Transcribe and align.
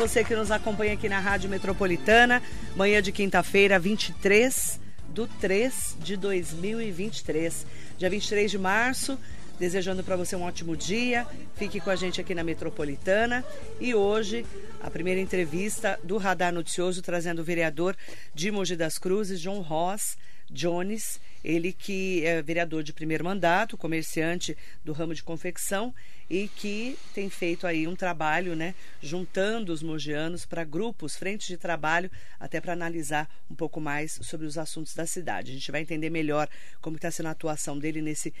Você 0.00 0.24
que 0.24 0.34
nos 0.34 0.50
acompanha 0.50 0.94
aqui 0.94 1.10
na 1.10 1.20
Rádio 1.20 1.50
Metropolitana. 1.50 2.42
Manhã 2.74 3.02
de 3.02 3.12
quinta-feira, 3.12 3.78
23 3.78 4.80
do 5.10 5.26
3 5.26 5.98
de 6.00 6.16
2023. 6.16 7.66
Dia 7.98 8.08
23 8.08 8.50
de 8.50 8.58
março. 8.58 9.18
Desejando 9.58 10.02
para 10.02 10.16
você 10.16 10.34
um 10.34 10.44
ótimo 10.44 10.74
dia. 10.74 11.26
Fique 11.54 11.80
com 11.80 11.90
a 11.90 11.96
gente 11.96 12.18
aqui 12.18 12.34
na 12.34 12.42
Metropolitana. 12.42 13.44
E 13.78 13.94
hoje, 13.94 14.46
a 14.82 14.90
primeira 14.90 15.20
entrevista 15.20 16.00
do 16.02 16.16
Radar 16.16 16.50
Noticioso, 16.50 17.02
trazendo 17.02 17.40
o 17.40 17.44
vereador 17.44 17.94
de 18.34 18.50
Mogi 18.50 18.76
das 18.76 18.96
Cruzes, 18.96 19.38
João 19.38 19.60
Ross 19.60 20.16
Jones, 20.50 21.20
ele 21.44 21.72
que 21.72 22.24
é 22.24 22.42
vereador 22.42 22.82
de 22.82 22.92
primeiro 22.92 23.24
mandato, 23.24 23.76
comerciante 23.76 24.56
do 24.84 24.92
ramo 24.92 25.14
de 25.14 25.22
confecção 25.22 25.94
e 26.28 26.48
que 26.48 26.96
tem 27.12 27.28
feito 27.28 27.66
aí 27.66 27.88
um 27.88 27.96
trabalho, 27.96 28.54
né, 28.54 28.74
juntando 29.02 29.72
os 29.72 29.82
mogianos 29.82 30.46
para 30.46 30.62
grupos, 30.62 31.16
frentes 31.16 31.48
de 31.48 31.56
trabalho, 31.56 32.10
até 32.38 32.60
para 32.60 32.72
analisar 32.72 33.28
um 33.50 33.54
pouco 33.54 33.80
mais 33.80 34.18
sobre 34.22 34.46
os 34.46 34.56
assuntos 34.56 34.94
da 34.94 35.06
cidade. 35.06 35.50
A 35.50 35.54
gente 35.54 35.72
vai 35.72 35.80
entender 35.80 36.10
melhor 36.10 36.48
como 36.80 36.96
está 36.96 37.10
sendo 37.10 37.26
a 37.26 37.32
atuação 37.32 37.78
dele 37.78 38.00
nesse 38.00 38.32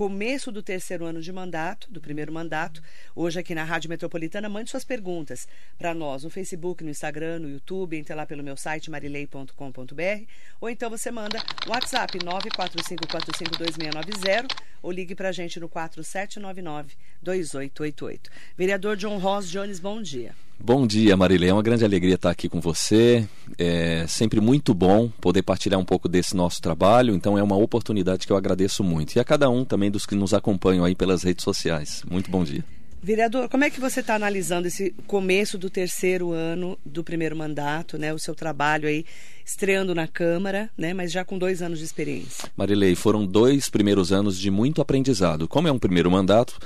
começo 0.00 0.50
do 0.50 0.62
terceiro 0.62 1.04
ano 1.04 1.20
de 1.20 1.30
mandato, 1.30 1.86
do 1.90 2.00
primeiro 2.00 2.32
mandato. 2.32 2.82
Hoje 3.14 3.38
aqui 3.38 3.54
na 3.54 3.64
Rádio 3.64 3.90
Metropolitana, 3.90 4.48
mande 4.48 4.70
suas 4.70 4.82
perguntas 4.82 5.46
para 5.76 5.92
nós 5.92 6.24
no 6.24 6.30
Facebook, 6.30 6.82
no 6.82 6.88
Instagram, 6.88 7.40
no 7.40 7.50
YouTube, 7.50 7.98
entre 7.98 8.14
lá 8.14 8.24
pelo 8.24 8.42
meu 8.42 8.56
site 8.56 8.90
marilei.com.br 8.90 9.52
ou 10.58 10.70
então 10.70 10.88
você 10.88 11.10
manda 11.10 11.38
no 11.66 11.72
WhatsApp 11.72 12.18
945452690 12.18 14.46
ou 14.82 14.90
ligue 14.90 15.14
para 15.14 15.28
a 15.28 15.32
gente 15.32 15.60
no 15.60 15.68
4799-2888. 15.68 18.20
Vereador 18.56 18.96
John 18.96 19.18
Ross 19.18 19.50
Jones, 19.50 19.78
bom 19.78 20.00
dia. 20.00 20.34
Bom 20.62 20.86
dia, 20.86 21.16
Marilei. 21.16 21.48
É 21.48 21.52
uma 21.52 21.62
grande 21.62 21.84
alegria 21.84 22.16
estar 22.16 22.30
aqui 22.30 22.48
com 22.48 22.60
você. 22.60 23.26
É 23.58 24.04
sempre 24.06 24.40
muito 24.40 24.74
bom 24.74 25.08
poder 25.20 25.42
partilhar 25.42 25.80
um 25.80 25.84
pouco 25.84 26.08
desse 26.08 26.36
nosso 26.36 26.60
trabalho. 26.60 27.14
Então 27.14 27.38
é 27.38 27.42
uma 27.42 27.56
oportunidade 27.56 28.26
que 28.26 28.32
eu 28.32 28.36
agradeço 28.36 28.84
muito. 28.84 29.16
E 29.16 29.20
a 29.20 29.24
cada 29.24 29.48
um 29.48 29.64
também 29.64 29.90
dos 29.90 30.04
que 30.04 30.14
nos 30.14 30.34
acompanham 30.34 30.84
aí 30.84 30.94
pelas 30.94 31.22
redes 31.22 31.44
sociais. 31.44 32.02
Muito 32.08 32.30
bom 32.30 32.44
dia. 32.44 32.62
Vereador, 33.02 33.48
como 33.48 33.64
é 33.64 33.70
que 33.70 33.80
você 33.80 34.00
está 34.00 34.14
analisando 34.14 34.68
esse 34.68 34.94
começo 35.06 35.56
do 35.56 35.70
terceiro 35.70 36.32
ano 36.32 36.78
do 36.84 37.02
primeiro 37.02 37.34
mandato, 37.34 37.96
né? 37.96 38.12
O 38.12 38.18
seu 38.18 38.34
trabalho 38.34 38.86
aí 38.86 39.06
estreando 39.42 39.94
na 39.94 40.06
Câmara, 40.06 40.68
né? 40.76 40.92
Mas 40.92 41.10
já 41.10 41.24
com 41.24 41.38
dois 41.38 41.62
anos 41.62 41.78
de 41.78 41.84
experiência. 41.86 42.50
Marilei, 42.54 42.94
foram 42.94 43.24
dois 43.24 43.70
primeiros 43.70 44.12
anos 44.12 44.38
de 44.38 44.50
muito 44.50 44.82
aprendizado. 44.82 45.48
Como 45.48 45.66
é 45.66 45.72
um 45.72 45.78
primeiro 45.78 46.10
mandato, 46.10 46.58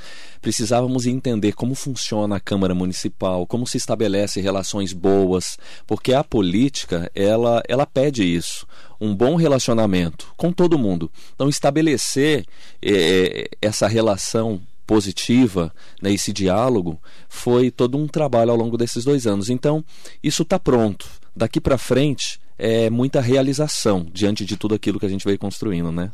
precisávamos 0.43 1.07
entender 1.07 1.53
como 1.53 1.73
funciona 1.75 2.35
a 2.35 2.41
Câmara 2.41 2.75
Municipal, 2.75 3.47
como 3.47 3.65
se 3.65 3.77
estabelece 3.77 4.41
relações 4.41 4.93
boas, 4.93 5.57
porque 5.87 6.13
a 6.13 6.25
política 6.25 7.09
ela 7.15 7.63
ela 7.69 7.87
pede 7.87 8.25
isso, 8.25 8.67
um 9.01 9.15
bom 9.15 9.37
relacionamento 9.37 10.33
com 10.37 10.53
todo 10.53 10.77
mundo. 10.77 11.09
Então 11.33 11.49
estabelecer 11.49 12.45
é, 12.83 13.49
essa 13.63 13.87
relação 13.87 14.61
positiva, 14.87 15.75
né, 16.01 16.13
esse 16.13 16.33
diálogo, 16.33 17.01
foi 17.29 17.71
todo 17.71 17.99
um 17.99 18.07
trabalho 18.07 18.51
ao 18.51 18.57
longo 18.57 18.77
desses 18.77 19.05
dois 19.05 19.27
anos. 19.27 19.51
Então, 19.51 19.85
isso 20.23 20.43
está 20.43 20.59
pronto. 20.59 21.09
Daqui 21.35 21.61
para 21.61 21.79
frente 21.79 22.41
é 22.59 22.89
muita 22.91 23.21
realização 23.21 24.07
diante 24.13 24.45
de 24.45 24.57
tudo 24.57 24.75
aquilo 24.75 25.01
que 25.01 25.07
a 25.07 25.09
gente 25.09 25.25
veio 25.25 25.39
construindo, 25.39 25.91
né? 25.91 26.11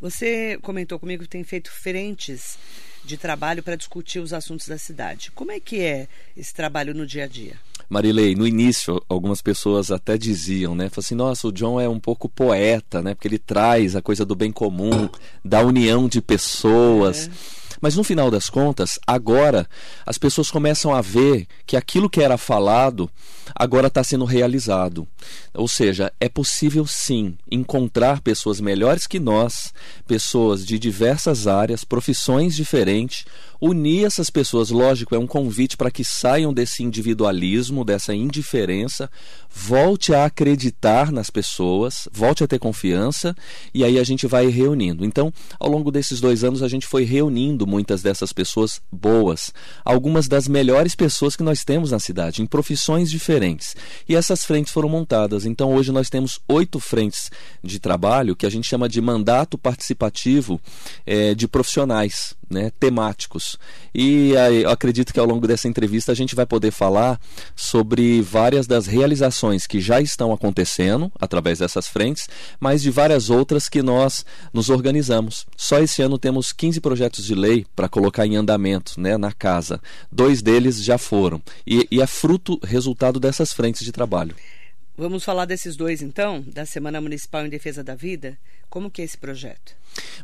Você 0.00 0.58
comentou 0.62 0.98
comigo 0.98 1.24
que 1.24 1.28
tem 1.28 1.42
feito 1.42 1.70
frentes 1.72 2.56
de 3.04 3.16
trabalho 3.16 3.62
para 3.62 3.76
discutir 3.76 4.20
os 4.20 4.32
assuntos 4.32 4.68
da 4.68 4.78
cidade. 4.78 5.30
Como 5.32 5.50
é 5.50 5.58
que 5.58 5.80
é 5.80 6.06
esse 6.36 6.54
trabalho 6.54 6.94
no 6.94 7.06
dia 7.06 7.24
a 7.24 7.26
dia? 7.26 7.56
Marilei, 7.88 8.34
no 8.34 8.46
início, 8.46 9.02
algumas 9.08 9.40
pessoas 9.40 9.90
até 9.90 10.18
diziam, 10.18 10.74
né? 10.74 10.88
Falaram 10.88 11.00
assim, 11.00 11.14
nossa, 11.14 11.48
o 11.48 11.52
John 11.52 11.80
é 11.80 11.88
um 11.88 11.98
pouco 11.98 12.28
poeta, 12.28 13.00
né? 13.00 13.14
Porque 13.14 13.26
ele 13.26 13.38
traz 13.38 13.96
a 13.96 14.02
coisa 14.02 14.26
do 14.26 14.36
bem 14.36 14.52
comum, 14.52 15.08
da 15.44 15.62
união 15.62 16.06
de 16.06 16.20
pessoas. 16.20 17.28
É. 17.28 17.57
Mas 17.80 17.96
no 17.96 18.04
final 18.04 18.30
das 18.30 18.50
contas, 18.50 18.98
agora 19.06 19.68
as 20.04 20.18
pessoas 20.18 20.50
começam 20.50 20.94
a 20.94 21.00
ver 21.00 21.46
que 21.66 21.76
aquilo 21.76 22.10
que 22.10 22.22
era 22.22 22.36
falado 22.36 23.10
agora 23.54 23.88
está 23.88 24.02
sendo 24.04 24.24
realizado. 24.24 25.06
Ou 25.54 25.68
seja, 25.68 26.12
é 26.20 26.28
possível 26.28 26.86
sim 26.86 27.36
encontrar 27.50 28.20
pessoas 28.20 28.60
melhores 28.60 29.06
que 29.06 29.18
nós, 29.18 29.72
pessoas 30.06 30.66
de 30.66 30.78
diversas 30.78 31.46
áreas, 31.46 31.84
profissões 31.84 32.54
diferentes, 32.54 33.24
unir 33.60 34.04
essas 34.04 34.30
pessoas, 34.30 34.70
lógico, 34.70 35.14
é 35.14 35.18
um 35.18 35.26
convite 35.26 35.76
para 35.76 35.90
que 35.90 36.04
saiam 36.04 36.52
desse 36.52 36.82
individualismo, 36.82 37.84
dessa 37.84 38.14
indiferença, 38.14 39.10
volte 39.50 40.14
a 40.14 40.24
acreditar 40.24 41.10
nas 41.10 41.30
pessoas, 41.30 42.08
volte 42.12 42.44
a 42.44 42.46
ter 42.46 42.58
confiança 42.58 43.34
e 43.74 43.82
aí 43.82 43.98
a 43.98 44.04
gente 44.04 44.26
vai 44.26 44.46
reunindo. 44.46 45.04
Então, 45.04 45.32
ao 45.58 45.68
longo 45.68 45.90
desses 45.90 46.20
dois 46.20 46.44
anos, 46.44 46.62
a 46.62 46.68
gente 46.68 46.86
foi 46.86 47.04
reunindo 47.04 47.66
muitas 47.66 48.00
dessas 48.02 48.32
pessoas 48.32 48.80
boas, 48.92 49.52
algumas 49.84 50.28
das 50.28 50.46
melhores 50.46 50.94
pessoas 50.94 51.34
que 51.34 51.42
nós 51.42 51.64
temos 51.64 51.90
na 51.90 51.98
cidade, 51.98 52.42
em 52.42 52.46
profissões 52.46 53.10
diferentes. 53.10 53.74
E 54.08 54.14
essas 54.14 54.44
frentes 54.44 54.72
foram 54.72 54.88
montadas. 54.88 55.44
Então, 55.44 55.74
hoje 55.74 55.90
nós 55.90 56.08
temos 56.08 56.40
oito 56.46 56.78
frentes 56.78 57.30
de 57.62 57.80
trabalho 57.80 58.36
que 58.36 58.46
a 58.46 58.50
gente 58.50 58.68
chama 58.68 58.88
de 58.88 59.00
mandato 59.00 59.58
participativo 59.58 60.60
é, 61.04 61.34
de 61.34 61.48
profissionais 61.48 62.37
né, 62.50 62.70
temáticos. 62.78 63.58
E 63.94 64.36
aí, 64.36 64.62
eu 64.62 64.70
acredito 64.70 65.12
que 65.12 65.20
ao 65.20 65.26
longo 65.26 65.46
dessa 65.46 65.68
entrevista 65.68 66.12
a 66.12 66.14
gente 66.14 66.34
vai 66.34 66.46
poder 66.46 66.70
falar 66.70 67.20
sobre 67.54 68.20
várias 68.22 68.66
das 68.66 68.86
realizações 68.86 69.66
que 69.66 69.80
já 69.80 70.00
estão 70.00 70.32
acontecendo 70.32 71.10
através 71.18 71.58
dessas 71.58 71.86
frentes, 71.88 72.28
mas 72.60 72.82
de 72.82 72.90
várias 72.90 73.30
outras 73.30 73.68
que 73.68 73.82
nós 73.82 74.24
nos 74.52 74.70
organizamos. 74.70 75.46
Só 75.56 75.78
esse 75.78 76.02
ano 76.02 76.18
temos 76.18 76.52
15 76.52 76.80
projetos 76.80 77.24
de 77.24 77.34
lei 77.34 77.66
para 77.74 77.88
colocar 77.88 78.26
em 78.26 78.36
andamento 78.36 79.00
né, 79.00 79.16
na 79.16 79.32
casa. 79.32 79.80
Dois 80.10 80.42
deles 80.42 80.82
já 80.82 80.98
foram. 80.98 81.40
E, 81.66 81.86
e 81.90 82.00
é 82.00 82.06
fruto, 82.06 82.58
resultado 82.64 83.20
dessas 83.20 83.52
frentes 83.52 83.84
de 83.84 83.92
trabalho. 83.92 84.34
Vamos 84.96 85.22
falar 85.22 85.44
desses 85.44 85.76
dois 85.76 86.02
então, 86.02 86.42
da 86.44 86.66
Semana 86.66 87.00
Municipal 87.00 87.46
em 87.46 87.48
Defesa 87.48 87.84
da 87.84 87.94
Vida. 87.94 88.36
Como 88.68 88.90
que 88.90 89.00
é 89.00 89.04
esse 89.04 89.16
projeto? 89.16 89.76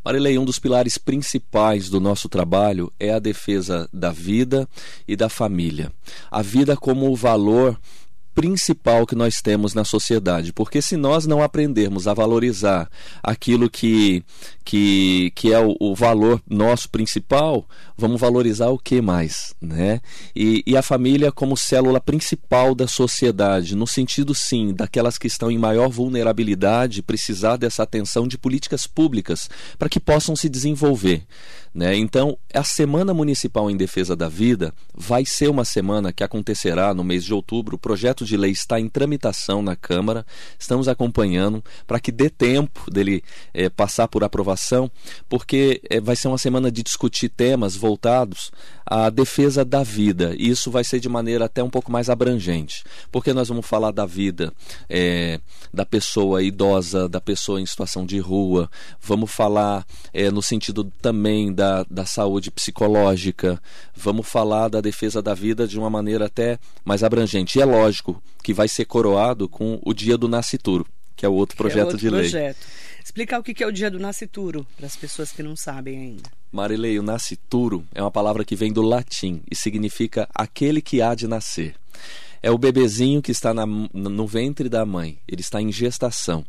Marilei, 0.05 0.39
um 0.39 0.45
dos 0.45 0.59
pilares 0.59 0.99
principais 0.99 1.89
do 1.89 2.01
nosso 2.01 2.29
trabalho 2.29 2.93
é 2.99 3.12
a 3.12 3.19
defesa 3.19 3.89
da 3.93 4.11
vida 4.11 4.69
e 5.07 5.17
da 5.17 5.29
família. 5.29 5.93
A 6.31 6.43
vida 6.43 6.77
como 6.77 7.11
o 7.11 7.17
valor 7.17 7.79
principal 8.34 9.06
que 9.06 9.15
nós 9.15 9.41
temos 9.41 9.75
na 9.75 9.84
sociedade, 9.84 10.53
porque 10.53 10.83
se 10.83 10.97
nós 10.97 11.27
não 11.27 11.43
aprendermos 11.43 12.09
a 12.09 12.15
valorizar 12.15 12.91
aquilo 13.22 13.71
que, 13.71 14.25
que, 14.65 15.33
que 15.34 15.53
é 15.53 15.61
o, 15.61 15.77
o 15.78 15.95
valor 15.95 16.43
nosso 16.49 16.91
principal, 16.91 17.67
vamos 17.97 18.21
valorizar 18.21 18.69
o 18.69 18.78
que 18.78 19.00
mais, 19.00 19.55
né? 19.61 20.00
E, 20.34 20.62
e 20.67 20.77
a 20.77 20.83
família 20.83 21.31
como 21.31 21.56
célula 21.56 22.01
principal 22.01 22.75
da 22.75 22.89
sociedade, 22.89 23.77
no 23.77 23.86
sentido 23.86 24.34
sim 24.34 24.75
daquelas 24.75 25.16
que 25.16 25.28
estão 25.28 25.51
em 25.51 25.59
maior 25.59 25.89
vulnerabilidade, 25.89 27.03
precisar 27.03 27.57
dessa 27.57 27.84
atenção 27.84 28.27
de 28.27 28.36
políticas 28.36 28.86
públicas 28.86 29.48
para 29.78 29.89
que 29.89 30.01
possam 30.01 30.34
se 30.34 30.48
desenvolver. 30.48 31.25
Né? 31.74 31.97
Então, 31.97 32.38
a 32.54 32.62
Semana 32.62 33.12
Municipal 33.12 33.68
em 33.68 33.76
Defesa 33.76 34.15
da 34.15 34.28
Vida 34.28 34.72
vai 34.94 35.26
ser 35.26 35.50
uma 35.50 35.65
semana 35.65 36.12
que 36.12 36.22
acontecerá 36.22 36.94
no 36.94 37.03
mês 37.03 37.24
de 37.24 37.34
outubro. 37.34 37.74
O 37.74 37.78
projeto 37.78 38.24
de 38.24 38.36
lei 38.36 38.53
está 38.53 38.78
em 38.78 38.88
tramitação 38.88 39.60
na 39.60 39.74
Câmara, 39.74 40.24
estamos 40.56 40.86
acompanhando 40.86 41.65
para 41.84 41.98
que 41.98 42.12
dê 42.12 42.30
tempo 42.30 42.88
dele 42.88 43.24
é, 43.53 43.68
passar 43.68 44.06
por 44.06 44.22
aprovação, 44.22 44.88
porque 45.28 45.82
é, 45.91 46.00
vai 46.00 46.15
ser 46.15 46.28
uma 46.28 46.38
semana 46.38 46.71
de 46.71 46.80
discutir 46.80 47.28
temas 47.28 47.74
voltados 47.74 48.53
à 48.86 49.10
defesa 49.10 49.65
da 49.65 49.82
vida. 49.82 50.32
E 50.38 50.48
isso 50.48 50.71
vai 50.71 50.84
ser 50.84 51.00
de 51.00 51.09
maneira 51.09 51.47
até 51.47 51.60
um 51.60 51.71
pouco 51.71 51.91
mais 51.91 52.09
abrangente, 52.09 52.84
porque 53.10 53.32
nós 53.32 53.48
vamos 53.48 53.66
falar 53.66 53.91
da 53.91 54.06
vida 54.06 54.53
é, 54.88 55.41
da 55.72 55.84
pessoa 55.84 56.41
idosa, 56.41 57.09
da 57.09 57.21
pessoa 57.21 57.60
em 57.60 57.66
situação 57.66 58.06
de 58.06 58.21
rua, 58.21 58.71
vamos 59.00 59.32
falar 59.32 59.84
no 60.32 60.42
sentido 60.42 60.84
também 61.03 61.53
da 61.53 61.64
da, 61.65 61.87
da 61.91 62.05
saúde 62.05 62.51
psicológica, 62.51 63.61
vamos 63.95 64.28
falar 64.28 64.69
da 64.69 64.81
defesa 64.81 65.22
da 65.22 65.33
vida 65.33 65.66
de 65.66 65.78
uma 65.78 65.89
maneira 65.89 66.27
até 66.27 66.59
mais 66.84 67.03
abrangente. 67.03 67.59
E 67.59 67.63
é 67.63 67.65
lógico 67.65 68.22
que 68.43 68.53
vai 68.53 68.69
ser 68.69 68.84
coroado 68.84 69.49
com 69.49 69.81
o 69.83 69.95
Dia 69.95 70.19
do 70.19 70.28
Nascituro, 70.28 70.87
que 71.16 71.25
é 71.25 71.28
o 71.28 71.33
outro 71.33 71.57
projeto 71.57 71.81
é 71.81 71.84
outro 71.84 71.99
de 71.99 72.11
lei. 72.11 72.21
Projeto. 72.21 72.66
Explicar 73.03 73.39
o 73.39 73.43
que 73.43 73.63
é 73.63 73.66
o 73.66 73.72
Dia 73.72 73.91
do 73.91 73.99
Nascituro 73.99 74.66
para 74.77 74.87
as 74.87 74.97
pessoas 74.97 75.31
que 75.31 75.43
não 75.43 75.57
sabem 75.57 75.99
ainda. 75.99 76.31
Marilei, 76.53 76.99
o 76.99 77.03
nascituro 77.03 77.84
é 77.95 78.01
uma 78.01 78.10
palavra 78.10 78.45
que 78.45 78.55
vem 78.55 78.72
do 78.72 78.81
latim 78.81 79.43
e 79.51 79.57
significa 79.57 80.28
aquele 80.34 80.81
que 80.81 81.03
há 81.03 81.15
de 81.15 81.27
nascer 81.27 81.75
é 82.43 82.51
o 82.51 82.59
bebezinho 82.59 83.22
que 83.22 83.33
está 83.33 83.55
na, 83.55 83.65
no 83.65 84.27
ventre 84.27 84.69
da 84.69 84.84
mãe, 84.84 85.17
ele 85.27 85.41
está 85.41 85.63
em 85.63 85.72
gestação. 85.72 86.45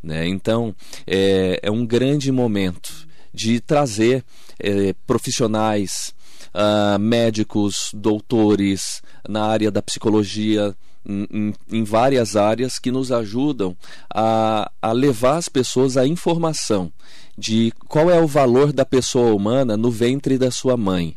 Né? 0.00 0.28
Então, 0.28 0.72
é, 1.04 1.58
é 1.60 1.68
um 1.68 1.84
grande 1.84 2.30
momento 2.30 3.08
de 3.32 3.60
trazer 3.60 4.24
é, 4.58 4.94
profissionais 5.06 6.14
uh, 6.54 6.98
médicos, 6.98 7.90
doutores 7.94 9.02
na 9.28 9.44
área 9.44 9.70
da 9.70 9.82
psicologia, 9.82 10.74
em, 11.06 11.52
em, 11.70 11.82
várias 11.82 12.36
áreas 12.36 12.78
que 12.78 12.92
nos 12.92 13.10
ajudam 13.10 13.76
a, 14.08 14.70
a 14.80 14.92
levar 14.92 15.36
as 15.36 15.48
pessoas 15.48 15.96
à 15.96 16.06
informação 16.06 16.92
de 17.36 17.72
qual 17.88 18.08
é 18.10 18.20
o 18.20 18.26
valor 18.26 18.72
da 18.72 18.84
pessoa 18.84 19.34
humana 19.34 19.76
no 19.76 19.90
ventre 19.90 20.38
da 20.38 20.50
sua 20.50 20.76
mãe. 20.76 21.16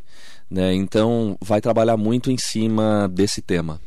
Né? 0.49 0.73
Então, 0.73 1.37
vai 1.41 1.61
trabalhar 1.61 1.97
muito 1.97 2.31
em 2.31 2.37
cima 2.37 3.07
desse 3.11 3.41
tema. 3.41 3.79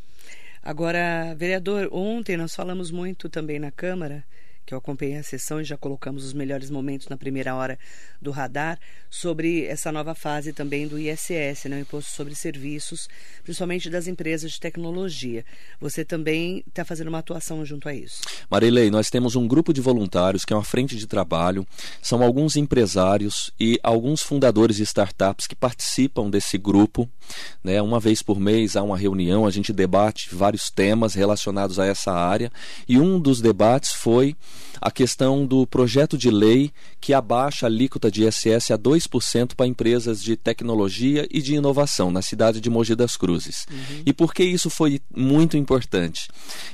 Agora, 0.63 1.35
vereador, 1.37 1.89
ontem 1.91 2.37
nós 2.37 2.55
falamos 2.55 2.91
muito 2.91 3.29
também 3.29 3.59
na 3.59 3.71
Câmara 3.71 4.25
que 4.69 4.75
eu 4.75 4.79
acompanhei 4.79 5.17
a 5.17 5.23
sessão 5.23 5.63
e 5.63 5.65
já 5.65 5.79
colocamos 5.79 6.27
os 6.27 6.35
melhores 6.35 6.69
momentos 6.69 7.09
na 7.09 7.17
primeira 7.17 7.55
hora 7.55 7.79
do 8.21 8.31
radar, 8.31 8.79
sobre 9.09 9.65
essa 9.65 9.91
nova 9.91 10.15
fase 10.15 10.53
também 10.53 10.87
do 10.87 10.99
ISS, 10.99 11.65
né, 11.71 11.79
o 11.79 11.81
Imposto 11.81 12.11
sobre 12.11 12.35
Serviços, 12.35 13.09
principalmente 13.43 13.89
das 13.89 14.07
empresas 14.07 14.53
de 14.53 14.61
tecnologia. 14.61 15.43
Você 15.81 16.05
também 16.05 16.63
está 16.69 16.85
fazendo 16.85 17.09
uma 17.09 17.21
atuação 17.21 17.65
junto 17.65 17.89
a 17.89 17.95
isso. 17.95 18.21
Marilei, 18.51 18.91
nós 18.91 19.09
temos 19.09 19.35
um 19.37 19.49
grupo 19.49 19.73
de 19.73 19.81
voluntários 19.81 20.45
que 20.45 20.53
é 20.53 20.57
uma 20.57 20.63
frente 20.63 20.97
de 20.97 21.07
trabalho, 21.07 21.67
são 22.03 22.23
alguns 22.23 22.55
empresários 22.55 23.51
e 23.59 23.81
alguns 23.83 24.21
fundadores 24.21 24.77
de 24.77 24.83
startups 24.83 25.47
que 25.47 25.57
participam 25.57 26.29
desse 26.29 26.59
grupo. 26.59 27.09
Né? 27.65 27.81
Uma 27.81 27.99
vez 27.99 28.21
por 28.21 28.39
mês 28.39 28.77
há 28.77 28.83
uma 28.83 28.99
reunião, 28.99 29.47
a 29.47 29.51
gente 29.51 29.73
debate 29.73 30.29
vários 30.35 30.69
temas 30.69 31.15
relacionados 31.15 31.79
a 31.79 31.87
essa 31.87 32.13
área 32.13 32.53
e 32.87 32.99
um 32.99 33.19
dos 33.19 33.41
debates 33.41 33.93
foi 33.93 34.37
a 34.81 34.91
questão 34.91 35.47
do 35.47 35.67
projeto 35.67 36.17
de 36.17 36.31
lei 36.31 36.71
que 37.01 37.13
abaixa 37.13 37.67
a 37.67 37.69
alíquota 37.69 38.11
de 38.11 38.25
ISS 38.25 38.71
a 38.71 38.79
2% 38.79 39.55
para 39.55 39.67
empresas 39.67 40.23
de 40.23 40.37
tecnologia 40.37 41.27
e 41.31 41.41
de 41.41 41.55
inovação 41.55 42.11
na 42.11 42.23
cidade 42.23 42.61
de 42.61 42.71
Mogi 42.71 42.95
das 42.95 43.17
Cruzes. 43.17 43.67
Uhum. 43.71 44.03
E 44.07 44.13
por 44.13 44.33
que 44.33 44.45
isso 44.45 44.71
foi 44.71 45.01
muito 45.15 45.57
importante? 45.57 46.29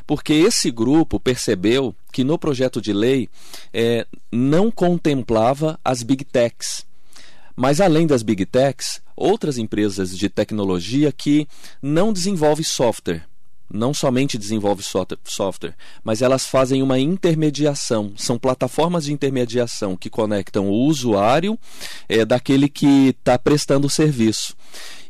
Porque 0.06 0.32
esse 0.32 0.70
grupo 0.70 1.18
percebeu 1.18 1.94
que 2.12 2.24
no 2.24 2.38
projeto 2.38 2.80
de 2.80 2.92
lei 2.92 3.28
é, 3.72 4.06
não 4.30 4.70
contemplava 4.70 5.78
as 5.84 6.02
big 6.02 6.24
techs. 6.24 6.86
Mas 7.56 7.80
além 7.80 8.06
das 8.06 8.22
big 8.22 8.44
techs, 8.46 9.00
outras 9.16 9.58
empresas 9.58 10.16
de 10.16 10.28
tecnologia 10.28 11.12
que 11.12 11.46
não 11.80 12.12
desenvolvem 12.12 12.64
software 12.64 13.26
não 13.74 13.92
somente 13.92 14.38
desenvolve 14.38 14.82
software, 14.82 15.74
mas 16.02 16.22
elas 16.22 16.46
fazem 16.46 16.82
uma 16.82 16.98
intermediação. 16.98 18.12
São 18.16 18.38
plataformas 18.38 19.04
de 19.04 19.12
intermediação 19.12 19.96
que 19.96 20.08
conectam 20.08 20.68
o 20.68 20.86
usuário 20.86 21.58
é, 22.08 22.24
daquele 22.24 22.68
que 22.68 23.08
está 23.08 23.38
prestando 23.38 23.88
o 23.88 23.90
serviço. 23.90 24.56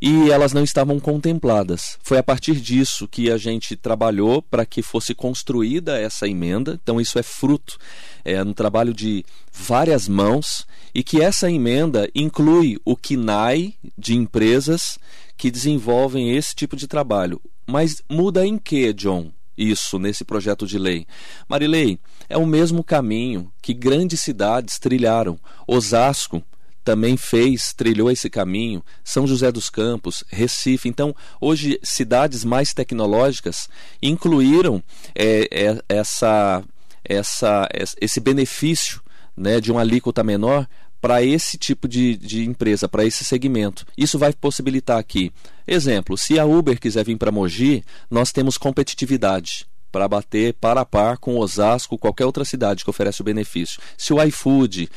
E 0.00 0.30
elas 0.30 0.52
não 0.52 0.64
estavam 0.64 0.98
contempladas. 0.98 1.98
Foi 2.02 2.18
a 2.18 2.22
partir 2.22 2.56
disso 2.56 3.08
que 3.08 3.30
a 3.30 3.38
gente 3.38 3.76
trabalhou 3.76 4.42
para 4.42 4.66
que 4.66 4.82
fosse 4.82 5.14
construída 5.14 5.98
essa 5.98 6.26
emenda. 6.26 6.78
Então, 6.82 7.00
isso 7.00 7.18
é 7.18 7.22
fruto 7.22 7.78
é 8.24 8.42
trabalho 8.54 8.94
de 8.94 9.24
várias 9.52 10.08
mãos 10.08 10.66
e 10.94 11.02
que 11.02 11.20
essa 11.20 11.50
emenda 11.50 12.08
inclui 12.14 12.78
o 12.84 12.96
KINAI 12.96 13.74
de 13.98 14.14
empresas 14.14 14.98
que 15.36 15.50
desenvolvem 15.50 16.36
esse 16.36 16.54
tipo 16.54 16.76
de 16.76 16.86
trabalho. 16.86 17.40
Mas 17.66 18.02
muda 18.08 18.46
em 18.46 18.58
que, 18.58 18.92
John? 18.92 19.32
Isso 19.56 19.98
nesse 19.98 20.24
projeto 20.24 20.66
de 20.66 20.78
lei. 20.78 21.06
Marilei, 21.48 21.98
é 22.28 22.36
o 22.36 22.46
mesmo 22.46 22.82
caminho 22.82 23.52
que 23.62 23.72
grandes 23.72 24.20
cidades 24.20 24.78
trilharam. 24.78 25.38
Osasco 25.66 26.42
também 26.84 27.16
fez, 27.16 27.72
trilhou 27.72 28.10
esse 28.10 28.28
caminho. 28.28 28.84
São 29.02 29.26
José 29.26 29.50
dos 29.50 29.70
Campos, 29.70 30.22
Recife. 30.28 30.88
Então, 30.88 31.14
hoje, 31.40 31.80
cidades 31.82 32.44
mais 32.44 32.74
tecnológicas 32.74 33.68
incluíram 34.02 34.82
é, 35.14 35.48
é, 35.50 35.82
essa, 35.88 36.62
essa, 37.04 37.68
esse 38.00 38.20
benefício 38.20 39.00
né, 39.36 39.60
de 39.60 39.72
uma 39.72 39.80
alíquota 39.80 40.22
menor 40.22 40.68
para 41.04 41.22
esse 41.22 41.58
tipo 41.58 41.86
de, 41.86 42.16
de 42.16 42.46
empresa, 42.46 42.88
para 42.88 43.04
esse 43.04 43.26
segmento. 43.26 43.84
Isso 43.94 44.18
vai 44.18 44.32
possibilitar 44.32 44.96
aqui. 44.96 45.30
Exemplo, 45.66 46.16
se 46.16 46.38
a 46.38 46.46
Uber 46.46 46.80
quiser 46.80 47.04
vir 47.04 47.18
para 47.18 47.30
Mogi, 47.30 47.84
nós 48.10 48.32
temos 48.32 48.56
competitividade 48.56 49.66
para 49.92 50.08
bater 50.08 50.54
para 50.54 50.80
a 50.80 50.84
par 50.86 51.18
com 51.18 51.36
Osasco, 51.36 51.98
qualquer 51.98 52.24
outra 52.24 52.42
cidade 52.42 52.82
que 52.82 52.88
oferece 52.88 53.20
o 53.20 53.24
benefício. 53.24 53.82
Se 53.98 54.14
o 54.14 54.22
iFood. 54.22 54.88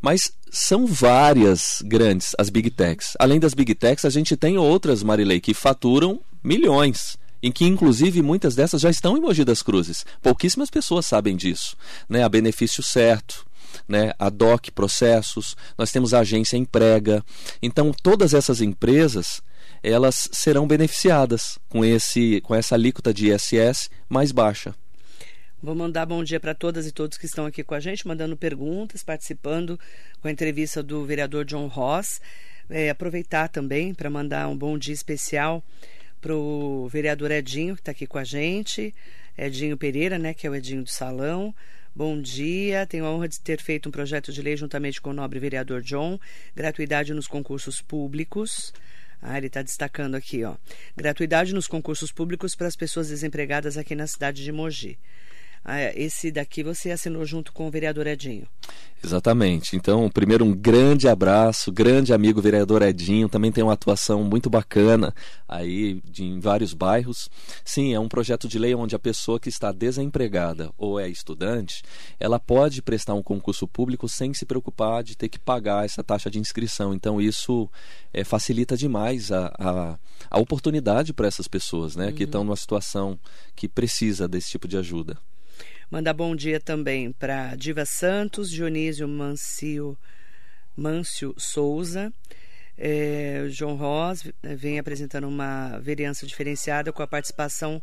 Mas 0.00 0.32
são 0.50 0.86
várias 0.86 1.82
grandes 1.84 2.34
as 2.38 2.48
big 2.48 2.70
techs. 2.70 3.12
Além 3.18 3.38
das 3.38 3.52
big 3.52 3.74
techs, 3.74 4.06
a 4.06 4.10
gente 4.10 4.38
tem 4.38 4.56
outras, 4.56 5.02
Marilei, 5.02 5.42
que 5.42 5.52
faturam 5.52 6.22
milhões 6.42 7.18
em 7.42 7.52
que 7.52 7.66
inclusive 7.66 8.22
muitas 8.22 8.54
dessas 8.54 8.80
já 8.80 8.90
estão 8.90 9.16
em 9.16 9.20
Mogi 9.20 9.44
das 9.44 9.60
Cruzes. 9.62 10.06
Pouquíssimas 10.22 10.70
pessoas 10.70 11.06
sabem 11.06 11.36
disso, 11.36 11.76
né? 12.08 12.22
A 12.22 12.28
benefício 12.28 12.82
certo, 12.82 13.44
né, 13.88 14.12
a 14.18 14.30
DOC 14.30 14.70
Processos, 14.70 15.56
nós 15.76 15.90
temos 15.90 16.14
a 16.14 16.20
agência 16.20 16.56
Emprega. 16.56 17.24
Então, 17.62 17.92
todas 17.92 18.34
essas 18.34 18.60
empresas 18.60 19.42
elas 19.82 20.28
serão 20.32 20.66
beneficiadas 20.66 21.58
com, 21.68 21.84
esse, 21.84 22.40
com 22.42 22.54
essa 22.54 22.74
alíquota 22.74 23.14
de 23.14 23.32
ISS 23.32 23.90
mais 24.08 24.30
baixa. 24.32 24.74
Vou 25.62 25.74
mandar 25.74 26.06
bom 26.06 26.24
dia 26.24 26.40
para 26.40 26.54
todas 26.54 26.86
e 26.86 26.92
todos 26.92 27.18
que 27.18 27.26
estão 27.26 27.44
aqui 27.44 27.62
com 27.62 27.74
a 27.74 27.80
gente, 27.80 28.06
mandando 28.06 28.36
perguntas, 28.36 29.02
participando 29.02 29.78
com 30.20 30.28
a 30.28 30.30
entrevista 30.30 30.82
do 30.82 31.04
vereador 31.04 31.44
John 31.44 31.66
Ross. 31.66 32.20
É, 32.68 32.88
aproveitar 32.88 33.48
também 33.48 33.92
para 33.92 34.08
mandar 34.08 34.48
um 34.48 34.56
bom 34.56 34.78
dia 34.78 34.94
especial 34.94 35.62
para 36.20 36.34
o 36.34 36.88
vereador 36.88 37.30
Edinho, 37.30 37.74
que 37.74 37.82
está 37.82 37.92
aqui 37.92 38.06
com 38.06 38.16
a 38.16 38.24
gente, 38.24 38.94
Edinho 39.36 39.76
Pereira, 39.76 40.18
né, 40.18 40.32
que 40.32 40.46
é 40.46 40.50
o 40.50 40.54
Edinho 40.54 40.82
do 40.82 40.90
Salão. 40.90 41.54
Bom 41.92 42.22
dia, 42.22 42.86
tenho 42.86 43.04
a 43.04 43.10
honra 43.10 43.26
de 43.26 43.40
ter 43.40 43.60
feito 43.60 43.88
um 43.88 43.92
projeto 43.92 44.32
de 44.32 44.40
lei 44.40 44.56
juntamente 44.56 45.00
com 45.00 45.10
o 45.10 45.12
nobre 45.12 45.40
vereador 45.40 45.82
John, 45.82 46.20
gratuidade 46.54 47.12
nos 47.12 47.26
concursos 47.26 47.82
públicos. 47.82 48.72
Ah, 49.20 49.36
ele 49.36 49.48
está 49.48 49.60
destacando 49.60 50.14
aqui, 50.14 50.44
ó. 50.44 50.54
Gratuidade 50.96 51.52
nos 51.52 51.66
concursos 51.66 52.12
públicos 52.12 52.54
para 52.54 52.68
as 52.68 52.76
pessoas 52.76 53.08
desempregadas 53.08 53.76
aqui 53.76 53.96
na 53.96 54.06
cidade 54.06 54.44
de 54.44 54.52
Mogi. 54.52 54.98
Ah, 55.64 55.80
esse 55.94 56.32
daqui 56.32 56.62
você 56.62 56.90
assinou 56.90 57.24
junto 57.26 57.52
com 57.52 57.66
o 57.68 57.70
vereador 57.70 58.06
Edinho. 58.06 58.46
Exatamente. 59.02 59.76
Então, 59.76 60.08
primeiro 60.10 60.44
um 60.44 60.54
grande 60.54 61.08
abraço, 61.08 61.72
grande 61.72 62.12
amigo 62.12 62.40
vereador 62.40 62.82
Edinho, 62.82 63.28
também 63.28 63.52
tem 63.52 63.62
uma 63.64 63.72
atuação 63.72 64.22
muito 64.24 64.50
bacana 64.50 65.14
aí 65.48 66.00
de, 66.04 66.24
em 66.24 66.38
vários 66.38 66.74
bairros. 66.74 67.28
Sim, 67.64 67.94
é 67.94 68.00
um 68.00 68.08
projeto 68.08 68.46
de 68.46 68.58
lei 68.58 68.74
onde 68.74 68.94
a 68.94 68.98
pessoa 68.98 69.40
que 69.40 69.48
está 69.48 69.72
desempregada 69.72 70.70
ou 70.76 70.98
é 70.98 71.08
estudante, 71.08 71.82
ela 72.18 72.38
pode 72.38 72.82
prestar 72.82 73.14
um 73.14 73.22
concurso 73.22 73.66
público 73.66 74.08
sem 74.08 74.34
se 74.34 74.44
preocupar 74.46 75.02
de 75.02 75.16
ter 75.16 75.28
que 75.28 75.38
pagar 75.38 75.84
essa 75.84 76.04
taxa 76.04 76.30
de 76.30 76.38
inscrição. 76.38 76.92
Então, 76.94 77.20
isso 77.20 77.70
é, 78.12 78.24
facilita 78.24 78.76
demais 78.76 79.32
a, 79.32 79.52
a, 79.58 79.98
a 80.30 80.38
oportunidade 80.38 81.12
para 81.12 81.28
essas 81.28 81.48
pessoas 81.48 81.96
né, 81.96 82.06
uhum. 82.06 82.12
que 82.12 82.24
estão 82.24 82.44
numa 82.44 82.56
situação 82.56 83.18
que 83.56 83.68
precisa 83.68 84.28
desse 84.28 84.50
tipo 84.50 84.68
de 84.68 84.76
ajuda. 84.76 85.18
Mandar 85.90 86.14
bom 86.14 86.36
dia 86.36 86.60
também 86.60 87.10
para 87.10 87.56
Diva 87.56 87.84
Santos, 87.84 88.48
Dionísio 88.48 89.08
Mancio, 89.08 89.98
Souza. 91.36 92.12
É, 92.78 93.46
João 93.48 93.74
Ross 93.74 94.24
eh, 94.40 94.54
vem 94.54 94.78
apresentando 94.78 95.26
uma 95.26 95.80
vereança 95.80 96.28
diferenciada 96.28 96.92
com 96.92 97.02
a 97.02 97.08
participação 97.08 97.82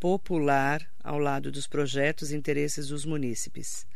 popular 0.00 0.84
ao 1.04 1.20
lado 1.20 1.52
dos 1.52 1.68
projetos 1.68 2.32
e 2.32 2.36
interesses 2.36 2.88
dos 2.88 3.04
munícipes. 3.04 3.86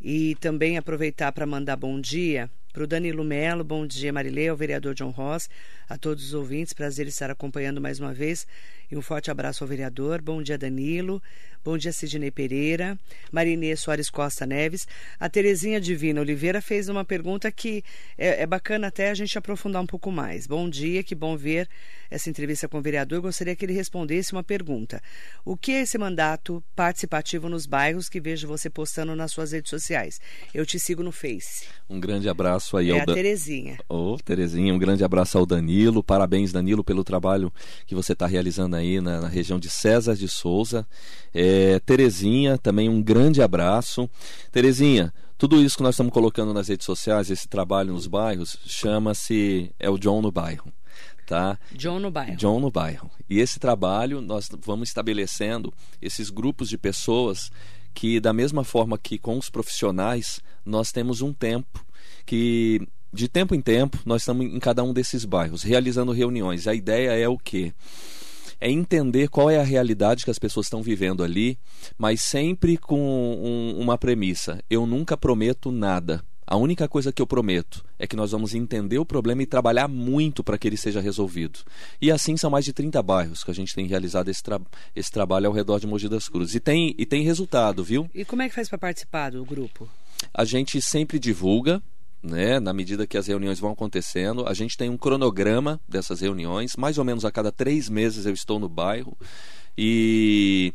E 0.00 0.36
também 0.36 0.78
aproveitar 0.78 1.32
para 1.32 1.46
mandar 1.46 1.74
bom 1.74 2.00
dia 2.00 2.48
para 2.76 2.84
o 2.84 2.86
Danilo 2.86 3.24
Melo, 3.24 3.64
bom 3.64 3.86
dia 3.86 4.12
Marilê, 4.12 4.48
ao 4.48 4.56
vereador 4.56 4.94
John 4.94 5.08
Ross, 5.08 5.48
a 5.88 5.96
todos 5.96 6.22
os 6.26 6.34
ouvintes, 6.34 6.74
prazer 6.74 7.06
estar 7.06 7.30
acompanhando 7.30 7.80
mais 7.80 7.98
uma 7.98 8.12
vez 8.12 8.46
e 8.90 8.94
um 8.94 9.00
forte 9.00 9.30
abraço 9.30 9.64
ao 9.64 9.68
vereador. 9.68 10.20
Bom 10.20 10.42
dia 10.42 10.58
Danilo, 10.58 11.22
Bom 11.66 11.76
dia, 11.76 11.90
Sidney 11.90 12.30
Pereira. 12.30 12.96
Marinê 13.32 13.74
Soares 13.74 14.08
Costa 14.08 14.46
Neves. 14.46 14.86
A 15.18 15.28
Terezinha 15.28 15.80
Divina 15.80 16.20
Oliveira 16.20 16.62
fez 16.62 16.88
uma 16.88 17.04
pergunta 17.04 17.50
que 17.50 17.82
é, 18.16 18.42
é, 18.42 18.46
bacana 18.46 18.86
até 18.86 19.10
a 19.10 19.14
gente 19.14 19.36
aprofundar 19.36 19.82
um 19.82 19.86
pouco 19.86 20.12
mais. 20.12 20.46
Bom 20.46 20.70
dia, 20.70 21.02
que 21.02 21.12
bom 21.12 21.36
ver 21.36 21.68
essa 22.08 22.30
entrevista 22.30 22.68
com 22.68 22.78
o 22.78 22.80
vereador. 22.80 23.20
Gostaria 23.20 23.56
que 23.56 23.64
ele 23.64 23.72
respondesse 23.72 24.32
uma 24.32 24.44
pergunta. 24.44 25.02
O 25.44 25.56
que 25.56 25.72
é 25.72 25.80
esse 25.80 25.98
mandato 25.98 26.62
participativo 26.76 27.48
nos 27.48 27.66
bairros 27.66 28.08
que 28.08 28.20
vejo 28.20 28.46
você 28.46 28.70
postando 28.70 29.16
nas 29.16 29.32
suas 29.32 29.50
redes 29.50 29.70
sociais? 29.70 30.20
Eu 30.54 30.64
te 30.64 30.78
sigo 30.78 31.02
no 31.02 31.10
Face. 31.10 31.66
Um 31.90 31.98
grande 31.98 32.28
abraço 32.28 32.76
aí 32.76 32.90
é 32.90 32.92
ao... 32.92 32.98
É 32.98 33.02
a 33.02 33.06
Terezinha. 33.06 33.78
Ô, 33.88 34.12
oh, 34.12 34.18
Terezinha, 34.18 34.72
um 34.72 34.78
grande 34.78 35.02
abraço 35.02 35.36
ao 35.36 35.44
Danilo. 35.44 36.00
Parabéns, 36.00 36.52
Danilo, 36.52 36.84
pelo 36.84 37.02
trabalho 37.02 37.52
que 37.88 37.94
você 37.96 38.12
está 38.12 38.28
realizando 38.28 38.76
aí 38.76 39.00
na, 39.00 39.22
na 39.22 39.28
região 39.28 39.58
de 39.58 39.68
César 39.68 40.14
de 40.14 40.28
Souza. 40.28 40.86
É, 41.34 41.55
Terezinha, 41.84 42.58
também 42.58 42.88
um 42.88 43.02
grande 43.02 43.42
abraço. 43.42 44.08
Terezinha, 44.50 45.12
Tudo 45.38 45.60
isso 45.60 45.76
que 45.76 45.82
nós 45.82 45.94
estamos 45.94 46.12
colocando 46.12 46.54
nas 46.54 46.68
redes 46.68 46.86
sociais, 46.86 47.30
esse 47.30 47.46
trabalho 47.46 47.92
nos 47.92 48.06
bairros, 48.06 48.56
chama-se 48.64 49.70
é 49.78 49.90
o 49.90 49.98
John 49.98 50.22
no 50.22 50.32
bairro. 50.32 50.72
Tá? 51.26 51.58
John 51.72 51.98
no 51.98 52.10
bairro. 52.10 52.36
John 52.36 52.60
no 52.60 52.70
bairro. 52.70 53.10
E 53.28 53.40
esse 53.40 53.58
trabalho 53.58 54.20
nós 54.20 54.48
vamos 54.64 54.88
estabelecendo 54.88 55.74
esses 56.00 56.30
grupos 56.30 56.68
de 56.68 56.78
pessoas 56.78 57.50
que 57.92 58.20
da 58.20 58.32
mesma 58.32 58.62
forma 58.62 58.96
que 58.96 59.18
com 59.18 59.36
os 59.36 59.50
profissionais, 59.50 60.40
nós 60.64 60.92
temos 60.92 61.20
um 61.22 61.32
tempo 61.32 61.84
que 62.24 62.86
de 63.12 63.28
tempo 63.28 63.54
em 63.54 63.60
tempo 63.60 63.98
nós 64.04 64.22
estamos 64.22 64.46
em 64.46 64.58
cada 64.58 64.84
um 64.84 64.92
desses 64.92 65.24
bairros 65.24 65.62
realizando 65.62 66.12
reuniões. 66.12 66.66
A 66.68 66.74
ideia 66.74 67.10
é 67.10 67.28
o 67.28 67.38
quê? 67.38 67.72
É 68.60 68.70
entender 68.70 69.28
qual 69.28 69.50
é 69.50 69.58
a 69.58 69.64
realidade 69.64 70.24
que 70.24 70.30
as 70.30 70.38
pessoas 70.38 70.66
estão 70.66 70.82
vivendo 70.82 71.22
ali, 71.22 71.58
mas 71.96 72.22
sempre 72.22 72.76
com 72.76 73.00
um, 73.00 73.80
uma 73.80 73.98
premissa: 73.98 74.62
eu 74.68 74.86
nunca 74.86 75.16
prometo 75.16 75.70
nada. 75.70 76.22
A 76.48 76.56
única 76.56 76.86
coisa 76.86 77.12
que 77.12 77.20
eu 77.20 77.26
prometo 77.26 77.84
é 77.98 78.06
que 78.06 78.14
nós 78.14 78.30
vamos 78.30 78.54
entender 78.54 78.98
o 78.98 79.04
problema 79.04 79.42
e 79.42 79.46
trabalhar 79.46 79.88
muito 79.88 80.44
para 80.44 80.56
que 80.56 80.68
ele 80.68 80.76
seja 80.76 81.00
resolvido. 81.00 81.58
E 82.00 82.08
assim 82.08 82.36
são 82.36 82.48
mais 82.48 82.64
de 82.64 82.72
30 82.72 83.02
bairros 83.02 83.42
que 83.42 83.50
a 83.50 83.54
gente 83.54 83.74
tem 83.74 83.88
realizado 83.88 84.28
esse, 84.28 84.44
tra 84.44 84.60
esse 84.94 85.10
trabalho 85.10 85.48
ao 85.48 85.52
redor 85.52 85.80
de 85.80 85.88
Mogi 85.88 86.08
das 86.08 86.28
Cruzes. 86.28 86.54
E 86.54 86.60
tem, 86.60 86.94
e 86.96 87.04
tem 87.04 87.24
resultado, 87.24 87.82
viu? 87.82 88.08
E 88.14 88.24
como 88.24 88.42
é 88.42 88.48
que 88.48 88.54
faz 88.54 88.68
para 88.68 88.78
participar 88.78 89.30
do 89.32 89.44
grupo? 89.44 89.88
A 90.32 90.44
gente 90.44 90.80
sempre 90.80 91.18
divulga, 91.18 91.82
né, 92.26 92.60
na 92.60 92.72
medida 92.72 93.06
que 93.06 93.16
as 93.16 93.26
reuniões 93.26 93.58
vão 93.58 93.72
acontecendo. 93.72 94.46
A 94.46 94.52
gente 94.52 94.76
tem 94.76 94.90
um 94.90 94.98
cronograma 94.98 95.80
dessas 95.88 96.20
reuniões, 96.20 96.76
mais 96.76 96.98
ou 96.98 97.04
menos 97.04 97.24
a 97.24 97.30
cada 97.30 97.52
três 97.52 97.88
meses 97.88 98.26
eu 98.26 98.32
estou 98.32 98.58
no 98.58 98.68
bairro 98.68 99.16
e, 99.78 100.74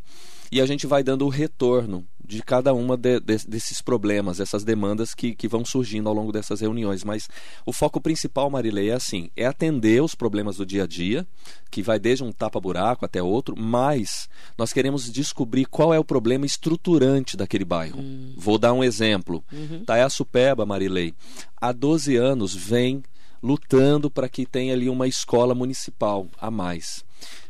e 0.52 0.62
a 0.62 0.66
gente 0.66 0.88
vai 0.88 1.04
dando 1.04 1.26
o 1.26 1.30
retorno 1.30 2.08
de 2.32 2.42
cada 2.42 2.74
uma 2.74 2.96
de, 2.96 3.20
de, 3.20 3.46
desses 3.46 3.82
problemas, 3.82 4.40
essas 4.40 4.64
demandas 4.64 5.14
que, 5.14 5.36
que 5.36 5.50
vão 5.50 5.66
surgindo 5.66 6.08
ao 6.08 6.16
longo 6.16 6.32
dessas 6.32 6.62
reuniões. 6.62 7.04
Mas 7.04 7.28
o 7.66 7.74
foco 7.74 8.00
principal, 8.00 8.50
Marilei, 8.50 8.90
é 8.90 8.94
assim: 8.94 9.30
é 9.36 9.46
atender 9.46 10.02
os 10.02 10.16
problemas 10.16 10.56
do 10.56 10.66
dia 10.66 10.84
a 10.84 10.88
dia, 10.88 11.28
que 11.70 11.84
vai 11.84 12.00
desde 12.00 12.24
um 12.24 12.32
tapa-buraco 12.32 13.04
até 13.04 13.22
outro, 13.22 13.54
mas 13.58 14.30
nós 14.58 14.72
queremos 14.72 15.12
descobrir 15.12 15.66
qual 15.66 15.94
é 15.94 16.00
o 16.00 16.06
problema 16.06 16.46
estruturante 16.46 17.36
daquele 17.36 17.66
bairro. 17.66 18.00
Hum. 18.00 18.34
Vou 18.38 18.58
dar 18.58 18.72
um 18.72 18.82
exemplo. 18.82 19.44
Uhum. 19.52 19.84
Taiaçupeba, 19.84 20.66
Marilei, 20.66 21.14
há 21.60 21.74
12 21.74 22.16
anos 22.16 22.56
vem 22.56 23.04
lutando 23.44 24.10
para 24.10 24.30
que 24.30 24.46
tenha 24.46 24.74
ali 24.74 24.88
uma 24.88 25.06
escola 25.06 25.54
municipal 25.54 26.28
a 26.40 26.50
mais. 26.50 27.04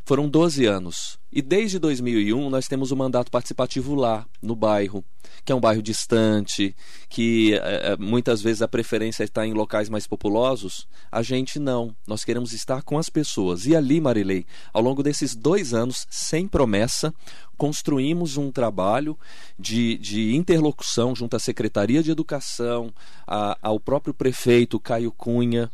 Foram 0.04 0.28
12 0.28 0.66
anos. 0.66 1.21
E 1.32 1.40
desde 1.40 1.78
2001 1.78 2.50
nós 2.50 2.68
temos 2.68 2.90
o 2.90 2.94
um 2.94 2.98
mandato 2.98 3.30
participativo 3.30 3.94
lá, 3.94 4.26
no 4.42 4.54
bairro, 4.54 5.02
que 5.44 5.50
é 5.50 5.54
um 5.54 5.60
bairro 5.60 5.80
distante, 5.80 6.76
que 7.08 7.54
é, 7.54 7.96
muitas 7.96 8.42
vezes 8.42 8.60
a 8.60 8.68
preferência 8.68 9.24
está 9.24 9.46
em 9.46 9.54
locais 9.54 9.88
mais 9.88 10.06
populosos. 10.06 10.86
A 11.10 11.22
gente 11.22 11.58
não. 11.58 11.96
Nós 12.06 12.22
queremos 12.22 12.52
estar 12.52 12.82
com 12.82 12.98
as 12.98 13.08
pessoas. 13.08 13.64
E 13.64 13.74
ali, 13.74 13.98
Marilei, 13.98 14.44
ao 14.74 14.82
longo 14.82 15.02
desses 15.02 15.34
dois 15.34 15.72
anos, 15.72 16.06
sem 16.10 16.46
promessa, 16.46 17.14
construímos 17.56 18.36
um 18.36 18.50
trabalho 18.50 19.18
de, 19.58 19.96
de 19.96 20.34
interlocução 20.34 21.16
junto 21.16 21.34
à 21.34 21.38
Secretaria 21.38 22.02
de 22.02 22.10
Educação, 22.10 22.92
a, 23.26 23.56
ao 23.62 23.80
próprio 23.80 24.12
prefeito 24.12 24.78
Caio 24.78 25.10
Cunha, 25.10 25.70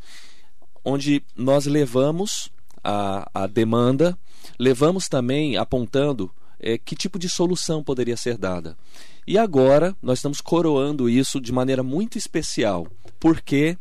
onde 0.85 1.21
nós 1.37 1.67
levamos 1.67 2.49
a, 2.89 3.29
a 3.43 3.47
demanda, 3.47 4.19
levamos 4.59 5.09
também 5.09 5.59
apontando 5.59 6.31
é, 6.59 6.79
que 6.79 6.97
tipo 6.97 7.19
de 7.19 7.29
solução 7.29 7.85
poderia 7.85 8.17
ser 8.17 8.39
dada. 8.39 8.79
E 9.27 9.37
agora 9.37 9.95
nós 10.03 10.19
estamos 10.19 10.41
coroando 10.41 11.07
isso 11.07 11.39
de 11.39 11.53
maneira 11.53 11.83
muito 11.83 12.17
especial, 12.17 12.87
porque 13.21 13.77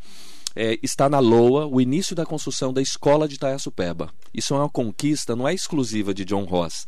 é, 0.53 0.77
está 0.83 1.07
na 1.07 1.19
LOA 1.19 1.67
o 1.67 1.79
início 1.79 2.13
da 2.13 2.25
construção 2.25 2.73
da 2.73 2.81
escola 2.81 3.29
de 3.29 3.35
Itaiaçupeba. 3.35 4.09
Isso 4.33 4.53
é 4.53 4.57
uma 4.57 4.69
conquista, 4.69 5.37
não 5.37 5.47
é 5.47 5.53
exclusiva 5.53 6.13
de 6.13 6.25
John 6.25 6.43
Ross 6.43 6.85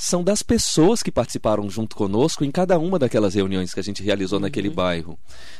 são 0.00 0.22
das 0.22 0.44
pessoas 0.44 1.02
que 1.02 1.10
participaram 1.10 1.68
junto 1.68 1.96
conosco 1.96 2.44
em 2.44 2.52
cada 2.52 2.78
uma 2.78 3.00
daquelas 3.00 3.34
reuniões 3.34 3.74
que 3.74 3.80
a 3.80 3.82
gente 3.82 4.00
realizou 4.00 4.38
uhum. 4.38 4.44
naquele 4.44 4.70
bairro. 4.70 5.18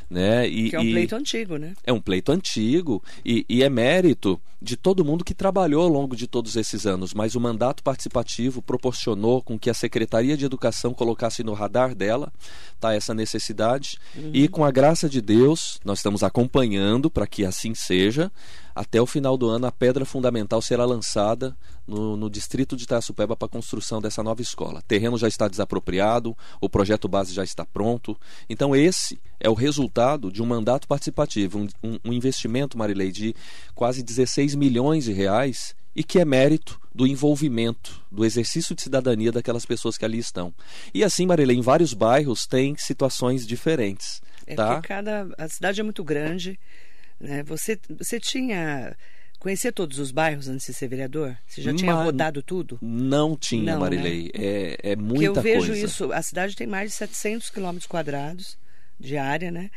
Né? 0.08 0.46
E, 0.46 0.70
que 0.70 0.76
é 0.76 0.80
um 0.80 0.90
pleito 0.92 1.16
antigo, 1.16 1.56
né? 1.56 1.74
É 1.84 1.92
um 1.92 2.00
pleito 2.00 2.30
antigo 2.30 3.02
e, 3.24 3.44
e, 3.48 3.64
é 3.64 3.68
mérito 3.68 4.40
de 4.62 4.76
todo 4.76 5.04
mundo 5.04 5.24
que 5.24 5.34
trabalhou 5.34 5.82
ao 5.82 5.88
longo 5.88 6.16
de 6.16 6.26
todos 6.26 6.56
esses 6.56 6.86
anos, 6.86 7.12
mas 7.12 7.34
o 7.34 7.40
mandato 7.40 7.82
participativo 7.82 8.62
proporcionou 8.62 9.42
com 9.42 9.58
que 9.58 9.68
a 9.68 9.74
Secretaria 9.74 10.36
de 10.36 10.46
Educação 10.46 10.94
colocasse 10.94 11.42
no 11.42 11.52
radar 11.52 11.94
dela 11.94 12.32
tá, 12.80 12.94
essa 12.94 13.12
necessidade 13.12 13.98
uhum. 14.16 14.30
e 14.32 14.48
com 14.48 14.64
a 14.64 14.70
graça 14.70 15.08
de 15.08 15.20
Deus 15.20 15.78
nós 15.84 15.98
estamos 15.98 16.22
acompanhando 16.22 17.10
para 17.10 17.26
que 17.26 17.44
assim 17.44 17.74
seja 17.74 18.32
até 18.74 19.02
o 19.02 19.06
final 19.06 19.36
do 19.36 19.48
ano, 19.48 19.66
a 19.66 19.72
pedra 19.72 20.04
fundamental 20.04 20.62
será 20.62 20.84
lançada 20.84 21.56
no, 21.88 22.16
no 22.16 22.30
distrito 22.30 22.76
de 22.76 22.84
Itaçupeba 22.84 23.34
para 23.34 23.46
a 23.46 23.50
construção 23.50 24.00
dessa 24.00 24.22
nova 24.22 24.42
escola. 24.42 24.80
O 24.80 24.82
terreno 24.82 25.18
já 25.18 25.26
está 25.26 25.48
desapropriado, 25.48 26.36
o 26.60 26.68
projeto 26.68 27.08
base 27.08 27.32
já 27.32 27.42
está 27.42 27.64
pronto. 27.64 28.16
Então, 28.48 28.76
esse 28.76 29.18
é 29.40 29.48
o 29.48 29.54
resultado 29.54 30.30
de 30.30 30.42
um 30.42 30.46
mandato 30.46 30.86
participativo, 30.86 31.58
um, 31.58 31.68
um, 31.82 31.98
um 32.04 32.12
investimento, 32.12 32.76
Marilei, 32.76 33.10
de 33.10 33.34
quase 33.74 34.02
16 34.02 34.54
milhões 34.54 35.04
de 35.04 35.12
reais 35.12 35.74
e 35.96 36.04
que 36.04 36.20
é 36.20 36.24
mérito 36.24 36.80
do 36.94 37.06
envolvimento, 37.06 38.04
do 38.12 38.24
exercício 38.24 38.74
de 38.74 38.82
cidadania 38.82 39.32
daquelas 39.32 39.66
pessoas 39.66 39.96
que 39.96 40.04
ali 40.04 40.18
estão. 40.18 40.54
E 40.94 41.02
assim, 41.02 41.26
Marilei, 41.26 41.56
em 41.56 41.62
vários 41.62 41.94
bairros 41.94 42.46
tem 42.46 42.76
situações 42.76 43.46
diferentes. 43.46 44.20
É 44.46 44.54
tá? 44.54 44.80
cada 44.80 45.28
a 45.36 45.48
cidade 45.48 45.80
é 45.80 45.84
muito 45.84 46.04
grande 46.04 46.58
né? 47.20 47.42
Você, 47.44 47.78
você 47.98 48.20
tinha. 48.20 48.96
Conhecia 49.38 49.72
todos 49.72 49.98
os 49.98 50.10
bairros 50.10 50.48
antes 50.48 50.66
de 50.66 50.74
ser 50.74 50.88
vereador? 50.88 51.36
Você 51.46 51.62
já 51.62 51.72
tinha 51.72 51.94
rodado 51.94 52.42
tudo? 52.42 52.78
Não 52.82 53.36
tinha, 53.36 53.74
não, 53.74 53.80
Marilei. 53.80 54.24
Né? 54.24 54.30
É, 54.34 54.78
é 54.92 54.96
muita 54.96 55.14
Porque 55.14 55.26
eu 55.26 55.42
vejo 55.42 55.66
coisa. 55.68 55.86
isso. 55.86 56.12
A 56.12 56.22
cidade 56.22 56.56
tem 56.56 56.66
mais 56.66 56.90
de 56.90 56.96
700 56.96 57.48
quilômetros 57.50 57.86
quadrados 57.86 58.58
de 58.98 59.16
área, 59.16 59.50
né? 59.50 59.70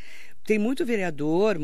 Tem 0.44 0.58
muito 0.58 0.84
vereador, 0.84 1.58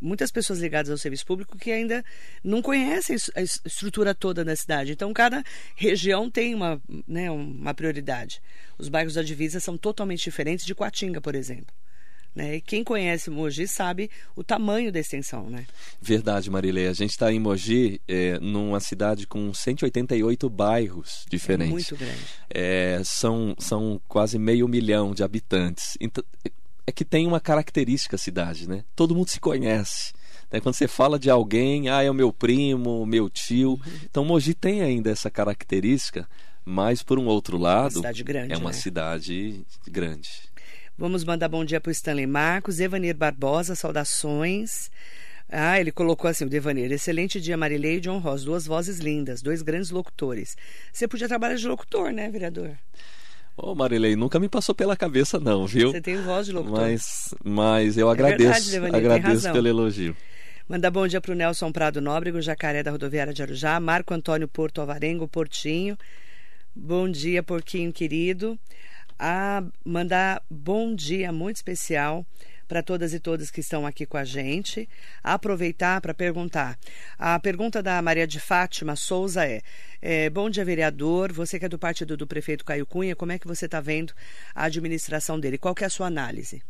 muitas 0.00 0.30
pessoas 0.30 0.60
ligadas 0.60 0.88
ao 0.88 0.96
serviço 0.96 1.26
público 1.26 1.58
que 1.58 1.72
ainda 1.72 2.04
não 2.44 2.62
conhecem 2.62 3.16
a 3.34 3.42
estrutura 3.42 4.14
toda 4.14 4.44
da 4.44 4.54
cidade. 4.54 4.92
Então, 4.92 5.12
cada 5.12 5.42
região 5.74 6.30
tem 6.30 6.54
uma, 6.54 6.80
né, 7.08 7.28
uma 7.28 7.74
prioridade. 7.74 8.40
Os 8.78 8.88
bairros 8.88 9.14
da 9.14 9.22
divisa 9.22 9.58
são 9.58 9.76
totalmente 9.76 10.22
diferentes 10.22 10.64
de 10.64 10.76
Coatinga, 10.76 11.20
por 11.20 11.34
exemplo. 11.34 11.74
Né? 12.34 12.56
E 12.56 12.60
quem 12.60 12.84
conhece 12.84 13.28
Mogi 13.28 13.66
sabe 13.66 14.08
o 14.36 14.44
tamanho 14.44 14.92
da 14.92 15.00
extensão, 15.00 15.50
né? 15.50 15.66
Verdade, 16.00 16.48
Marilei. 16.48 16.86
A 16.86 16.92
gente 16.92 17.10
está 17.10 17.32
em 17.32 17.40
Mogi, 17.40 18.00
é, 18.06 18.38
numa 18.38 18.78
cidade 18.78 19.26
com 19.26 19.52
188 19.52 20.48
bairros 20.48 21.24
diferentes. 21.28 21.70
É 21.70 21.72
muito 21.72 21.96
grande. 21.96 22.24
É, 22.48 23.00
são, 23.04 23.54
são 23.58 24.00
quase 24.06 24.38
meio 24.38 24.68
milhão 24.68 25.12
de 25.12 25.24
habitantes. 25.24 25.96
Então, 26.00 26.22
é 26.86 26.92
que 26.92 27.04
tem 27.04 27.26
uma 27.26 27.40
característica 27.40 28.16
a 28.16 28.18
cidade, 28.18 28.68
né? 28.68 28.84
Todo 28.94 29.14
mundo 29.14 29.28
se 29.28 29.40
conhece. 29.40 30.12
Né? 30.50 30.60
Quando 30.60 30.74
você 30.74 30.88
fala 30.88 31.18
de 31.18 31.30
alguém, 31.30 31.88
ah, 31.88 32.02
é 32.02 32.10
o 32.10 32.14
meu 32.14 32.32
primo, 32.32 33.06
meu 33.06 33.30
tio. 33.30 33.70
Uhum. 33.70 33.80
Então, 34.04 34.24
Mogi 34.24 34.54
tem 34.54 34.82
ainda 34.82 35.10
essa 35.10 35.30
característica, 35.30 36.28
mas 36.64 37.02
por 37.02 37.18
um 37.18 37.26
outro 37.26 37.56
lado, 37.56 37.96
uma 37.96 38.02
cidade 38.02 38.24
grande, 38.24 38.52
é 38.52 38.56
uma 38.56 38.70
né? 38.70 38.76
cidade 38.76 39.64
grande. 39.86 40.49
Vamos 41.00 41.24
mandar 41.24 41.48
bom 41.48 41.64
dia 41.64 41.80
para 41.80 41.88
o 41.88 41.92
Stanley 41.92 42.26
Marcos, 42.26 42.78
Evanir 42.78 43.16
Barbosa, 43.16 43.74
saudações. 43.74 44.90
Ah, 45.48 45.80
ele 45.80 45.90
colocou 45.90 46.28
assim, 46.28 46.44
o 46.44 46.48
Devaneiro. 46.48 46.92
Excelente 46.92 47.40
dia, 47.40 47.56
Marilei 47.56 47.96
e 47.96 48.00
John 48.00 48.18
Ross. 48.18 48.44
Duas 48.44 48.66
vozes 48.66 48.98
lindas, 48.98 49.40
dois 49.40 49.62
grandes 49.62 49.90
locutores. 49.90 50.58
Você 50.92 51.08
podia 51.08 51.26
trabalhar 51.26 51.54
de 51.54 51.66
locutor, 51.66 52.12
né, 52.12 52.28
vereador? 52.28 52.72
Ô, 53.56 53.70
oh, 53.70 53.74
Marilei, 53.74 54.14
nunca 54.14 54.38
me 54.38 54.46
passou 54.46 54.74
pela 54.74 54.94
cabeça, 54.94 55.40
não, 55.40 55.66
viu? 55.66 55.90
Você 55.90 56.02
tem 56.02 56.20
voz 56.20 56.44
de 56.44 56.52
locutor. 56.52 56.82
Mas, 56.82 57.34
mas 57.42 57.96
eu 57.96 58.10
agradeço, 58.10 58.76
é 58.76 58.80
verdade, 58.80 59.06
agradeço 59.06 59.50
pelo 59.52 59.68
elogio. 59.68 60.14
Manda 60.68 60.90
bom 60.90 61.08
dia 61.08 61.18
para 61.18 61.32
o 61.32 61.34
Nelson 61.34 61.72
Prado 61.72 62.02
Nóbrego, 62.02 62.42
Jacaré 62.42 62.82
da 62.82 62.90
Rodoviária 62.90 63.32
de 63.32 63.40
Arujá, 63.40 63.80
Marco 63.80 64.12
Antônio 64.12 64.46
Porto 64.46 64.82
Alvarengo, 64.82 65.26
Portinho. 65.26 65.96
Bom 66.76 67.08
dia, 67.08 67.42
porquinho 67.42 67.90
querido 67.90 68.60
a 69.20 69.62
mandar 69.84 70.42
bom 70.50 70.94
dia 70.94 71.30
muito 71.30 71.56
especial 71.56 72.24
para 72.66 72.82
todas 72.82 73.12
e 73.12 73.20
todos 73.20 73.50
que 73.50 73.60
estão 73.60 73.84
aqui 73.84 74.06
com 74.06 74.16
a 74.16 74.24
gente. 74.24 74.88
Aproveitar 75.22 76.00
para 76.00 76.14
perguntar. 76.14 76.78
A 77.18 77.38
pergunta 77.38 77.82
da 77.82 78.00
Maria 78.00 78.26
de 78.26 78.40
Fátima 78.40 78.96
Souza 78.96 79.46
é, 79.46 79.60
é: 80.00 80.30
Bom 80.30 80.48
dia, 80.48 80.64
vereador. 80.64 81.32
Você 81.32 81.58
que 81.58 81.66
é 81.66 81.68
do 81.68 81.78
partido 81.78 82.16
do 82.16 82.26
prefeito 82.26 82.64
Caio 82.64 82.86
Cunha, 82.86 83.14
como 83.14 83.32
é 83.32 83.38
que 83.38 83.46
você 83.46 83.66
está 83.66 83.80
vendo 83.80 84.14
a 84.54 84.64
administração 84.64 85.38
dele? 85.38 85.58
Qual 85.58 85.74
que 85.74 85.84
é 85.84 85.86
a 85.86 85.90
sua 85.90 86.06
análise? 86.06 86.62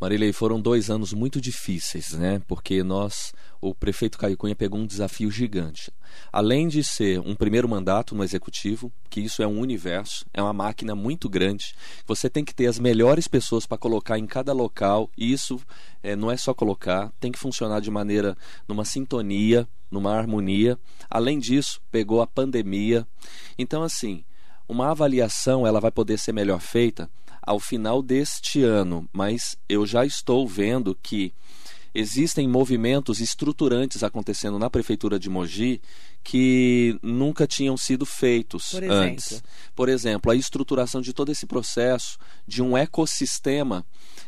Marilei, 0.00 0.32
foram 0.32 0.60
dois 0.60 0.90
anos 0.90 1.12
muito 1.12 1.40
difíceis, 1.40 2.12
né? 2.12 2.40
Porque 2.46 2.84
nós, 2.84 3.32
o 3.60 3.74
prefeito 3.74 4.16
Caio 4.16 4.36
Cunha 4.36 4.54
pegou 4.54 4.78
um 4.78 4.86
desafio 4.86 5.28
gigante. 5.28 5.92
Além 6.32 6.68
de 6.68 6.84
ser 6.84 7.18
um 7.18 7.34
primeiro 7.34 7.68
mandato 7.68 8.14
no 8.14 8.22
executivo, 8.22 8.92
que 9.10 9.20
isso 9.20 9.42
é 9.42 9.46
um 9.46 9.58
universo, 9.58 10.24
é 10.32 10.40
uma 10.40 10.52
máquina 10.52 10.94
muito 10.94 11.28
grande. 11.28 11.74
Você 12.06 12.30
tem 12.30 12.44
que 12.44 12.54
ter 12.54 12.66
as 12.66 12.78
melhores 12.78 13.26
pessoas 13.26 13.66
para 13.66 13.76
colocar 13.76 14.16
em 14.16 14.26
cada 14.26 14.52
local. 14.52 15.10
E 15.18 15.32
isso 15.32 15.60
é, 16.00 16.14
não 16.14 16.30
é 16.30 16.36
só 16.36 16.54
colocar, 16.54 17.12
tem 17.18 17.32
que 17.32 17.38
funcionar 17.38 17.80
de 17.80 17.90
maneira 17.90 18.36
numa 18.68 18.84
sintonia, 18.84 19.68
numa 19.90 20.14
harmonia. 20.14 20.78
Além 21.10 21.40
disso, 21.40 21.80
pegou 21.90 22.22
a 22.22 22.26
pandemia. 22.26 23.04
Então, 23.58 23.82
assim, 23.82 24.22
uma 24.68 24.92
avaliação 24.92 25.66
ela 25.66 25.80
vai 25.80 25.90
poder 25.90 26.18
ser 26.18 26.32
melhor 26.32 26.60
feita 26.60 27.10
ao 27.42 27.58
final 27.58 28.02
deste 28.02 28.62
ano, 28.62 29.08
mas 29.12 29.56
eu 29.68 29.86
já 29.86 30.04
estou 30.04 30.46
vendo 30.46 30.94
que 31.02 31.32
existem 31.94 32.46
movimentos 32.46 33.20
estruturantes 33.20 34.02
acontecendo 34.02 34.58
na 34.58 34.70
prefeitura 34.70 35.18
de 35.18 35.28
Mogi 35.28 35.80
que 36.22 36.98
nunca 37.02 37.46
tinham 37.46 37.76
sido 37.76 38.04
feitos 38.04 38.70
Por 38.70 38.84
antes. 38.84 39.42
Por 39.74 39.88
exemplo, 39.88 40.30
a 40.30 40.36
estruturação 40.36 41.00
de 41.00 41.12
todo 41.12 41.32
esse 41.32 41.46
processo 41.46 42.18
de 42.46 42.62
um 42.62 42.76
ecossistema 42.76 43.84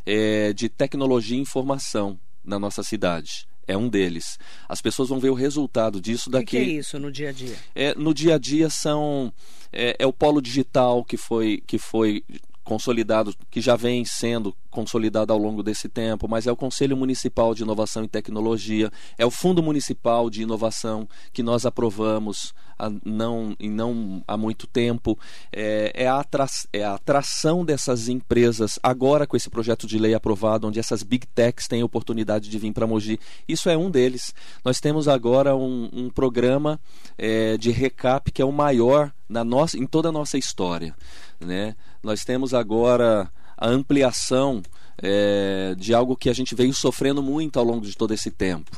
é, 0.07 0.53
de 0.53 0.69
tecnologia 0.69 1.37
e 1.37 1.41
informação 1.41 2.19
na 2.43 2.59
nossa 2.59 2.83
cidade 2.83 3.47
é 3.71 3.77
um 3.77 3.89
deles. 3.89 4.39
As 4.69 4.83
pessoas 4.83 5.09
vão 5.09 5.21
ver 5.21 5.31
o 5.31 5.35
resultado 5.35 6.01
disso 6.01 6.29
daqui. 6.29 6.57
O 6.57 6.61
que, 6.61 6.65
que, 6.65 6.71
é 6.71 6.75
isso 6.75 6.99
no 6.99 7.13
dia 7.13 7.29
a 7.29 7.33
dia? 7.33 7.57
É, 7.75 7.95
no 7.95 8.13
dia 8.13 8.35
a 8.35 8.39
dia 8.39 8.69
são 8.69 9.33
é, 9.73 9.97
é, 9.99 10.07
o 10.07 10.13
polo 10.13 10.43
digital 10.43 11.05
que 11.05 11.17
foi 11.17 11.63
que 11.67 11.79
foi 11.79 12.25
consolidado, 12.71 13.35
que 13.51 13.61
já 13.61 13.75
vem 13.75 14.05
sendo 14.05 14.55
consolidado 14.71 15.33
ao 15.33 15.39
longo 15.39 15.63
desse 15.63 15.89
tempo, 15.89 16.29
mas 16.29 16.47
é 16.47 16.53
o 16.53 16.57
Conselho 16.57 16.97
Municipal 16.97 17.55
de 17.55 17.63
Inovação 17.63 18.05
e 18.05 18.09
Tecnologia, 18.09 18.91
é 19.19 19.27
o 19.27 19.31
Fundo 19.31 19.63
Municipal 19.63 20.31
de 20.31 20.43
Inovação 20.43 21.09
que 21.33 21.43
nós 21.43 21.67
aprovamos 21.67 22.55
há, 22.81 22.91
não, 23.05 23.55
não 23.61 24.23
há 24.27 24.37
muito 24.37 24.67
tempo, 24.67 25.19
é, 25.53 25.93
é, 25.95 26.09
a 26.09 26.25
é 26.73 26.83
a 26.83 26.95
atração 26.95 27.65
dessas 27.65 28.09
empresas 28.09 28.79
agora 28.83 29.27
com 29.27 29.37
esse 29.37 29.51
projeto 29.51 29.87
de 29.87 29.99
lei 29.99 30.15
aprovado, 30.15 30.67
onde 30.67 30.79
essas 30.79 31.03
big 31.03 31.27
techs 31.27 31.69
têm 31.69 31.83
oportunidade 31.83 32.49
de 32.49 32.59
vir 32.59 32.73
para 32.73 32.87
Mogi. 32.87 33.21
Isso 33.47 33.69
é 33.69 33.77
um 33.77 33.91
deles. 33.91 34.35
Nós 34.65 34.81
temos 34.81 35.09
agora 35.09 35.55
um, 35.55 35.89
um 35.93 36.11
programa 36.11 36.81
é, 37.19 37.57
de 37.57 37.71
recap 37.71 38.31
que 38.31 38.41
é 38.41 38.45
o 38.45 38.53
maior 38.53 39.13
na 39.29 39.45
nossa, 39.45 39.79
em 39.79 39.87
toda 39.87 40.09
a 40.09 40.13
nossa 40.13 40.39
história. 40.39 40.95
Né? 41.39 41.77
Nós 42.03 42.25
temos 42.25 42.55
agora 42.55 43.31
a 43.61 43.69
ampliação 43.69 44.63
é, 44.97 45.75
de 45.77 45.93
algo 45.95 46.17
que 46.17 46.31
a 46.31 46.33
gente 46.33 46.55
veio 46.55 46.73
sofrendo 46.73 47.23
muito 47.23 47.59
ao 47.59 47.65
longo 47.65 47.87
de 47.87 47.97
todo 47.97 48.15
esse 48.15 48.31
tempo, 48.31 48.71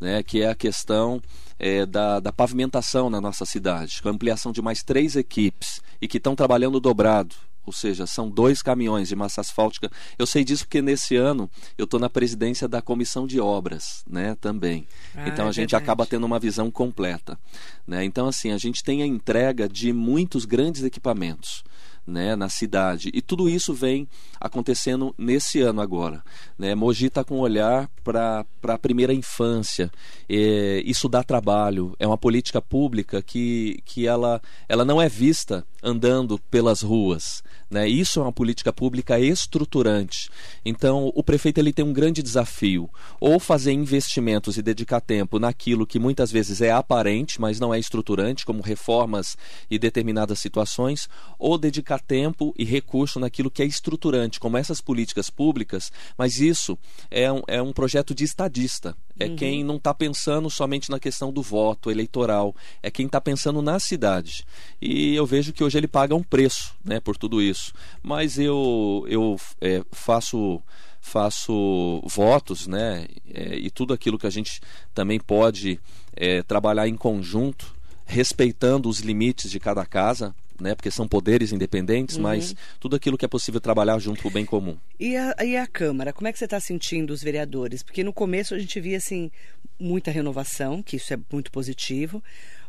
né? 0.00 0.22
que 0.22 0.42
é 0.42 0.48
a 0.48 0.54
questão 0.54 1.20
é, 1.58 1.84
da, 1.84 2.18
da 2.18 2.32
pavimentação 2.32 3.10
na 3.10 3.20
nossa 3.20 3.44
cidade, 3.44 4.00
com 4.02 4.08
a 4.08 4.12
ampliação 4.12 4.50
de 4.50 4.62
mais 4.62 4.82
três 4.82 5.14
equipes 5.14 5.82
e 6.00 6.08
que 6.08 6.16
estão 6.16 6.34
trabalhando 6.34 6.80
dobrado 6.80 7.36
ou 7.64 7.72
seja, 7.72 8.06
são 8.06 8.28
dois 8.28 8.60
caminhões 8.60 9.08
de 9.08 9.14
massa 9.14 9.40
asfáltica. 9.40 9.90
Eu 10.18 10.26
sei 10.26 10.42
disso 10.42 10.64
porque 10.64 10.82
nesse 10.82 11.14
ano 11.14 11.48
eu 11.78 11.84
estou 11.84 12.00
na 12.00 12.10
presidência 12.10 12.66
da 12.66 12.82
comissão 12.82 13.24
de 13.24 13.38
obras, 13.40 14.02
né, 14.04 14.36
também. 14.40 14.86
Ah, 15.14 15.28
então 15.28 15.46
a 15.46 15.50
é 15.50 15.52
gente 15.52 15.70
verdade. 15.70 15.84
acaba 15.84 16.04
tendo 16.04 16.26
uma 16.26 16.40
visão 16.40 16.70
completa, 16.70 17.38
né? 17.86 18.04
Então 18.04 18.26
assim 18.26 18.50
a 18.50 18.58
gente 18.58 18.82
tem 18.82 19.02
a 19.02 19.06
entrega 19.06 19.68
de 19.68 19.92
muitos 19.92 20.44
grandes 20.44 20.82
equipamentos 20.82 21.62
né, 22.06 22.34
na 22.34 22.48
cidade. 22.48 23.10
E 23.14 23.22
tudo 23.22 23.48
isso 23.48 23.72
vem 23.72 24.08
acontecendo 24.40 25.14
nesse 25.16 25.60
ano 25.60 25.80
agora. 25.80 26.22
Né? 26.58 26.74
Mogi 26.74 27.06
está 27.06 27.22
com 27.22 27.36
um 27.36 27.40
olhar 27.40 27.88
para 28.02 28.44
a 28.62 28.78
primeira 28.78 29.14
infância. 29.14 29.90
É, 30.28 30.82
isso 30.84 31.08
dá 31.08 31.22
trabalho. 31.22 31.94
É 31.98 32.06
uma 32.06 32.18
política 32.18 32.60
pública 32.60 33.22
que, 33.22 33.80
que 33.84 34.06
ela, 34.06 34.40
ela 34.68 34.84
não 34.84 35.00
é 35.00 35.08
vista 35.08 35.64
andando 35.82 36.38
pelas 36.50 36.82
ruas. 36.82 37.42
Né? 37.72 37.88
Isso 37.88 38.20
é 38.20 38.22
uma 38.22 38.32
política 38.32 38.70
pública 38.70 39.18
estruturante. 39.18 40.28
Então, 40.62 41.10
o 41.14 41.22
prefeito 41.22 41.56
ele 41.56 41.72
tem 41.72 41.82
um 41.82 41.92
grande 41.92 42.22
desafio: 42.22 42.90
ou 43.18 43.40
fazer 43.40 43.72
investimentos 43.72 44.58
e 44.58 44.62
dedicar 44.62 45.00
tempo 45.00 45.38
naquilo 45.38 45.86
que 45.86 45.98
muitas 45.98 46.30
vezes 46.30 46.60
é 46.60 46.70
aparente, 46.70 47.40
mas 47.40 47.58
não 47.58 47.72
é 47.72 47.78
estruturante, 47.78 48.44
como 48.44 48.60
reformas 48.60 49.38
e 49.70 49.78
determinadas 49.78 50.38
situações, 50.38 51.08
ou 51.38 51.56
dedicar 51.56 51.98
tempo 51.98 52.54
e 52.58 52.64
recurso 52.64 53.18
naquilo 53.18 53.50
que 53.50 53.62
é 53.62 53.64
estruturante, 53.64 54.38
como 54.38 54.58
essas 54.58 54.82
políticas 54.82 55.30
públicas. 55.30 55.90
Mas 56.18 56.40
isso 56.40 56.78
é 57.10 57.32
um, 57.32 57.42
é 57.46 57.62
um 57.62 57.72
projeto 57.72 58.14
de 58.14 58.24
estadista. 58.24 58.94
É 59.18 59.26
uhum. 59.26 59.36
quem 59.36 59.64
não 59.64 59.76
está 59.76 59.94
pensando 59.94 60.50
somente 60.50 60.90
na 60.90 60.98
questão 60.98 61.32
do 61.32 61.42
voto 61.42 61.90
eleitoral, 61.90 62.54
é 62.82 62.90
quem 62.90 63.06
está 63.06 63.20
pensando 63.20 63.62
na 63.62 63.78
cidade. 63.78 64.44
E 64.80 65.14
eu 65.14 65.24
vejo 65.24 65.52
que 65.52 65.62
hoje 65.62 65.78
ele 65.78 65.88
paga 65.88 66.14
um 66.14 66.22
preço 66.22 66.74
né, 66.84 66.98
por 66.98 67.16
tudo 67.16 67.40
isso. 67.40 67.61
Mas 68.02 68.38
eu, 68.38 69.04
eu 69.08 69.36
é, 69.60 69.82
faço 69.92 70.62
faço 71.04 72.00
votos, 72.06 72.68
né, 72.68 73.08
é, 73.34 73.56
e 73.56 73.68
tudo 73.70 73.92
aquilo 73.92 74.16
que 74.16 74.26
a 74.26 74.30
gente 74.30 74.60
também 74.94 75.18
pode 75.18 75.80
é, 76.14 76.44
trabalhar 76.44 76.86
em 76.86 76.94
conjunto, 76.94 77.74
respeitando 78.06 78.88
os 78.88 79.00
limites 79.00 79.50
de 79.50 79.58
cada 79.58 79.84
casa, 79.84 80.32
né? 80.60 80.74
Porque 80.74 80.90
são 80.90 81.08
poderes 81.08 81.52
independentes, 81.52 82.16
uhum. 82.16 82.22
mas 82.22 82.54
tudo 82.78 82.94
aquilo 82.94 83.18
que 83.18 83.24
é 83.24 83.28
possível 83.28 83.60
trabalhar 83.60 83.98
junto 83.98 84.22
com 84.22 84.28
o 84.28 84.30
bem 84.30 84.46
comum. 84.46 84.76
E 84.98 85.16
a, 85.16 85.34
e 85.44 85.56
a 85.56 85.66
Câmara, 85.66 86.12
como 86.12 86.28
é 86.28 86.32
que 86.32 86.38
você 86.38 86.44
está 86.44 86.60
sentindo 86.60 87.12
os 87.12 87.22
vereadores? 87.22 87.82
Porque 87.82 88.04
no 88.04 88.12
começo 88.12 88.54
a 88.54 88.58
gente 88.58 88.80
via 88.80 88.96
assim 88.96 89.30
muita 89.78 90.10
renovação, 90.10 90.82
que 90.82 90.96
isso 90.96 91.12
é 91.12 91.18
muito 91.30 91.50
positivo, 91.50 92.22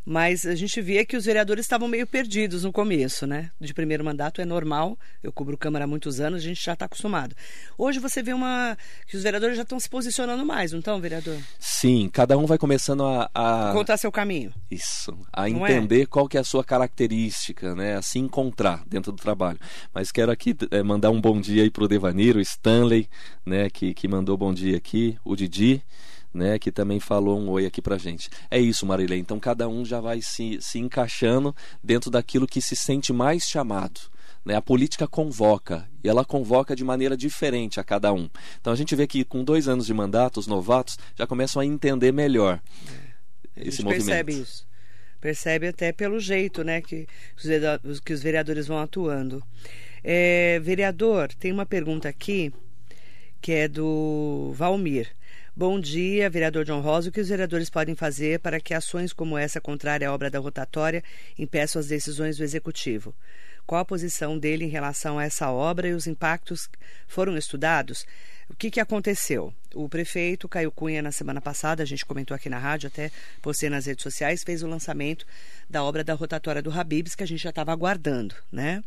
mas 0.04 0.44
a 0.44 0.54
gente 0.54 0.80
via 0.80 1.04
que 1.04 1.16
os 1.16 1.24
vereadores 1.24 1.64
estavam 1.64 1.88
meio 1.88 2.06
perdidos 2.06 2.64
no 2.64 2.72
começo, 2.72 3.26
né? 3.26 3.50
De 3.58 3.72
primeiro 3.72 4.04
mandato 4.04 4.40
é 4.40 4.44
normal, 4.44 4.98
eu 5.22 5.32
cubro 5.32 5.56
Câmara 5.56 5.84
há 5.84 5.88
muitos 5.88 6.20
anos, 6.20 6.40
a 6.40 6.44
gente 6.44 6.62
já 6.62 6.74
está 6.74 6.84
acostumado. 6.84 7.34
Hoje 7.78 7.98
você 7.98 8.22
vê 8.22 8.32
uma 8.32 8.76
que 9.06 9.16
os 9.16 9.22
vereadores 9.22 9.56
já 9.56 9.62
estão 9.62 9.80
se 9.80 9.88
posicionando 9.88 10.44
mais, 10.44 10.72
não 10.72 10.80
estão, 10.80 11.00
vereador? 11.00 11.38
Sim, 11.58 12.10
cada 12.12 12.36
um 12.36 12.44
vai 12.44 12.58
começando 12.58 13.04
a, 13.04 13.30
a... 13.34 13.72
contar 13.72 13.96
seu 13.96 14.12
caminho. 14.12 14.52
Isso, 14.70 15.16
a 15.32 15.48
não 15.48 15.66
é? 15.66 15.72
entender 15.72 16.02
é? 16.02 16.06
qual 16.06 16.28
que 16.28 16.36
é 16.36 16.40
a 16.40 16.44
sua 16.44 16.62
característica, 16.62 17.74
né? 17.74 17.96
A 17.96 18.02
se 18.02 18.18
encontrar 18.18 18.82
dentro 18.86 19.12
do 19.12 19.18
trabalho. 19.18 19.58
Mas 19.92 20.12
quero 20.12 20.30
aqui 20.30 20.54
é, 20.70 20.82
mandar 20.82 21.10
um 21.10 21.20
bom 21.20 21.40
dia 21.40 21.62
aí 21.62 21.70
pro 21.70 21.88
Devaniro, 21.88 22.40
Stanley, 22.40 23.08
né? 23.44 23.70
Que, 23.70 23.94
que 23.94 24.06
mandou 24.06 24.36
bom 24.36 24.52
dia 24.52 24.76
aqui, 24.76 25.16
o 25.24 25.34
Didi 25.34 25.82
né, 26.34 26.58
que 26.58 26.72
também 26.72 26.98
falou 26.98 27.38
um 27.38 27.48
oi 27.48 27.64
aqui 27.64 27.80
pra 27.80 27.96
gente. 27.96 28.28
É 28.50 28.58
isso, 28.58 28.84
Marilei. 28.84 29.20
Então 29.20 29.38
cada 29.38 29.68
um 29.68 29.84
já 29.84 30.00
vai 30.00 30.20
se, 30.20 30.58
se 30.60 30.80
encaixando 30.80 31.54
dentro 31.82 32.10
daquilo 32.10 32.46
que 32.46 32.60
se 32.60 32.74
sente 32.74 33.12
mais 33.12 33.44
chamado. 33.44 34.00
Né? 34.44 34.56
A 34.56 34.60
política 34.60 35.06
convoca 35.06 35.88
e 36.02 36.08
ela 36.08 36.24
convoca 36.24 36.74
de 36.74 36.84
maneira 36.84 37.16
diferente 37.16 37.78
a 37.78 37.84
cada 37.84 38.12
um. 38.12 38.28
Então 38.60 38.72
a 38.72 38.76
gente 38.76 38.94
vê 38.96 39.06
que 39.06 39.24
com 39.24 39.44
dois 39.44 39.68
anos 39.68 39.86
de 39.86 39.94
mandato, 39.94 40.40
os 40.40 40.46
novatos 40.48 40.98
já 41.16 41.26
começam 41.26 41.62
a 41.62 41.64
entender 41.64 42.12
melhor 42.12 42.60
esse 43.56 43.82
movimento. 43.82 44.06
percebe 44.06 44.32
isso. 44.32 44.66
Percebe 45.20 45.68
até 45.68 45.90
pelo 45.92 46.20
jeito 46.20 46.62
né, 46.62 46.82
que, 46.82 47.06
os, 47.82 48.00
que 48.00 48.12
os 48.12 48.22
vereadores 48.22 48.66
vão 48.66 48.78
atuando. 48.78 49.42
É, 50.02 50.60
vereador, 50.60 51.32
tem 51.32 51.50
uma 51.50 51.64
pergunta 51.64 52.10
aqui 52.10 52.52
que 53.40 53.52
é 53.52 53.68
do 53.68 54.52
Valmir. 54.54 55.08
Bom 55.56 55.78
dia, 55.78 56.28
vereador 56.28 56.64
John 56.64 56.80
Rosa. 56.80 57.08
O 57.08 57.12
que 57.12 57.20
os 57.20 57.28
vereadores 57.28 57.70
podem 57.70 57.94
fazer 57.94 58.40
para 58.40 58.58
que 58.58 58.74
ações 58.74 59.12
como 59.12 59.38
essa, 59.38 59.60
contrária 59.60 60.08
à 60.08 60.12
obra 60.12 60.28
da 60.28 60.40
rotatória, 60.40 61.00
impeçam 61.38 61.78
as 61.78 61.86
decisões 61.86 62.36
do 62.36 62.42
Executivo? 62.42 63.14
Qual 63.64 63.80
a 63.80 63.84
posição 63.84 64.36
dele 64.36 64.64
em 64.64 64.68
relação 64.68 65.16
a 65.16 65.22
essa 65.22 65.52
obra 65.52 65.86
e 65.86 65.92
os 65.92 66.08
impactos 66.08 66.68
foram 67.06 67.36
estudados? 67.36 68.04
O 68.50 68.56
que, 68.56 68.68
que 68.68 68.80
aconteceu? 68.80 69.54
O 69.72 69.88
prefeito 69.88 70.48
Caio 70.48 70.72
Cunha, 70.72 71.00
na 71.00 71.12
semana 71.12 71.40
passada, 71.40 71.84
a 71.84 71.86
gente 71.86 72.04
comentou 72.04 72.34
aqui 72.34 72.48
na 72.48 72.58
rádio, 72.58 72.88
até 72.88 73.12
postei 73.40 73.70
nas 73.70 73.86
redes 73.86 74.02
sociais, 74.02 74.42
fez 74.42 74.60
o 74.64 74.66
lançamento 74.66 75.24
da 75.70 75.84
obra 75.84 76.02
da 76.02 76.14
rotatória 76.14 76.60
do 76.60 76.72
Habibs, 76.72 77.14
que 77.14 77.22
a 77.22 77.26
gente 77.28 77.44
já 77.44 77.50
estava 77.50 77.70
aguardando, 77.70 78.34
né? 78.50 78.82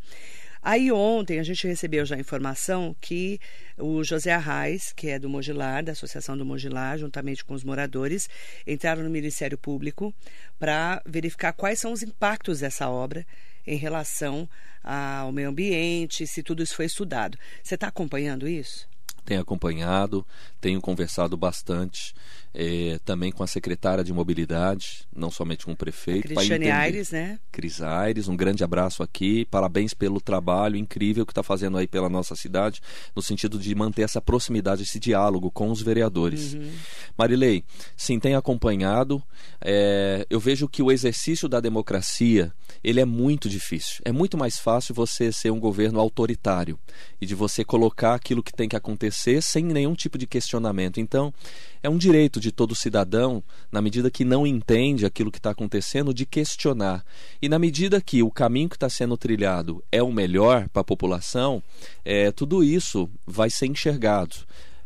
Aí 0.61 0.91
ontem 0.91 1.39
a 1.39 1.43
gente 1.43 1.67
recebeu 1.67 2.05
já 2.05 2.15
a 2.15 2.19
informação 2.19 2.95
que 2.99 3.39
o 3.77 4.03
José 4.03 4.33
Arraes, 4.33 4.91
que 4.93 5.09
é 5.09 5.19
do 5.19 5.29
Mogilar, 5.29 5.83
da 5.83 5.91
Associação 5.91 6.37
do 6.37 6.45
Mogilar, 6.45 6.97
juntamente 6.97 7.43
com 7.45 7.53
os 7.53 7.63
moradores, 7.63 8.29
entraram 8.65 9.03
no 9.03 9.09
Ministério 9.09 9.57
Público 9.57 10.13
para 10.59 11.01
verificar 11.05 11.53
quais 11.53 11.79
são 11.79 11.91
os 11.91 12.01
impactos 12.01 12.59
dessa 12.59 12.89
obra 12.89 13.25
em 13.65 13.77
relação 13.77 14.49
ao 14.83 15.31
meio 15.31 15.49
ambiente, 15.49 16.25
se 16.25 16.41
tudo 16.41 16.63
isso 16.63 16.75
foi 16.75 16.85
estudado. 16.85 17.37
Você 17.61 17.75
está 17.75 17.87
acompanhando 17.87 18.47
isso? 18.47 18.87
tenho 19.27 19.41
acompanhado, 19.41 20.25
tenho 20.59 20.81
conversado 20.81 21.37
bastante 21.37 22.13
é, 22.59 22.99
também 23.05 23.31
com 23.31 23.43
a 23.43 23.47
secretária 23.47 24.03
de 24.03 24.11
mobilidade, 24.11 25.07
não 25.15 25.29
somente 25.29 25.63
com 25.63 25.73
o 25.73 25.75
prefeito. 25.75 26.29
Cristiane 26.29 26.71
Aires, 26.71 27.11
né? 27.11 27.39
Cris 27.51 27.83
Aires, 27.83 28.27
um 28.27 28.35
grande 28.35 28.63
abraço 28.63 29.03
aqui, 29.03 29.45
parabéns 29.45 29.93
pelo 29.93 30.19
trabalho 30.19 30.75
incrível 30.75 31.23
que 31.23 31.31
está 31.31 31.43
fazendo 31.43 31.77
aí 31.77 31.85
pela 31.85 32.09
nossa 32.09 32.35
cidade, 32.35 32.81
no 33.15 33.21
sentido 33.21 33.59
de 33.59 33.75
manter 33.75 34.01
essa 34.01 34.19
proximidade, 34.19 34.81
esse 34.81 34.99
diálogo 34.99 35.51
com 35.51 35.69
os 35.69 35.83
vereadores. 35.83 36.55
Uhum. 36.55 36.71
Marilei, 37.15 37.63
sim, 37.95 38.19
tenho 38.19 38.39
acompanhado, 38.39 39.21
é, 39.61 40.25
eu 40.27 40.39
vejo 40.39 40.67
que 40.67 40.81
o 40.81 40.91
exercício 40.91 41.47
da 41.47 41.59
democracia, 41.59 42.51
ele 42.83 42.99
é 42.99 43.05
muito 43.05 43.47
difícil. 43.47 44.01
É 44.03 44.11
muito 44.11 44.35
mais 44.35 44.57
fácil 44.57 44.95
você 44.95 45.31
ser 45.31 45.51
um 45.51 45.59
governo 45.59 45.99
autoritário 45.99 46.79
e 47.21 47.25
de 47.27 47.35
você 47.35 47.63
colocar 47.63 48.15
aquilo 48.15 48.41
que 48.41 48.51
tem 48.51 48.67
que 48.67 48.75
acontecer 48.75 49.43
sem 49.43 49.63
nenhum 49.63 49.93
tipo 49.93 50.17
de 50.17 50.25
questionamento. 50.25 50.56
Então, 50.99 51.33
é 51.81 51.89
um 51.89 51.97
direito 51.97 52.39
de 52.39 52.51
todo 52.51 52.75
cidadão, 52.75 53.43
na 53.71 53.81
medida 53.81 54.09
que 54.09 54.25
não 54.25 54.45
entende 54.45 55.05
aquilo 55.05 55.31
que 55.31 55.37
está 55.37 55.51
acontecendo, 55.51 56.13
de 56.13 56.25
questionar. 56.25 57.03
E 57.41 57.47
na 57.47 57.59
medida 57.59 58.01
que 58.01 58.23
o 58.23 58.31
caminho 58.31 58.69
que 58.69 58.75
está 58.75 58.89
sendo 58.89 59.17
trilhado 59.17 59.83
é 59.91 60.01
o 60.01 60.11
melhor 60.11 60.67
para 60.69 60.81
a 60.81 60.85
população, 60.85 61.61
é, 62.03 62.31
tudo 62.31 62.63
isso 62.63 63.09
vai 63.25 63.49
ser 63.49 63.67
enxergado. 63.67 64.35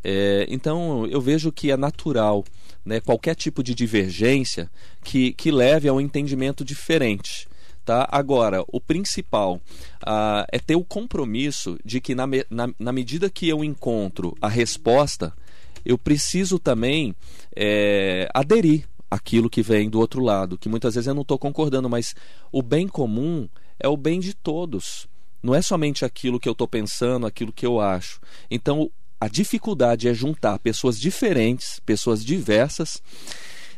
É, 0.04 0.46
então 0.50 1.06
eu 1.08 1.22
vejo 1.22 1.52
que 1.52 1.72
é 1.72 1.78
natural 1.78 2.44
né, 2.84 3.00
qualquer 3.00 3.36
tipo 3.36 3.64
de 3.64 3.76
divergência 3.76 4.70
que, 5.04 5.34
que 5.34 5.52
leve 5.52 5.88
a 5.88 5.94
um 5.94 6.02
entendimento 6.02 6.66
diferente. 6.66 7.48
Tá? 7.84 8.08
Agora, 8.12 8.64
o 8.68 8.80
principal 8.80 9.56
uh, 9.56 10.46
é 10.52 10.60
ter 10.60 10.76
o 10.76 10.84
compromisso 10.84 11.80
de 11.84 12.00
que, 12.00 12.14
na, 12.14 12.28
na, 12.50 12.70
na 12.78 12.92
medida 12.92 13.30
que 13.30 13.50
eu 13.50 13.64
encontro 13.64 14.36
a 14.40 14.48
resposta, 14.48 15.34
eu 15.86 15.98
preciso 15.98 16.60
também 16.60 17.16
é, 17.56 18.30
aderir 18.34 18.88
aquilo 19.10 19.50
que 19.50 19.62
vem 19.62 19.90
do 19.90 20.00
outro 20.00 20.22
lado, 20.22 20.58
que 20.58 20.70
muitas 20.70 20.96
vezes 20.96 21.08
eu 21.08 21.14
não 21.14 21.24
estou 21.24 21.38
concordando, 21.38 21.90
mas 21.90 22.16
o 22.52 22.62
bem 22.62 22.88
comum 22.88 23.48
é 23.78 23.88
o 23.88 23.98
bem 23.98 24.20
de 24.20 24.34
todos. 24.34 25.08
Não 25.44 25.54
é 25.54 25.62
somente 25.62 26.06
aquilo 26.06 26.40
que 26.40 26.48
eu 26.48 26.54
estou 26.54 26.68
pensando, 26.68 27.26
aquilo 27.26 27.52
que 27.52 27.66
eu 27.66 27.82
acho. 27.82 28.22
Então, 28.50 28.90
a 29.20 29.28
dificuldade 29.28 30.08
é 30.08 30.14
juntar 30.14 30.60
pessoas 30.60 31.00
diferentes, 31.00 31.80
pessoas 31.86 32.24
diversas, 32.24 33.02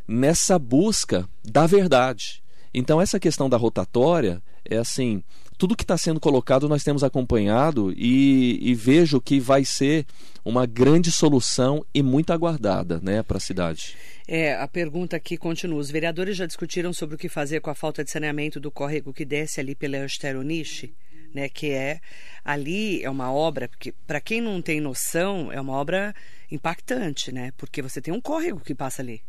nessa 0.07 0.59
busca 0.59 1.27
da 1.43 1.65
verdade. 1.65 2.43
Então, 2.73 3.01
essa 3.01 3.19
questão 3.19 3.49
da 3.49 3.57
rotatória 3.57 4.41
é 4.65 4.77
assim: 4.77 5.23
tudo 5.63 5.77
que 5.77 5.85
está 5.85 5.97
sendo 5.97 6.19
colocado 6.19 6.67
nós 6.67 6.83
temos 6.83 7.05
acompanhado 7.05 7.93
e, 7.95 8.59
e, 8.61 8.75
vejo 8.75 9.21
que 9.21 9.39
vai 9.39 9.63
ser 9.63 10.05
uma 10.43 10.65
grande 10.65 11.09
solução 11.09 11.85
e 11.93 12.03
muito 12.03 12.33
aguardada 12.33 12.99
né, 13.01 13.23
para 13.23 13.37
a 13.37 13.39
cidade. 13.39 13.95
É, 14.27 14.55
a 14.55 14.67
pergunta 14.67 15.15
aqui 15.15 15.37
continua. 15.37 15.79
Os 15.79 15.89
vereadores 15.89 16.35
já 16.35 16.45
discutiram 16.45 16.91
sobre 16.91 17.15
o 17.15 17.17
que 17.17 17.29
fazer 17.29 17.61
com 17.61 17.69
a 17.69 17.73
falta 17.73 18.03
de 18.03 18.11
saneamento 18.11 18.59
do 18.59 18.69
córrego 18.69 19.13
que 19.13 19.23
desce 19.23 19.61
ali 19.61 19.73
pela 19.73 19.95
Eusteroniche? 19.95 20.93
Né, 21.33 21.47
que 21.47 21.71
é 21.71 22.01
ali 22.43 23.01
é 23.01 23.09
uma 23.09 23.33
obra 23.33 23.67
que 23.79 23.91
para 23.91 24.21
quem 24.21 24.39
não 24.39 24.61
tem 24.61 24.79
noção 24.79 25.51
é 25.51 25.59
uma 25.59 25.73
obra 25.73 26.13
impactante, 26.51 27.31
né? 27.31 27.51
Porque 27.57 27.81
você 27.81 27.99
tem 28.01 28.13
um 28.13 28.21
córrego 28.21 28.59
que 28.59 28.75
passa 28.75 29.01
ali, 29.01 29.23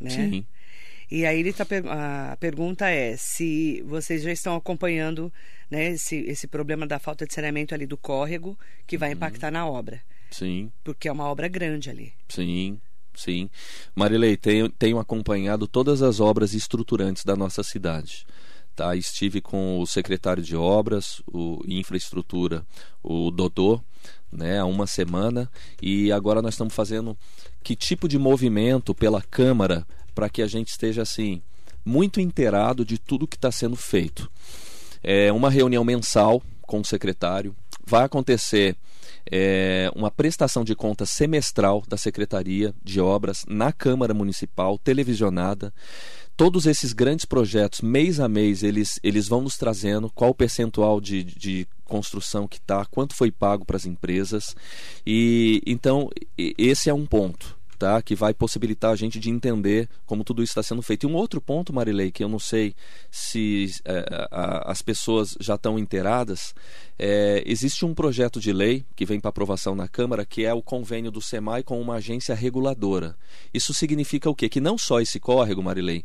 né? 0.00 0.10
Sim. 0.10 0.46
E 1.10 1.26
aí 1.26 1.40
ele 1.40 1.52
tá, 1.52 1.66
a 2.32 2.36
pergunta 2.36 2.88
é 2.88 3.16
se 3.16 3.82
vocês 3.86 4.22
já 4.22 4.32
estão 4.32 4.56
acompanhando 4.56 5.32
né, 5.70 5.90
esse, 5.90 6.16
esse 6.16 6.46
problema 6.46 6.86
da 6.86 6.98
falta 6.98 7.26
de 7.26 7.34
saneamento 7.34 7.74
ali 7.74 7.86
do 7.86 7.96
córrego 7.96 8.58
que 8.86 8.96
vai 8.96 9.10
uhum. 9.10 9.16
impactar 9.16 9.50
na 9.50 9.66
obra. 9.66 10.00
Sim. 10.30 10.70
Porque 10.82 11.08
é 11.08 11.12
uma 11.12 11.28
obra 11.28 11.46
grande 11.48 11.90
ali. 11.90 12.12
Sim, 12.28 12.80
sim. 13.14 13.48
Marilei, 13.94 14.36
tenho, 14.36 14.68
tenho 14.68 14.98
acompanhado 14.98 15.68
todas 15.68 16.02
as 16.02 16.20
obras 16.20 16.54
estruturantes 16.54 17.24
da 17.24 17.36
nossa 17.36 17.62
cidade. 17.62 18.26
Tá, 18.74 18.96
estive 18.96 19.40
com 19.40 19.78
o 19.78 19.86
secretário 19.86 20.42
de 20.42 20.56
obras, 20.56 21.22
o 21.32 21.62
infraestrutura, 21.64 22.66
o 23.04 23.30
Dodô, 23.30 23.80
né, 24.32 24.58
há 24.58 24.64
uma 24.64 24.86
semana 24.88 25.48
e 25.80 26.10
agora 26.10 26.42
nós 26.42 26.54
estamos 26.54 26.74
fazendo 26.74 27.16
que 27.62 27.76
tipo 27.76 28.08
de 28.08 28.18
movimento 28.18 28.92
pela 28.92 29.22
Câmara 29.22 29.86
para 30.14 30.28
que 30.28 30.42
a 30.42 30.46
gente 30.46 30.68
esteja 30.68 31.02
assim 31.02 31.42
muito 31.84 32.20
inteirado 32.20 32.84
de 32.84 32.98
tudo 32.98 33.28
que 33.28 33.36
está 33.36 33.52
sendo 33.52 33.76
feito. 33.76 34.30
É 35.02 35.30
uma 35.32 35.50
reunião 35.50 35.84
mensal 35.84 36.42
com 36.62 36.80
o 36.80 36.84
secretário. 36.84 37.54
Vai 37.86 38.04
acontecer 38.04 38.74
é, 39.30 39.90
uma 39.94 40.10
prestação 40.10 40.64
de 40.64 40.74
contas 40.74 41.10
semestral 41.10 41.82
da 41.86 41.96
Secretaria 41.96 42.74
de 42.82 43.00
Obras 43.00 43.44
na 43.46 43.72
Câmara 43.72 44.14
Municipal, 44.14 44.78
televisionada. 44.78 45.72
Todos 46.36 46.66
esses 46.66 46.92
grandes 46.92 47.24
projetos, 47.24 47.80
mês 47.80 48.18
a 48.18 48.28
mês, 48.28 48.62
eles, 48.62 48.98
eles 49.02 49.28
vão 49.28 49.42
nos 49.42 49.56
trazendo 49.56 50.10
qual 50.10 50.30
o 50.30 50.34
percentual 50.34 51.00
de, 51.00 51.22
de 51.22 51.68
construção 51.84 52.48
que 52.48 52.56
está, 52.56 52.84
quanto 52.86 53.14
foi 53.14 53.30
pago 53.30 53.64
para 53.64 53.76
as 53.76 53.86
empresas. 53.86 54.56
E 55.06 55.62
então 55.66 56.10
esse 56.36 56.88
é 56.88 56.94
um 56.94 57.06
ponto 57.06 57.56
tá? 57.78 58.00
que 58.02 58.14
vai 58.14 58.32
possibilitar 58.32 58.92
a 58.92 58.96
gente 58.96 59.18
de 59.18 59.30
entender 59.30 59.88
como 60.06 60.24
tudo 60.24 60.42
isso 60.42 60.50
está 60.50 60.62
sendo 60.62 60.82
feito. 60.82 61.04
E 61.04 61.10
um 61.10 61.14
outro 61.14 61.40
ponto, 61.40 61.72
Marilei, 61.72 62.10
que 62.10 62.22
eu 62.22 62.28
não 62.28 62.38
sei 62.38 62.74
se 63.10 63.72
é, 63.84 64.28
a, 64.30 64.70
as 64.70 64.82
pessoas 64.82 65.36
já 65.40 65.54
estão 65.54 65.78
inteiradas, 65.78 66.54
é, 66.98 67.42
existe 67.46 67.84
um 67.84 67.94
projeto 67.94 68.40
de 68.40 68.52
lei 68.52 68.84
que 68.94 69.04
vem 69.04 69.20
para 69.20 69.28
aprovação 69.28 69.74
na 69.74 69.88
Câmara, 69.88 70.24
que 70.24 70.44
é 70.44 70.52
o 70.52 70.62
convênio 70.62 71.10
do 71.10 71.20
SEMAI 71.20 71.62
com 71.62 71.80
uma 71.80 71.96
agência 71.96 72.34
reguladora. 72.34 73.16
Isso 73.52 73.74
significa 73.74 74.30
o 74.30 74.34
quê? 74.34 74.48
Que 74.48 74.60
não 74.60 74.78
só 74.78 75.00
esse 75.00 75.18
córrego, 75.18 75.62
Marilei, 75.62 76.04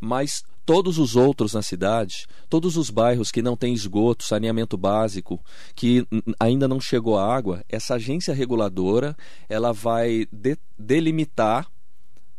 mas 0.00 0.44
todos 0.64 0.98
os 0.98 1.16
outros 1.16 1.52
na 1.54 1.62
cidade, 1.62 2.26
todos 2.48 2.76
os 2.76 2.90
bairros 2.90 3.30
que 3.30 3.42
não 3.42 3.56
têm 3.56 3.74
esgoto, 3.74 4.24
saneamento 4.24 4.76
básico, 4.76 5.40
que 5.74 6.06
ainda 6.38 6.66
não 6.66 6.80
chegou 6.80 7.18
a 7.18 7.34
água, 7.34 7.64
essa 7.68 7.94
agência 7.94 8.34
reguladora 8.34 9.16
ela 9.48 9.72
vai 9.72 10.26
de, 10.32 10.56
delimitar, 10.78 11.66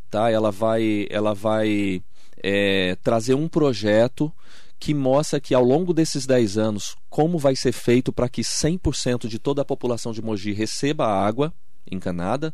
tá? 0.09 0.29
Ela 0.29 0.51
vai, 0.51 1.07
ela 1.09 1.33
vai 1.33 2.01
é, 2.41 2.95
trazer 3.03 3.35
um 3.35 3.47
projeto 3.47 4.31
que 4.79 4.93
mostra 4.93 5.39
que 5.39 5.53
ao 5.53 5.63
longo 5.63 5.93
desses 5.93 6.25
10 6.25 6.57
anos 6.57 6.95
como 7.09 7.37
vai 7.37 7.55
ser 7.55 7.71
feito 7.71 8.11
para 8.11 8.27
que 8.27 8.41
100% 8.41 9.27
de 9.27 9.39
toda 9.39 9.61
a 9.61 9.65
população 9.65 10.11
de 10.11 10.21
Mogi 10.21 10.51
receba 10.51 11.07
água 11.07 11.53
encanada 11.89 12.53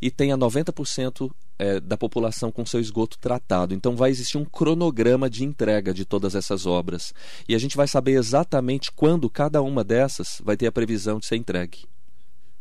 e 0.00 0.10
tenha 0.10 0.36
90% 0.36 1.30
é, 1.60 1.78
da 1.78 1.94
população 1.94 2.50
com 2.50 2.64
seu 2.64 2.80
esgoto 2.80 3.18
tratado. 3.18 3.74
Então 3.74 3.94
vai 3.94 4.10
existir 4.10 4.38
um 4.38 4.46
cronograma 4.46 5.28
de 5.28 5.44
entrega 5.44 5.92
de 5.92 6.06
todas 6.06 6.34
essas 6.34 6.64
obras. 6.64 7.12
E 7.46 7.54
a 7.54 7.58
gente 7.58 7.76
vai 7.76 7.86
saber 7.86 8.12
exatamente 8.12 8.90
quando 8.90 9.28
cada 9.28 9.60
uma 9.60 9.84
dessas 9.84 10.40
vai 10.42 10.56
ter 10.56 10.66
a 10.66 10.72
previsão 10.72 11.18
de 11.18 11.26
ser 11.26 11.36
entregue. 11.36 11.84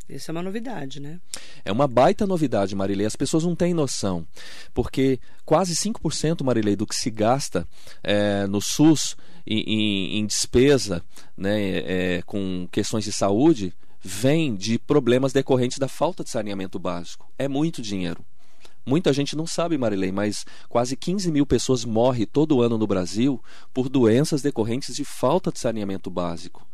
Isso 0.09 0.29
é 0.29 0.33
uma 0.33 0.43
novidade, 0.43 0.99
né? 0.99 1.21
É 1.63 1.71
uma 1.71 1.87
baita 1.87 2.27
novidade, 2.27 2.75
Marilei. 2.75 3.05
As 3.05 3.15
pessoas 3.15 3.43
não 3.45 3.55
têm 3.55 3.73
noção. 3.73 4.27
Porque 4.73 5.17
quase 5.45 5.75
5%, 5.75 6.43
Marilei, 6.43 6.75
do 6.75 6.85
que 6.85 6.95
se 6.95 7.09
gasta 7.09 7.65
é, 8.03 8.45
no 8.47 8.59
SUS 8.59 9.15
em, 9.47 9.59
em, 9.59 10.19
em 10.19 10.25
despesa 10.25 11.01
né, 11.37 11.77
é, 12.17 12.21
com 12.25 12.67
questões 12.69 13.05
de 13.05 13.13
saúde 13.13 13.73
vem 14.01 14.55
de 14.55 14.77
problemas 14.77 15.31
decorrentes 15.31 15.77
da 15.77 15.87
falta 15.87 16.23
de 16.23 16.31
saneamento 16.31 16.79
básico. 16.79 17.31
É 17.37 17.47
muito 17.47 17.81
dinheiro. 17.81 18.25
Muita 18.89 19.13
gente 19.13 19.35
não 19.35 19.45
sabe, 19.45 19.77
Marilei, 19.77 20.11
mas 20.11 20.47
quase 20.67 20.97
15 20.97 21.31
mil 21.31 21.45
pessoas 21.45 21.85
morrem 21.85 22.25
todo 22.25 22.59
ano 22.59 22.75
no 22.75 22.87
Brasil 22.87 23.39
por 23.71 23.87
doenças 23.87 24.41
decorrentes 24.41 24.95
de 24.95 25.05
falta 25.05 25.51
de 25.51 25.59
saneamento 25.59 26.09
básico. 26.09 26.67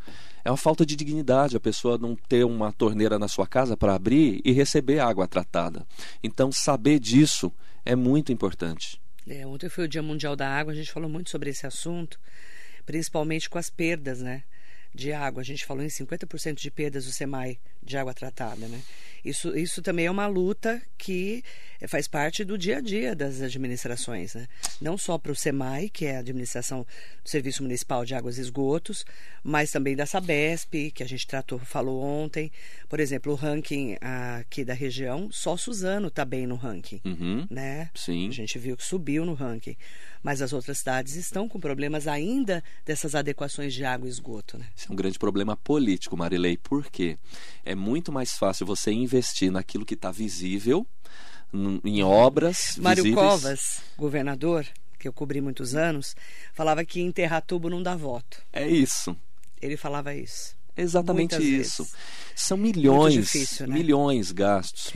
É 0.45 0.49
uma 0.49 0.55
falta 0.55 0.85
de 0.85 0.95
dignidade 0.95 1.57
a 1.57 1.59
pessoa 1.59 1.97
não 1.97 2.15
ter 2.15 2.45
uma 2.45 2.71
torneira 2.71 3.19
na 3.19 3.27
sua 3.27 3.45
casa 3.45 3.75
para 3.75 3.95
abrir 3.95 4.39
e 4.45 4.53
receber 4.53 4.99
água 4.99 5.27
tratada. 5.27 5.85
Então, 6.23 6.53
saber 6.53 6.99
disso 6.99 7.51
é 7.83 7.97
muito 7.97 8.31
importante. 8.31 8.97
É, 9.27 9.45
ontem 9.45 9.67
foi 9.67 9.83
o 9.83 9.87
Dia 9.89 10.01
Mundial 10.01 10.37
da 10.37 10.47
Água, 10.47 10.71
a 10.71 10.75
gente 10.75 10.93
falou 10.93 11.09
muito 11.09 11.29
sobre 11.29 11.49
esse 11.49 11.67
assunto, 11.67 12.17
principalmente 12.85 13.49
com 13.49 13.57
as 13.57 13.69
perdas, 13.69 14.21
né? 14.21 14.43
de 14.95 15.11
água. 15.11 15.41
A 15.41 15.45
gente 15.45 15.65
falou 15.65 15.83
em 15.83 15.87
50% 15.87 16.55
de 16.55 16.71
perdas 16.71 17.05
do 17.05 17.11
SEMAI 17.11 17.59
de 17.83 17.97
água 17.97 18.13
tratada, 18.13 18.67
né? 18.67 18.81
Isso, 19.23 19.55
isso 19.55 19.81
também 19.81 20.05
é 20.05 20.11
uma 20.11 20.27
luta 20.27 20.81
que 20.97 21.43
faz 21.87 22.07
parte 22.07 22.43
do 22.43 22.57
dia 22.57 22.77
a 22.77 22.81
dia 22.81 23.15
das 23.15 23.41
administrações, 23.41 24.33
né? 24.35 24.47
Não 24.81 24.97
só 24.97 25.17
para 25.17 25.31
o 25.31 25.35
SEMAI, 25.35 25.89
que 25.89 26.05
é 26.05 26.17
a 26.17 26.19
administração 26.19 26.85
do 27.23 27.29
Serviço 27.29 27.63
Municipal 27.63 28.05
de 28.05 28.15
Águas 28.15 28.37
e 28.37 28.41
Esgotos, 28.41 29.05
mas 29.43 29.71
também 29.71 29.95
da 29.95 30.05
Sabesp, 30.05 30.91
que 30.91 31.03
a 31.03 31.07
gente 31.07 31.25
tratou, 31.27 31.59
falou 31.59 32.01
ontem. 32.01 32.51
Por 32.89 32.99
exemplo, 32.99 33.31
o 33.31 33.35
ranking 33.35 33.97
aqui 34.39 34.63
da 34.63 34.73
região, 34.73 35.29
só 35.31 35.57
Suzano 35.57 36.07
está 36.07 36.25
bem 36.25 36.47
no 36.47 36.55
ranking, 36.55 37.01
uhum, 37.05 37.47
né? 37.49 37.89
Sim. 37.95 38.27
A 38.29 38.31
gente 38.31 38.57
viu 38.57 38.77
que 38.77 38.83
subiu 38.83 39.25
no 39.25 39.33
ranking. 39.33 39.75
Mas 40.23 40.41
as 40.41 40.53
outras 40.53 40.79
cidades 40.79 41.15
estão 41.15 41.47
com 41.47 41.59
problemas 41.59 42.07
ainda 42.07 42.63
dessas 42.83 43.13
adequações 43.13 43.73
de 43.73 43.85
água 43.85 44.07
e 44.07 44.11
esgoto, 44.11 44.57
né? 44.57 44.65
Esse 44.75 44.89
é 44.89 44.91
um 44.91 44.95
grande 44.95 45.19
problema 45.19 45.55
político, 45.55 46.17
Marilei. 46.17 46.57
Por 46.57 46.89
quê? 46.89 47.17
É 47.63 47.75
muito 47.75 48.11
mais 48.11 48.31
fácil 48.31 48.65
você 48.65 48.91
investir 48.91 49.51
naquilo 49.51 49.85
que 49.85 49.93
está 49.93 50.11
visível, 50.11 50.87
em 51.83 52.03
obras 52.03 52.77
Mário 52.77 53.03
visíveis. 53.03 53.25
Covas, 53.25 53.81
governador, 53.97 54.65
que 54.99 55.07
eu 55.07 55.13
cobri 55.13 55.41
muitos 55.41 55.75
anos, 55.75 56.15
falava 56.53 56.83
que 56.83 57.01
enterrar 57.01 57.41
tubo 57.41 57.69
não 57.69 57.81
dá 57.81 57.95
voto. 57.95 58.41
É 58.51 58.67
isso. 58.67 59.15
Ele 59.61 59.77
falava 59.77 60.13
isso. 60.13 60.55
Exatamente 60.77 61.35
Muitas 61.35 61.43
isso. 61.43 61.83
vezes. 61.83 61.97
São 62.35 62.57
milhões, 62.57 63.13
difícil, 63.13 63.67
né? 63.67 63.75
milhões 63.75 64.31
gastos. 64.31 64.91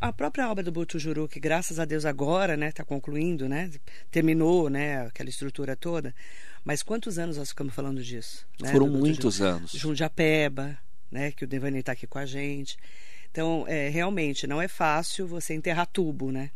A 0.00 0.12
própria 0.12 0.50
obra 0.50 0.62
do 0.62 0.72
Butujuru, 0.72 1.28
que 1.28 1.38
graças 1.38 1.78
a 1.78 1.84
Deus 1.84 2.04
agora, 2.04 2.56
né, 2.56 2.68
está 2.68 2.84
concluindo, 2.84 3.48
né, 3.48 3.70
terminou, 4.10 4.68
né, 4.68 5.06
aquela 5.06 5.30
estrutura 5.30 5.76
toda. 5.76 6.12
Mas 6.64 6.82
quantos 6.82 7.16
anos 7.18 7.36
nós 7.36 7.50
ficamos 7.50 7.72
falando 7.72 8.02
disso? 8.02 8.44
Né, 8.60 8.72
Foram 8.72 8.88
muitos 8.88 9.40
anos. 9.40 9.70
Jundiapeba, 9.70 10.76
né, 11.10 11.30
que 11.30 11.44
o 11.44 11.46
Devani 11.46 11.78
está 11.78 11.92
aqui 11.92 12.06
com 12.08 12.18
a 12.18 12.26
gente. 12.26 12.76
Então, 13.30 13.64
é, 13.68 13.88
realmente, 13.88 14.46
não 14.46 14.60
é 14.60 14.68
fácil 14.68 15.26
você 15.26 15.54
enterrar 15.54 15.86
tubo, 15.86 16.30
né? 16.32 16.50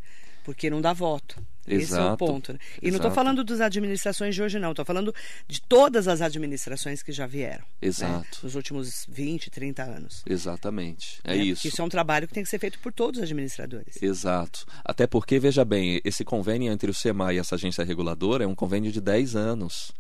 Porque 0.45 0.69
não 0.69 0.81
dá 0.81 0.93
voto. 0.93 1.43
Esse 1.67 1.95
é 1.95 1.97
o 1.97 2.01
Exato, 2.01 2.17
ponto. 2.19 2.53
né? 2.53 2.59
E 2.83 2.91
não 2.91 2.97
estou 2.97 3.09
exato. 3.11 3.15
falando 3.15 3.43
das 3.43 3.61
administrações 3.61 4.35
de 4.35 4.43
hoje, 4.43 4.59
não. 4.59 4.73
Estou 4.73 4.85
falando 4.85 5.15
de 5.49 5.63
todas 5.63 6.07
as 6.07 6.21
administrações 6.21 7.03
que 7.03 7.11
já 7.11 7.27
vieram. 7.27 7.61
né? 7.63 7.65
Exato. 7.81 8.41
Nos 8.43 8.55
últimos 8.55 9.07
20, 9.09 9.51
30 9.51 9.83
anos. 9.83 10.23
Exatamente. 10.29 11.21
É 11.25 11.35
né? 11.35 11.43
isso. 11.43 11.67
Isso 11.67 11.81
é 11.81 11.85
um 11.85 11.89
trabalho 11.89 12.29
que 12.29 12.35
tem 12.35 12.43
que 12.43 12.51
ser 12.51 12.59
feito 12.59 12.79
por 12.81 12.93
todos 12.93 13.19
os 13.19 13.25
administradores. 13.25 14.03
Exato. 14.03 14.67
Até 14.85 15.07
porque, 15.07 15.39
veja 15.39 15.65
bem, 15.65 16.03
esse 16.05 16.23
convênio 16.23 16.71
entre 16.71 16.91
o 16.91 16.95
SEMAI 16.95 17.37
e 17.37 17.39
essa 17.39 17.55
agência 17.55 17.83
reguladora 17.83 18.45
é 18.45 18.47
um 18.47 18.55
convênio 18.55 18.93
de 18.93 19.01
10 19.01 19.35
anos. 19.35 19.91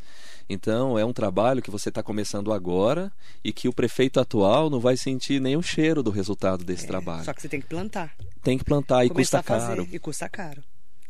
Então, 0.48 0.98
é 0.98 1.04
um 1.04 1.12
trabalho 1.12 1.62
que 1.62 1.70
você 1.70 1.88
está 1.88 2.02
começando 2.02 2.52
agora 2.52 3.10
e 3.42 3.52
que 3.52 3.68
o 3.68 3.72
prefeito 3.72 4.20
atual 4.20 4.68
não 4.68 4.78
vai 4.78 4.96
sentir 4.96 5.40
nenhum 5.40 5.62
cheiro 5.62 6.02
do 6.02 6.10
resultado 6.10 6.64
desse 6.64 6.84
É, 6.84 6.88
trabalho. 6.88 7.24
Só 7.24 7.32
que 7.32 7.40
você 7.40 7.48
tem 7.48 7.60
que 7.60 7.66
plantar. 7.66 8.14
Tem 8.42 8.58
que 8.58 8.64
plantar 8.64 9.04
e 9.04 9.08
começar 9.08 9.38
custa 9.38 9.58
caro. 9.58 9.88
E 9.90 9.98
custa 9.98 10.28
caro. 10.28 10.62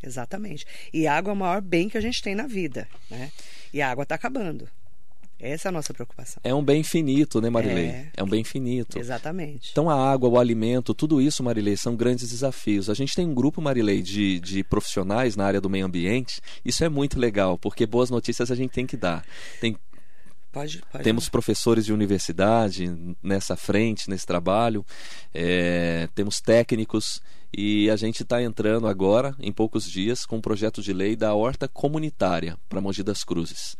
Exatamente. 0.02 0.66
E 0.92 1.06
água 1.06 1.32
é 1.32 1.34
o 1.34 1.36
maior 1.36 1.60
bem 1.60 1.88
que 1.88 1.98
a 1.98 2.00
gente 2.00 2.22
tem 2.22 2.34
na 2.34 2.46
vida. 2.46 2.86
Né? 3.10 3.32
E 3.72 3.80
a 3.82 3.90
água 3.90 4.02
está 4.02 4.14
acabando. 4.14 4.68
Essa 5.44 5.68
é 5.68 5.70
a 5.70 5.72
nossa 5.72 5.92
preocupação. 5.92 6.40
É 6.42 6.54
um 6.54 6.64
bem 6.64 6.82
finito, 6.82 7.38
né, 7.38 7.50
Marilei? 7.50 7.84
É. 7.84 8.10
É, 8.16 8.24
um 8.24 8.26
bem 8.26 8.42
finito. 8.42 8.98
Exatamente. 8.98 9.68
Então 9.72 9.90
a 9.90 10.10
água, 10.10 10.26
o 10.26 10.38
alimento, 10.38 10.94
tudo 10.94 11.20
isso, 11.20 11.42
Marilei, 11.42 11.76
são 11.76 11.94
grandes 11.94 12.30
desafios. 12.30 12.88
A 12.88 12.94
gente 12.94 13.14
tem 13.14 13.26
um 13.26 13.34
grupo, 13.34 13.60
Marilei, 13.60 14.00
de, 14.00 14.40
de 14.40 14.64
profissionais 14.64 15.36
na 15.36 15.44
área 15.44 15.60
do 15.60 15.68
meio 15.68 15.84
ambiente. 15.84 16.40
Isso 16.64 16.82
é 16.82 16.88
muito 16.88 17.20
legal, 17.20 17.58
porque 17.58 17.84
boas 17.84 18.08
notícias 18.08 18.50
a 18.50 18.54
gente 18.54 18.70
tem 18.70 18.86
que 18.86 18.96
dar. 18.96 19.22
Tem 19.60 19.76
pode, 20.50 20.82
pode. 20.90 21.04
Temos 21.04 21.28
professores 21.28 21.84
de 21.84 21.92
universidade 21.92 22.90
nessa 23.22 23.54
frente, 23.54 24.08
nesse 24.08 24.24
trabalho, 24.24 24.82
é, 25.34 26.08
temos 26.14 26.40
técnicos 26.40 27.20
e 27.52 27.90
a 27.90 27.96
gente 27.96 28.22
está 28.22 28.42
entrando 28.42 28.86
agora, 28.86 29.36
em 29.38 29.52
poucos 29.52 29.84
dias, 29.88 30.24
com 30.24 30.38
um 30.38 30.40
projeto 30.40 30.80
de 30.80 30.94
lei 30.94 31.14
da 31.14 31.34
horta 31.34 31.68
comunitária 31.68 32.56
para 32.66 32.80
Mogi 32.80 33.02
das 33.02 33.22
Cruzes. 33.22 33.76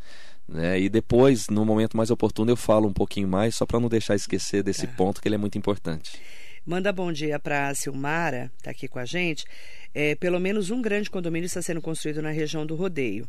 Né? 0.49 0.81
E 0.81 0.89
depois, 0.89 1.49
no 1.49 1.65
momento 1.65 1.97
mais 1.97 2.11
oportuno, 2.11 2.51
eu 2.51 2.57
falo 2.57 2.89
um 2.89 2.93
pouquinho 2.93 3.27
mais, 3.29 3.55
só 3.55 3.65
para 3.65 3.81
não 3.81 3.89
deixar 3.89 4.15
esquecer 4.15 4.63
desse 4.63 4.87
Tá. 4.87 4.93
ponto 4.95 5.21
que 5.21 5.29
ele 5.29 5.35
é 5.35 5.39
muito 5.39 5.57
importante. 5.59 6.21
Manda 6.67 6.91
bom 6.93 7.13
dia 7.13 7.39
para 7.39 7.69
a 7.69 7.75
Silmara, 7.75 8.51
está 8.57 8.71
aqui 8.71 8.89
com 8.89 8.99
a 8.99 9.05
gente. 9.05 9.45
É, 9.95 10.15
pelo 10.15 10.41
menos 10.41 10.71
um 10.71 10.81
grande 10.81 11.11
condomínio 11.11 11.47
está 11.47 11.61
sendo 11.61 11.81
construído 11.83 12.23
na 12.23 12.31
região 12.31 12.65
do 12.65 12.75
Rodeio. 12.75 13.29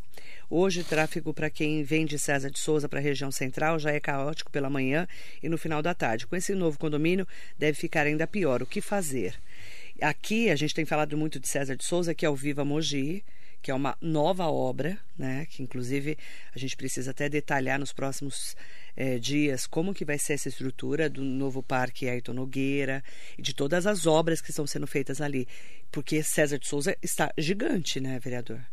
Hoje, 0.50 0.84
tráfego 0.86 1.34
para 1.34 1.50
quem 1.50 1.84
vem 1.84 2.06
de 2.06 2.18
César 2.18 2.50
de 2.50 2.58
Souza 2.58 2.88
para 2.88 3.00
a 3.00 3.02
região 3.02 3.32
central 3.32 3.78
já 3.78 3.92
é 3.92 4.00
caótico 4.00 4.50
pela 4.52 4.70
manhã 4.70 5.06
e 5.44 5.50
no 5.50 5.58
final 5.58 5.82
da 5.82 5.94
tarde. 5.94 6.26
Com 6.26 6.36
esse 6.36 6.56
novo 6.56 6.80
condomínio, 6.80 7.28
deve 7.60 7.78
ficar 7.78 8.08
ainda 8.08 8.26
pior. 8.26 8.62
O 8.62 8.66
que 8.66 8.80
fazer? 8.80 9.36
Aqui, 10.02 10.50
a 10.50 10.56
gente 10.56 10.74
tem 10.74 10.86
falado 10.86 11.18
muito 11.18 11.38
de 11.40 11.48
César 11.48 11.76
de 11.76 11.84
Souza, 11.84 12.16
que 12.16 12.26
é 12.26 12.30
o 12.30 12.36
Viva 12.36 12.64
Mogi, 12.64 13.22
que 13.66 13.72
é 13.72 13.74
uma 13.74 13.98
nova 14.00 14.46
obra, 14.46 14.96
né? 15.18 15.48
Que 15.50 15.64
inclusive 15.64 16.16
a 16.54 16.60
gente 16.60 16.78
precisa 16.78 17.10
até 17.10 17.28
detalhar 17.28 17.80
nos 17.80 17.92
próximos 17.92 18.56
eh, 18.96 19.18
dias 19.18 19.66
como 19.66 19.92
que 19.92 20.06
vai 20.06 20.20
ser 20.20 20.34
essa 20.34 20.50
estrutura 20.50 21.10
do 21.10 21.24
novo 21.24 21.64
parque 21.64 22.08
Ayrton 22.08 22.34
Nogueira 22.34 23.04
e 23.36 23.42
de 23.42 23.56
todas 23.56 23.88
as 23.88 24.06
obras 24.06 24.40
que 24.40 24.52
estão 24.52 24.68
sendo 24.68 24.86
feitas 24.86 25.20
ali, 25.20 25.48
porque 25.92 26.22
César 26.22 26.60
de 26.60 26.68
Souza 26.68 26.96
está 27.02 27.34
gigante, 27.40 28.00
né, 28.00 28.20
vereador? 28.20 28.64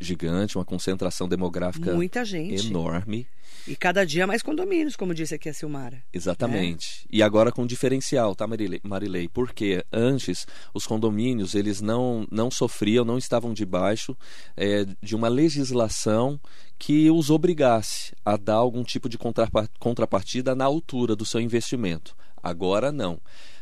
Gigante, 0.00 0.56
uma 0.56 0.64
concentração 0.64 1.28
demográfica 1.28 1.92
Muita 1.92 2.24
gente 2.24 2.68
enorme. 2.68 3.26
e 3.68 3.76
cada 3.76 4.04
dia 4.06 4.26
mais 4.26 4.40
condomínios, 4.42 4.96
como 4.96 5.14
disse 5.14 5.34
aqui 5.34 5.48
a 5.48 5.54
Silmara. 5.54 6.02
Exatamente. 6.12 7.06
E 7.10 7.22
agora 7.22 7.52
com 7.52 7.66
diferencial, 7.66 8.34
tá, 8.34 8.46
Marilei? 8.46 8.80
Marilei? 8.82 9.28
Porque 9.28 9.84
antes 9.92 10.46
os 10.72 10.86
condomínios 10.86 11.54
eles 11.54 11.80
não, 11.82 12.26
não 12.30 12.50
sofriam, 12.50 13.04
não 13.04 13.18
estavam 13.18 13.52
debaixo 13.52 14.16
é, 14.56 14.86
de 15.02 15.14
uma 15.14 15.28
legislação 15.28 16.40
que 16.78 17.10
os 17.10 17.28
obrigasse 17.28 18.14
a 18.24 18.36
dar 18.38 18.54
algum 18.54 18.82
tipo 18.82 19.08
de 19.08 19.18
contrapa- 19.18 19.68
contrapartida 19.78 20.54
na 20.54 20.64
altura 20.64 21.14
do 21.14 21.26
seu 21.26 21.40
investimento. 21.40 22.16
Agora 22.42 22.90
não. 22.90 23.20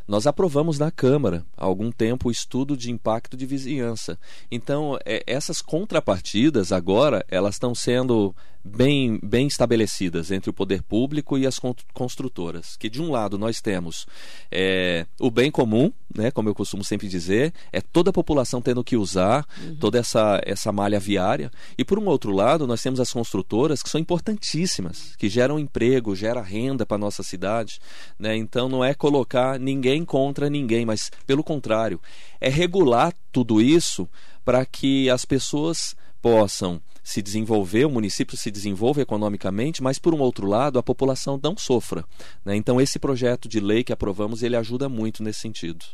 Nós 0.09 0.27
aprovamos 0.27 0.79
na 0.79 0.91
Câmara 0.91 1.45
há 1.55 1.67
algum 1.67 1.93
tempo 1.93 2.29
o 2.29 2.33
estudo 2.33 2.75
de 2.75 2.91
impacto 2.91 3.37
de 3.37 3.45
vizinhança. 3.45 4.19
Então, 4.51 4.99
é, 5.05 5.23
essas 5.27 5.61
contrapartidas 5.61 6.73
agora 6.73 7.23
elas 7.29 7.57
estão 7.57 7.75
sendo 7.75 8.35
bem, 8.69 9.19
bem 9.23 9.47
estabelecidas 9.47 10.31
entre 10.31 10.51
o 10.51 10.53
poder 10.53 10.83
público 10.83 11.37
e 11.37 11.47
as 11.47 11.59
con- 11.59 11.75
construtoras. 11.93 12.77
Que 12.77 12.89
de 12.89 13.01
um 13.03 13.11
lado 13.11 13.39
nós 13.39 13.61
temos 13.61 14.07
é, 14.51 15.07
o 15.19 15.31
bem 15.31 15.51
comum, 15.51 15.93
né, 16.15 16.31
como 16.31 16.49
eu 16.49 16.55
costumo 16.55 16.85
sempre 16.85 17.09
dizer, 17.09 17.53
é 17.73 17.81
toda 17.81 18.11
a 18.11 18.13
população 18.13 18.61
tendo 18.63 18.85
que 18.85 18.97
usar 18.97 19.47
toda 19.81 19.99
essa, 19.99 20.41
essa 20.45 20.71
malha 20.71 21.01
viária. 21.01 21.51
E 21.77 21.85
por 21.85 21.99
um 21.99 22.07
outro 22.07 22.33
lado, 22.33 22.67
nós 22.67 22.83
temos 22.83 23.01
as 23.01 23.13
construtoras 23.13 23.83
que 23.83 23.91
são 23.91 24.01
importantíssimas, 24.01 25.17
que 25.17 25.29
geram 25.29 25.59
emprego, 25.59 26.15
gera 26.15 26.43
renda 26.43 26.87
para 26.87 26.97
a 26.97 27.01
nossa 27.01 27.23
cidade. 27.23 27.81
Né? 28.19 28.37
Então 28.37 28.69
não 28.69 28.85
é 28.85 28.95
colocar 28.95 29.59
ninguém 29.59 30.05
contra 30.05 30.49
ninguém, 30.51 30.85
mas 30.85 31.11
pelo 31.27 31.43
contrário, 31.43 32.01
é 32.41 32.49
regular 32.49 33.13
tudo 33.33 33.61
isso 33.61 34.09
para 34.45 34.65
que 34.65 35.11
as 35.11 35.25
pessoas 35.25 35.95
possam 36.29 36.83
se 37.03 37.23
desenvolver, 37.23 37.87
o 37.87 37.91
município 37.91 38.37
se 38.37 38.51
desenvolva 38.51 39.01
economicamente, 39.01 39.83
mas 39.83 39.99
por 39.99 40.15
um 40.15 40.19
outro 40.19 40.47
lado 40.47 40.79
a 40.79 40.83
população 40.83 41.41
não 41.43 41.57
sofra. 41.57 42.05
né? 42.45 42.55
Então 42.55 42.79
esse 42.79 42.99
projeto 42.99 43.49
de 43.49 43.61
lei 43.61 43.83
que 43.83 43.95
aprovamos 43.95 44.43
ele 44.43 44.55
ajuda 44.55 44.91
muito 44.91 45.23
nesse 45.23 45.41
sentido. 45.41 45.87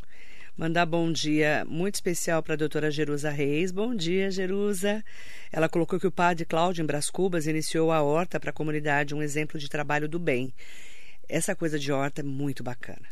Mandar 0.57 0.85
bom 0.85 1.09
dia 1.09 1.65
muito 1.69 1.95
especial 1.95 2.43
para 2.43 2.55
a 2.55 2.57
doutora 2.57 2.91
Jerusa 2.91 3.29
Reis. 3.29 3.71
Bom 3.71 3.95
dia, 3.95 4.29
Jerusa. 4.29 5.03
Ela 5.53 5.69
colocou 5.69 5.99
que 5.99 6.07
o 6.07 6.11
padre 6.11 6.45
Cláudio 6.45 6.83
em 6.83 6.85
Brás 6.85 7.09
Cubas 7.09 7.47
iniciou 7.47 7.89
a 7.91 8.01
horta 8.01 8.37
para 8.37 8.49
a 8.49 8.53
comunidade, 8.53 9.15
um 9.15 9.21
exemplo 9.21 9.57
de 9.57 9.69
trabalho 9.69 10.09
do 10.09 10.19
bem. 10.19 10.53
Essa 11.29 11.55
coisa 11.55 11.79
de 11.79 11.93
horta 11.93 12.21
é 12.21 12.23
muito 12.25 12.61
bacana. 12.61 13.07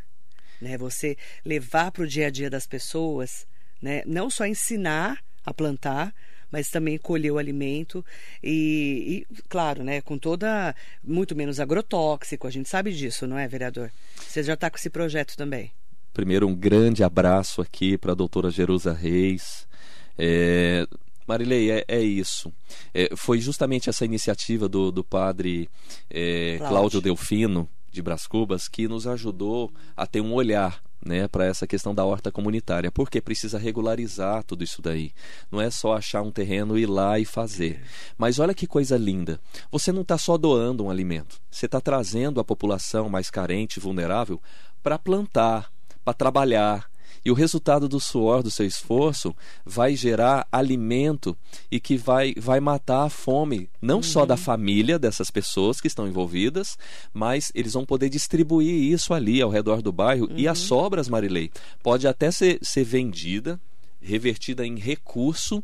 Né? 0.62 0.78
Você 0.78 1.18
levar 1.46 1.90
para 1.92 2.04
o 2.04 2.08
dia 2.08 2.28
a 2.28 2.30
dia 2.30 2.50
das 2.50 2.68
pessoas, 2.68 3.48
né? 3.82 4.04
não 4.06 4.30
só 4.30 4.46
ensinar 4.46 5.24
a 5.46 5.54
plantar, 5.54 6.14
mas 6.54 6.70
também 6.70 7.00
colher 7.00 7.32
o 7.32 7.40
alimento 7.40 8.06
e, 8.44 9.26
e, 9.28 9.42
claro, 9.50 9.84
né, 9.84 10.02
com 10.02 10.20
toda 10.20 10.76
muito 11.04 11.36
menos 11.36 11.60
agrotóxico, 11.60 12.46
a 12.46 12.52
gente 12.52 12.70
sabe 12.70 12.94
disso, 12.94 13.26
não 13.26 13.40
é, 13.40 13.48
vereador? 13.48 13.92
Você 14.16 14.44
já 14.44 14.54
está 14.54 14.70
com 14.70 14.78
esse 14.78 14.92
projeto 14.92 15.36
também? 15.36 15.72
Primeiro, 16.14 16.48
um 16.48 16.54
grande 16.54 17.04
abraço 17.04 17.60
aqui 17.60 17.98
para 17.98 18.12
a 18.12 18.16
doutora 18.16 18.52
Jerusa 18.52 18.94
Reis. 18.94 19.68
É, 20.16 20.86
Marilei, 21.26 21.72
é, 21.72 21.86
é 21.88 22.00
isso. 22.00 22.54
É, 22.94 23.10
foi 23.16 23.40
justamente 23.40 23.90
essa 23.90 24.06
iniciativa 24.06 24.70
do, 24.70 24.92
do 24.92 25.04
padre 25.04 25.68
é, 26.08 26.58
Cláudio. 26.60 26.68
Cláudio 26.68 27.02
Delfino, 27.02 27.68
de 27.92 28.00
Brás 28.04 28.28
Cubas, 28.28 28.68
que 28.68 28.88
nos 28.88 29.08
ajudou 29.08 29.74
a 29.98 30.06
ter 30.06 30.22
um 30.22 30.34
olhar 30.34 30.84
né, 31.06 31.28
para 31.28 31.46
essa 31.46 31.68
questão 31.68 31.94
da 31.94 32.06
horta 32.06 32.32
comunitária, 32.32 32.92
porque 32.92 33.22
precisa 33.22 33.58
regularizar 33.58 34.44
tudo 34.44 34.64
isso 34.64 34.82
daí. 34.82 35.12
Não 35.52 35.60
é 35.60 35.70
só 35.70 35.94
achar 35.94 36.22
um 36.22 36.32
terreno, 36.32 36.78
ir 36.78 36.86
lá 36.86 37.20
e 37.20 37.26
fazer. 37.26 37.82
Mas 38.18 38.40
olha 38.40 38.54
que 38.54 38.68
coisa 38.68 38.98
linda. 38.98 39.40
Você 39.72 39.92
não 39.92 40.02
está 40.02 40.18
só 40.18 40.38
doando 40.38 40.86
um 40.86 40.90
alimento, 40.90 41.40
você 41.50 41.66
está 41.66 41.82
trazendo 41.82 42.40
a 42.40 42.44
população 42.44 43.10
mais 43.10 43.30
carente, 43.30 43.80
vulnerável, 43.80 44.42
para 44.82 44.98
plantar, 45.00 45.72
para 46.04 46.14
trabalhar. 46.14 46.93
E 47.26 47.32
o 47.32 47.34
resultado 47.34 47.88
do 47.88 48.00
suor 48.00 48.44
do 48.44 48.52
seu 48.52 48.66
esforço 48.66 49.34
vai 49.66 49.96
gerar 49.96 50.46
alimento 50.52 51.38
e 51.72 51.80
que 51.80 51.96
vai, 51.96 52.34
vai 52.36 52.60
matar 52.60 53.04
a 53.04 53.10
fome, 53.10 53.70
não 53.82 54.04
só 54.04 54.26
da 54.26 54.36
família 54.36 55.00
dessas 55.00 55.32
pessoas 55.32 55.80
que 55.80 55.88
estão 55.88 56.08
envolvidas, 56.08 56.78
mas 57.14 57.52
eles 57.56 57.74
vão 57.74 57.86
poder 57.86 58.10
distribuir 58.10 58.92
isso 58.92 59.14
ali 59.14 59.42
ao 59.42 59.50
redor 59.50 59.82
do 59.82 59.92
bairro. 59.92 60.30
E 60.36 60.48
as 60.48 60.60
sobras, 60.60 61.08
Marilei, 61.08 61.50
pode 61.82 62.08
até 62.08 62.30
ser, 62.30 62.60
ser 62.62 62.84
vendida, 62.84 63.60
revertida 64.02 64.66
em 64.66 64.78
recurso 64.78 65.64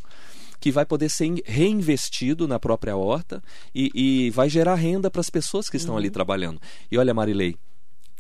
que 0.62 0.72
vai 0.72 0.86
poder 0.86 1.10
ser 1.10 1.42
reinvestido 1.46 2.48
na 2.48 2.60
própria 2.60 2.96
horta 2.96 3.42
e, 3.74 3.92
e 3.94 4.30
vai 4.30 4.50
gerar 4.50 4.76
renda 4.76 5.10
para 5.10 5.22
as 5.22 5.30
pessoas 5.30 5.70
que 5.70 5.78
estão 5.78 5.94
uhum. 5.94 6.00
ali 6.00 6.10
trabalhando. 6.10 6.62
E 6.92 6.98
olha, 6.98 7.14
Marilei, 7.14 7.56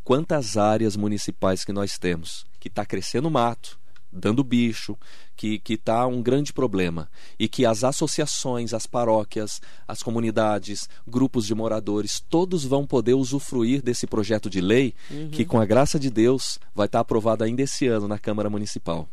quantas 0.04 0.56
áreas 0.56 0.96
municipais 0.96 1.66
que 1.66 1.74
nós 1.74 1.98
temos 1.98 2.49
que 2.60 2.68
está 2.68 2.86
crescendo 2.86 3.30
mato, 3.30 3.80
dando 4.12 4.44
bicho, 4.44 4.98
que 5.36 5.62
está 5.68 6.06
um 6.06 6.22
grande 6.22 6.52
problema. 6.52 7.10
E 7.38 7.48
que 7.48 7.66
as 7.66 7.84
associações, 7.84 8.74
as 8.74 8.86
paróquias, 8.86 9.62
as 9.88 10.04
comunidades, 10.04 10.90
grupos 11.08 11.46
de 11.46 11.56
moradores, 11.56 12.20
todos 12.30 12.66
vão 12.66 12.86
poder 12.86 13.14
usufruir 13.14 13.82
desse 13.82 14.06
projeto 14.06 14.50
de 14.50 14.60
lei 14.60 14.94
uhum. 15.10 15.30
que, 15.30 15.46
com 15.46 15.60
a 15.60 15.66
graça 15.66 16.00
de 16.00 16.10
Deus, 16.10 16.60
vai 16.76 16.88
estar 16.88 17.00
tá 17.00 17.02
aprovado 17.02 17.44
ainda 17.44 17.62
esse 17.62 17.88
ano 17.88 18.08
na 18.08 18.20
Câmara 18.20 18.50
Municipal. 18.50 19.08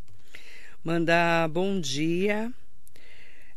Mandar 0.82 1.48
bom 1.48 1.80
dia. 1.80 2.52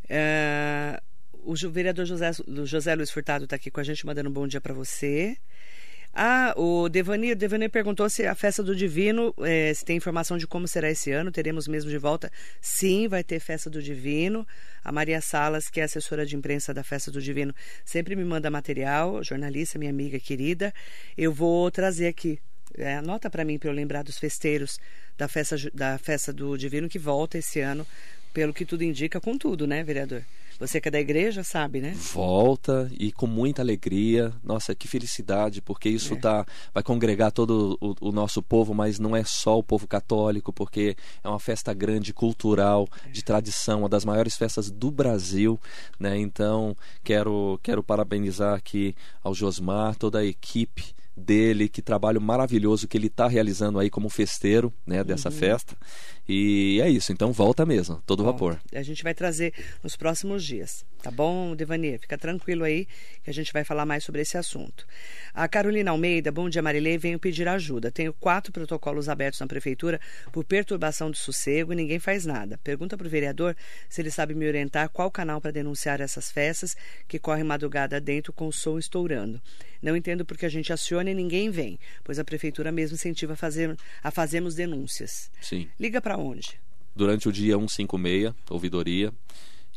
Uh, 0.06 0.99
o 1.43 1.56
vereador 1.69 2.06
José, 2.06 2.32
José 2.65 2.95
Luiz 2.95 3.12
Furtado 3.12 3.45
está 3.45 3.56
aqui 3.56 3.71
com 3.71 3.80
a 3.80 3.84
gente, 3.84 4.06
mandando 4.06 4.30
um 4.30 4.34
bom 4.34 4.47
dia 4.47 4.60
para 4.60 4.73
você. 4.73 5.38
Ah, 6.21 6.53
o 6.58 6.89
Devani, 6.89 7.34
Devani 7.34 7.69
perguntou 7.69 8.10
se 8.10 8.25
a 8.25 8.36
festa 8.36 8.62
do 8.62 8.75
Divino, 8.75 9.34
é, 9.39 9.73
se 9.73 9.86
tem 9.86 9.95
informação 9.95 10.38
de 10.38 10.45
como 10.45 10.67
será 10.67 10.91
esse 10.91 11.13
ano, 11.13 11.32
teremos 11.32 11.65
mesmo 11.65 11.89
de 11.89 11.97
volta? 11.97 12.29
Sim, 12.60 13.08
vai 13.08 13.23
ter 13.23 13.39
festa 13.39 13.69
do 13.69 13.82
Divino. 13.82 14.45
A 14.84 14.91
Maria 14.91 15.21
Salas, 15.21 15.69
que 15.69 15.79
é 15.79 15.84
assessora 15.86 16.25
de 16.25 16.36
imprensa 16.36 16.73
da 16.73 16.84
festa 16.84 17.10
do 17.10 17.21
Divino, 17.21 17.55
sempre 17.86 18.17
me 18.17 18.25
manda 18.25 18.51
material, 18.51 19.23
jornalista, 19.23 19.79
minha 19.79 19.91
amiga 19.91 20.19
querida. 20.19 20.73
Eu 21.17 21.32
vou 21.32 21.71
trazer 21.71 22.08
aqui. 22.08 22.38
É, 22.77 22.97
anota 22.97 23.29
para 23.29 23.45
mim 23.45 23.58
para 23.58 23.69
eu 23.69 23.73
lembrar 23.73 24.03
dos 24.03 24.19
festeiros 24.19 24.77
da 25.17 25.29
festa, 25.29 25.55
da 25.73 25.97
festa 25.97 26.34
do 26.34 26.58
Divino 26.58 26.89
que 26.89 26.99
volta 26.99 27.38
esse 27.38 27.62
ano, 27.62 27.88
pelo 28.34 28.53
que 28.53 28.65
tudo 28.65 28.84
indica, 28.84 29.21
com 29.21 29.38
tudo, 29.38 29.65
né, 29.65 29.86
vereador? 29.86 30.25
Você 30.59 30.81
que 30.81 30.89
é 30.89 30.91
da 30.91 30.99
igreja 30.99 31.41
sabe, 31.41 31.79
né? 31.79 31.91
Volta 32.13 32.91
e 32.99 33.13
com 33.13 33.25
muita 33.25 33.61
alegria. 33.61 34.33
Nossa, 34.43 34.75
que 34.75 34.89
felicidade, 34.89 35.61
porque 35.61 35.87
isso 35.87 36.15
é. 36.15 36.17
tá, 36.17 36.45
vai 36.73 36.83
congregar 36.83 37.31
todo 37.31 37.77
o, 37.79 38.09
o, 38.09 38.11
nosso 38.11 38.43
povo, 38.43 38.73
mas 38.73 38.99
não 38.99 39.15
é 39.15 39.23
só 39.23 39.57
o 39.57 39.63
povo 39.63 39.87
católico, 39.87 40.51
porque 40.51 40.97
é 41.23 41.29
uma 41.29 41.39
festa 41.39 41.73
grande, 41.73 42.13
cultural, 42.13 42.89
é. 43.05 43.09
de 43.09 43.23
tradição, 43.23 43.79
uma 43.79 43.89
das 43.89 44.03
maiores 44.03 44.35
festas 44.35 44.69
do 44.69 44.91
Brasil. 44.91 45.57
Né? 45.97 46.17
Então, 46.17 46.75
quero, 47.05 47.57
quero 47.63 47.81
parabenizar 47.81 48.55
aqui 48.55 48.93
ao 49.23 49.33
Josmar, 49.33 49.95
toda 49.95 50.19
a 50.19 50.25
equipe 50.25 50.98
dele, 51.19 51.69
que 51.69 51.82
trabalho 51.82 52.19
maravilhoso 52.21 52.88
que 52.88 52.97
ele 52.97 53.08
está 53.08 53.27
realizando 53.27 53.77
aí 53.77 53.89
como 53.89 54.10
festeiro 54.10 54.73
né, 54.86 55.03
dessa 55.03 55.29
uhum. 55.29 55.36
festa. 55.36 55.75
E 56.27 56.79
é 56.82 56.88
isso, 56.88 57.12
então 57.12 57.32
volta 57.32 57.65
mesmo, 57.65 58.01
todo 58.05 58.23
volta. 58.23 58.38
vapor. 58.38 58.62
A 58.71 58.84
gente 58.84 59.03
vai 59.03 59.15
trazer 59.15 59.51
nos 59.84 59.95
próximos 59.95 60.43
dias, 60.43 60.86
tá 61.01 61.10
bom, 61.10 61.55
Devani? 61.55 61.97
Fica 61.97 62.19
tranquilo 62.19 62.63
aí 62.63 62.88
que 63.23 63.32
a 63.32 63.34
gente 63.34 63.51
vai 63.51 63.63
falar 63.63 63.84
mais 63.84 64.03
sobre 64.03 64.21
esse 64.21 64.38
assunto. 64.38 64.86
A 65.34 65.47
Carolina 65.47 65.89
Almeida, 65.89 66.32
bom 66.32 66.47
dia 66.47 66.62
Marilei, 66.62 66.99
venho 66.99 67.19
pedir 67.19 67.47
ajuda. 67.47 67.91
Tenho 67.91 68.13
quatro 68.13 68.53
protocolos 68.53 69.10
abertos 69.10 69.39
na 69.39 69.47
prefeitura 69.47 69.99
por 70.32 70.43
perturbação 70.43 71.10
do 71.10 71.17
sossego 71.17 71.73
e 71.73 71.75
ninguém 71.75 71.97
faz 71.97 72.27
nada. 72.27 72.60
Pergunta 72.63 72.95
para 72.95 73.08
o 73.08 73.10
vereador 73.10 73.55
se 73.89 73.99
ele 73.99 74.12
sabe 74.12 74.36
me 74.36 74.47
orientar 74.47 74.89
qual 74.89 75.10
canal 75.10 75.41
para 75.41 75.49
denunciar 75.49 75.99
essas 75.99 76.32
festas 76.32 76.75
que 77.08 77.17
correm 77.17 77.43
madrugada 77.43 77.99
dentro 77.99 78.32
com 78.32 78.47
o 78.47 78.53
som 78.53 78.77
estourando. 78.77 79.41
Não 79.81 79.95
entendo 79.95 80.25
porque 80.25 80.45
a 80.45 80.49
gente 80.49 80.73
aciona 80.73 81.09
e 81.11 81.13
ninguém 81.13 81.49
vem, 81.49 81.79
pois 82.03 82.19
a 82.19 82.23
prefeitura 82.23 82.71
mesmo 82.71 82.95
incentiva 82.95 83.33
a, 83.33 83.35
fazer, 83.35 83.77
a 84.03 84.11
fazermos 84.11 84.55
denúncias. 84.55 85.31
Sim. 85.41 85.67
Liga 85.79 86.01
para 86.01 86.17
onde? 86.17 86.59
Durante 86.95 87.29
o 87.29 87.31
dia 87.31 87.55
156, 87.55 88.33
ouvidoria. 88.49 89.13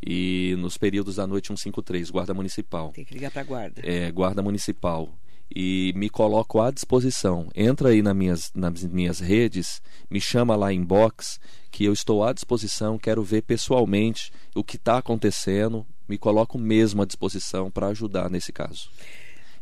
E 0.04 0.56
nos 0.58 0.76
períodos 0.76 1.16
da 1.16 1.26
noite 1.26 1.46
153, 1.46 2.10
Guarda 2.10 2.34
Municipal. 2.34 2.90
Tem 2.90 3.04
que 3.04 3.14
ligar 3.14 3.30
para 3.30 3.42
a 3.42 3.44
Guarda. 3.44 3.80
É, 3.84 4.10
Guarda 4.10 4.42
Municipal. 4.42 5.08
E 5.54 5.92
me 5.94 6.08
coloco 6.08 6.60
à 6.60 6.72
disposição. 6.72 7.48
Entra 7.54 7.90
aí 7.90 8.02
nas 8.02 8.16
minhas, 8.16 8.50
nas 8.52 8.82
minhas 8.82 9.20
redes, 9.20 9.80
me 10.10 10.20
chama 10.20 10.56
lá 10.56 10.72
em 10.72 10.82
box, 10.82 11.38
que 11.70 11.84
eu 11.84 11.92
estou 11.92 12.24
à 12.24 12.32
disposição, 12.32 12.98
quero 12.98 13.22
ver 13.22 13.42
pessoalmente 13.42 14.32
o 14.56 14.64
que 14.64 14.76
está 14.76 14.98
acontecendo, 14.98 15.86
me 16.08 16.18
coloco 16.18 16.58
mesmo 16.58 17.02
à 17.02 17.04
disposição 17.04 17.70
para 17.70 17.88
ajudar 17.88 18.28
nesse 18.30 18.52
caso. 18.52 18.90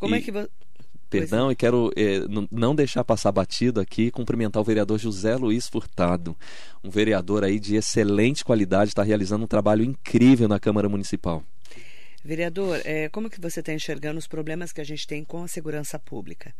Como 0.00 0.14
é 0.14 0.18
e... 0.18 0.20
é 0.20 0.24
que 0.24 0.32
você. 0.32 0.48
Perdão, 1.10 1.50
e 1.50 1.56
quero 1.56 1.92
eh, 1.96 2.20
não 2.52 2.72
deixar 2.72 3.02
passar 3.02 3.32
batido 3.32 3.80
aqui 3.80 4.12
cumprimentar 4.12 4.62
o 4.62 4.64
vereador 4.64 4.96
José 4.96 5.34
Luiz 5.34 5.68
Furtado, 5.68 6.36
um 6.84 6.88
vereador 6.88 7.42
aí 7.42 7.58
de 7.58 7.74
excelente 7.74 8.44
qualidade, 8.44 8.90
está 8.90 9.02
realizando 9.02 9.44
um 9.44 9.48
trabalho 9.48 9.82
incrível 9.82 10.46
na 10.46 10.60
Câmara 10.60 10.88
Municipal. 10.88 11.42
Vereador, 12.24 12.80
é, 12.84 13.08
como 13.08 13.28
que 13.28 13.40
você 13.40 13.58
está 13.58 13.72
enxergando 13.72 14.20
os 14.20 14.28
problemas 14.28 14.72
que 14.72 14.80
a 14.80 14.84
gente 14.84 15.04
tem 15.04 15.24
com 15.24 15.42
a 15.42 15.48
segurança 15.48 15.98
pública? 15.98 16.54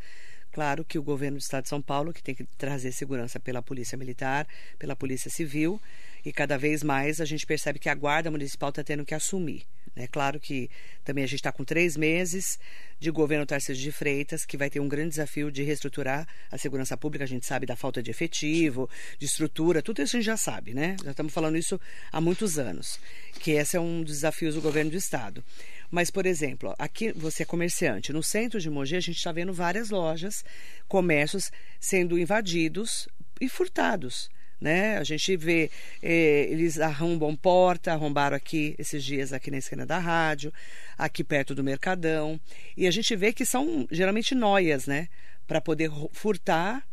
Claro 0.50 0.84
que 0.84 0.98
o 0.98 1.02
governo 1.02 1.38
do 1.38 1.40
Estado 1.40 1.62
de 1.62 1.68
São 1.68 1.80
Paulo, 1.80 2.12
que 2.12 2.22
tem 2.22 2.34
que 2.34 2.44
trazer 2.58 2.90
segurança 2.90 3.38
pela 3.38 3.62
Polícia 3.62 3.96
Militar, 3.96 4.48
pela 4.80 4.96
Polícia 4.96 5.30
Civil, 5.30 5.80
e 6.24 6.32
cada 6.32 6.58
vez 6.58 6.82
mais 6.82 7.20
a 7.20 7.24
gente 7.24 7.46
percebe 7.46 7.78
que 7.78 7.88
a 7.88 7.94
Guarda 7.94 8.32
Municipal 8.32 8.70
está 8.70 8.82
tendo 8.82 9.04
que 9.04 9.14
assumir. 9.14 9.62
É 9.96 10.06
claro 10.06 10.38
que 10.38 10.70
também 11.04 11.24
a 11.24 11.26
gente 11.26 11.40
está 11.40 11.50
com 11.50 11.64
três 11.64 11.96
meses 11.96 12.58
de 12.98 13.10
governo 13.10 13.44
Tarcísio 13.44 13.82
de 13.82 13.90
Freitas, 13.90 14.44
que 14.44 14.56
vai 14.56 14.70
ter 14.70 14.78
um 14.80 14.88
grande 14.88 15.10
desafio 15.10 15.50
de 15.50 15.62
reestruturar 15.62 16.26
a 16.50 16.58
segurança 16.58 16.96
pública. 16.96 17.24
A 17.24 17.28
gente 17.28 17.44
sabe 17.44 17.66
da 17.66 17.74
falta 17.74 18.02
de 18.02 18.10
efetivo, 18.10 18.88
de 19.18 19.26
estrutura, 19.26 19.82
tudo 19.82 20.02
isso 20.02 20.16
a 20.16 20.18
gente 20.18 20.26
já 20.26 20.36
sabe, 20.36 20.74
né? 20.74 20.96
Já 21.02 21.10
estamos 21.10 21.32
falando 21.32 21.56
isso 21.56 21.80
há 22.12 22.20
muitos 22.20 22.58
anos, 22.58 23.00
que 23.40 23.52
esse 23.52 23.76
é 23.76 23.80
um 23.80 24.02
dos 24.02 24.16
desafios 24.16 24.54
do 24.54 24.60
governo 24.60 24.90
do 24.90 24.96
Estado. 24.96 25.44
Mas, 25.90 26.10
por 26.10 26.24
exemplo, 26.24 26.74
aqui 26.78 27.12
você 27.12 27.42
é 27.42 27.46
comerciante. 27.46 28.12
No 28.12 28.22
centro 28.22 28.60
de 28.60 28.70
Mogi, 28.70 28.94
a 28.94 29.00
gente 29.00 29.16
está 29.16 29.32
vendo 29.32 29.52
várias 29.52 29.90
lojas, 29.90 30.44
comércios 30.86 31.50
sendo 31.80 32.18
invadidos 32.18 33.08
e 33.40 33.48
furtados 33.48 34.30
né? 34.60 34.98
A 34.98 35.04
gente 35.04 35.36
vê, 35.36 35.70
eh, 36.02 36.46
eles 36.50 36.78
arrombam 36.78 37.34
porta, 37.34 37.92
arrombaram 37.92 38.36
aqui 38.36 38.74
esses 38.78 39.02
dias 39.02 39.32
aqui 39.32 39.50
na 39.50 39.58
esquina 39.58 39.86
da 39.86 39.98
rádio, 39.98 40.52
aqui 40.98 41.24
perto 41.24 41.54
do 41.54 41.64
Mercadão, 41.64 42.38
e 42.76 42.86
a 42.86 42.90
gente 42.90 43.14
vê 43.16 43.32
que 43.32 43.44
são 43.44 43.86
geralmente 43.90 44.34
noias, 44.34 44.86
né? 44.86 45.08
Para 45.46 45.60
poder 45.60 45.90
furtar 46.12 46.84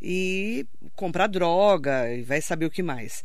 e 0.00 0.66
comprar 0.94 1.26
droga 1.26 2.12
e 2.12 2.22
vai 2.22 2.40
saber 2.40 2.66
o 2.66 2.70
que 2.70 2.82
mais. 2.82 3.24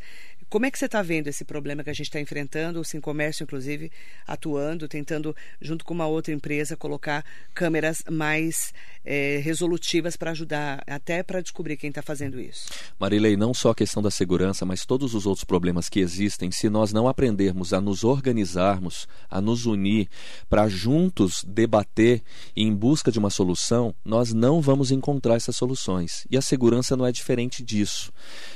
Como 0.51 0.65
é 0.65 0.69
que 0.69 0.77
você 0.77 0.83
está 0.83 1.01
vendo 1.01 1.29
esse 1.29 1.45
problema 1.45 1.81
que 1.81 1.89
a 1.89 1.93
gente 1.93 2.07
está 2.07 2.19
enfrentando, 2.19 2.81
o 2.81 2.83
Sim 2.83 2.99
Comércio, 2.99 3.45
inclusive, 3.45 3.89
atuando, 4.27 4.85
tentando, 4.85 5.33
junto 5.61 5.85
com 5.85 5.93
uma 5.93 6.07
outra 6.07 6.33
empresa, 6.33 6.75
colocar 6.75 7.23
câmeras 7.53 8.03
mais 8.11 8.73
é, 9.05 9.37
resolutivas 9.41 10.17
para 10.17 10.31
ajudar, 10.31 10.83
até 10.85 11.23
para 11.23 11.39
descobrir 11.39 11.77
quem 11.77 11.87
está 11.87 12.01
fazendo 12.01 12.37
isso? 12.37 12.69
Marilei, 12.99 13.37
não 13.37 13.53
só 13.53 13.69
a 13.69 13.75
questão 13.75 14.03
da 14.03 14.11
segurança, 14.11 14.65
mas 14.65 14.85
todos 14.85 15.15
os 15.15 15.25
outros 15.25 15.45
problemas 15.45 15.87
que 15.87 16.01
existem, 16.01 16.51
se 16.51 16.69
nós 16.69 16.91
não 16.91 17.07
aprendermos 17.07 17.71
a 17.71 17.79
nos 17.79 18.03
organizarmos, 18.03 19.07
a 19.29 19.39
nos 19.39 19.65
unir, 19.65 20.09
para 20.49 20.67
juntos 20.67 21.45
debater 21.47 22.21
em 22.53 22.75
busca 22.75 23.09
de 23.09 23.17
uma 23.17 23.29
solução, 23.29 23.95
nós 24.03 24.33
não 24.33 24.59
vamos 24.59 24.91
encontrar 24.91 25.35
essas 25.35 25.55
soluções. 25.55 26.27
E 26.29 26.35
a 26.35 26.41
segurança 26.41 26.97
não 26.97 27.05
é 27.05 27.11
diferente 27.13 27.63
disso. 27.63 28.11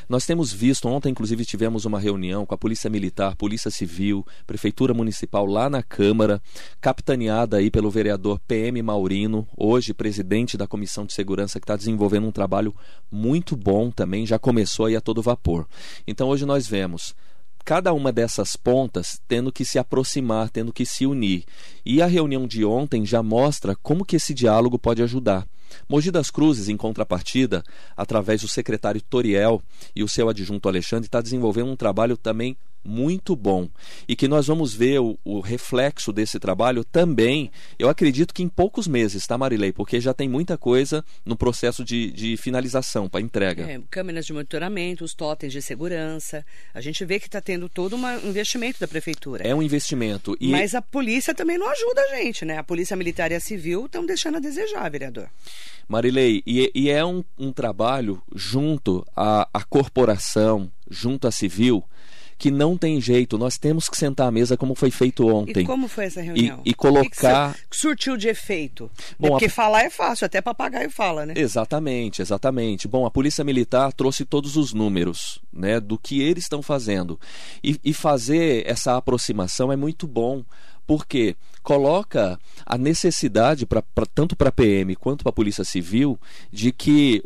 Nós 0.10 0.26
temos 0.26 0.52
visto, 0.52 0.90
ontem 0.90 1.08
inclusive 1.08 1.46
tivemos 1.46 1.85
uma 1.86 2.00
reunião 2.00 2.46
com 2.46 2.54
a 2.54 2.58
Polícia 2.58 2.90
Militar, 2.90 3.36
Polícia 3.36 3.72
Civil, 3.72 4.26
Prefeitura 4.46 4.94
Municipal 4.94 5.46
lá 5.46 5.70
na 5.70 5.82
Câmara, 5.82 6.42
capitaneada 6.82 7.58
aí 7.58 7.72
pelo 7.72 7.90
vereador 7.90 8.40
PM 8.48 8.82
Maurino, 8.82 9.48
hoje 9.56 9.94
presidente 9.94 10.58
da 10.58 10.68
Comissão 10.68 11.06
de 11.06 11.14
Segurança, 11.14 11.60
que 11.60 11.64
está 11.64 11.76
desenvolvendo 11.76 12.28
um 12.28 12.32
trabalho 12.32 12.74
muito 13.12 13.56
bom 13.56 13.92
também, 13.92 14.26
já 14.26 14.38
começou 14.38 14.88
aí 14.88 14.96
a 14.96 15.02
todo 15.02 15.22
vapor. 15.22 15.68
Então 16.08 16.30
hoje 16.30 16.46
nós 16.46 16.68
vemos 16.68 17.16
cada 17.66 17.92
uma 17.92 18.12
dessas 18.12 18.56
pontas 18.56 19.20
tendo 19.28 19.52
que 19.52 19.66
se 19.66 19.80
aproximar, 19.80 20.52
tendo 20.52 20.72
que 20.72 20.86
se 20.86 21.06
unir. 21.08 21.44
E 21.84 22.02
a 22.02 22.06
reunião 22.06 22.46
de 22.46 22.64
ontem 22.64 23.04
já 23.04 23.24
mostra 23.24 23.76
como 23.76 24.06
que 24.06 24.18
esse 24.18 24.34
diálogo 24.36 24.78
pode 24.78 25.02
ajudar. 25.02 25.48
Mogi 25.88 26.12
das 26.12 26.30
Cruzes, 26.30 26.70
em 26.70 26.78
contrapartida, 26.78 27.64
através 27.96 28.42
do 28.42 28.48
secretário 28.48 29.02
Toriel 29.02 29.62
e 29.96 30.04
o 30.04 30.08
seu 30.08 30.30
adjunto 30.30 30.68
Alexandre, 30.68 31.08
está 31.08 31.22
desenvolvendo 31.22 31.72
um 31.72 31.76
trabalho 31.76 32.18
também 32.18 32.58
muito 32.86 33.36
bom 33.36 33.68
e 34.08 34.16
que 34.16 34.28
nós 34.28 34.48
vamos 34.48 34.74
ver 34.74 35.00
o, 35.00 35.18
o, 35.24 35.40
reflexo 35.40 36.14
desse 36.14 36.40
trabalho 36.40 36.84
também, 36.84 37.52
eu 37.80 37.90
acredito 37.90 38.34
que 38.34 38.44
em 38.44 38.48
poucos 38.50 38.88
meses, 38.88 39.26
tá, 39.26 39.38
Marilei? 39.38 39.72
Porque 39.72 40.00
já 40.00 40.14
tem 40.14 40.30
muita 40.30 40.58
coisa 40.58 41.04
no 41.26 41.36
processo 41.36 41.84
de, 41.84 42.12
de 42.12 42.38
finalização 42.38 43.10
para 43.10 43.22
entrega. 43.22 43.64
É, 43.64 43.82
câmeras 43.90 44.26
de 44.26 44.34
monitoramento, 44.34 45.04
os 45.04 45.14
totens 45.14 45.52
de 45.52 45.62
segurança. 45.62 46.46
A 46.74 46.82
gente 46.82 47.04
vê 47.04 47.20
que 47.20 47.28
está 47.28 47.42
tendo 47.42 47.68
todo 47.68 47.96
um 47.96 48.30
investimento 48.30 48.80
da 48.80 48.88
prefeitura. 48.88 49.46
É 49.46 49.54
um 49.54 49.62
investimento. 49.62 50.38
E... 50.40 50.50
Mas 50.50 50.76
a 50.76 50.82
polícia 50.82 51.34
também 51.34 51.58
não 51.58 51.70
ajuda 51.70 52.02
a 52.02 52.16
gente, 52.18 52.46
né? 52.46 52.58
A 52.58 52.64
polícia 52.64 52.96
militar 52.96 53.32
e 53.32 53.36
a 53.36 53.40
civil 53.40 53.86
estão 53.86 54.06
deixando 54.06 54.38
a 54.38 54.40
desejar, 54.40 54.90
vereador. 54.90 55.30
Marilei, 55.88 56.42
e, 56.46 56.72
e 56.74 56.90
é 56.90 57.06
um, 57.06 57.24
um 57.38 57.52
trabalho 57.52 58.22
junto 58.34 59.06
à, 59.16 59.48
à 59.54 59.64
corporação, 59.64 60.72
junto 60.90 61.28
à 61.28 61.32
civil, 61.32 61.84
que 62.38 62.52
não 62.52 62.78
tem 62.78 63.00
jeito, 63.00 63.38
nós 63.38 63.58
temos 63.58 63.88
que 63.88 63.98
sentar 63.98 64.28
à 64.28 64.32
mesa 64.32 64.58
como 64.58 64.76
foi 64.76 64.92
feito 64.92 65.28
ontem. 65.28 65.62
E 65.62 65.66
como 65.66 65.88
foi 65.88 66.06
essa 66.06 66.22
reunião? 66.22 66.62
E, 66.66 66.72
e 66.72 66.74
colocar. 66.74 67.52
O 67.52 67.54
que, 67.54 67.60
que 67.70 67.78
surtiu 67.78 68.18
de 68.18 68.28
efeito? 68.28 68.92
Bom, 69.18 69.30
Porque 69.30 69.46
a... 69.46 69.50
falar 69.50 69.84
é 69.84 69.90
fácil, 69.90 70.26
até 70.26 70.42
papagaio 70.42 70.90
fala, 70.90 71.26
né? 71.26 71.34
Exatamente, 71.38 72.22
exatamente. 72.22 72.88
Bom, 72.88 73.06
a 73.06 73.12
Polícia 73.12 73.44
Militar 73.44 73.94
trouxe 73.94 74.26
todos 74.26 74.58
os 74.58 74.74
números 74.74 75.40
né, 75.52 75.80
do 75.80 75.98
que 75.98 76.22
eles 76.22 76.44
estão 76.44 76.62
fazendo. 76.62 77.20
E, 77.64 77.80
e 77.84 77.94
fazer 77.94 78.68
essa 78.68 78.98
aproximação 78.98 79.72
é 79.72 79.76
muito 79.76 80.06
bom 80.06 80.44
porque 80.86 81.36
coloca 81.64 82.40
a 82.66 82.78
necessidade, 82.78 83.66
pra, 83.66 83.82
pra 83.82 84.06
tanto 84.06 84.36
para 84.36 84.50
a 84.50 84.52
PM 84.52 84.96
quanto 84.96 85.24
para 85.24 85.32
a 85.32 85.34
Polícia 85.34 85.64
Civil, 85.64 86.20
de 86.52 86.72
que 86.72 87.24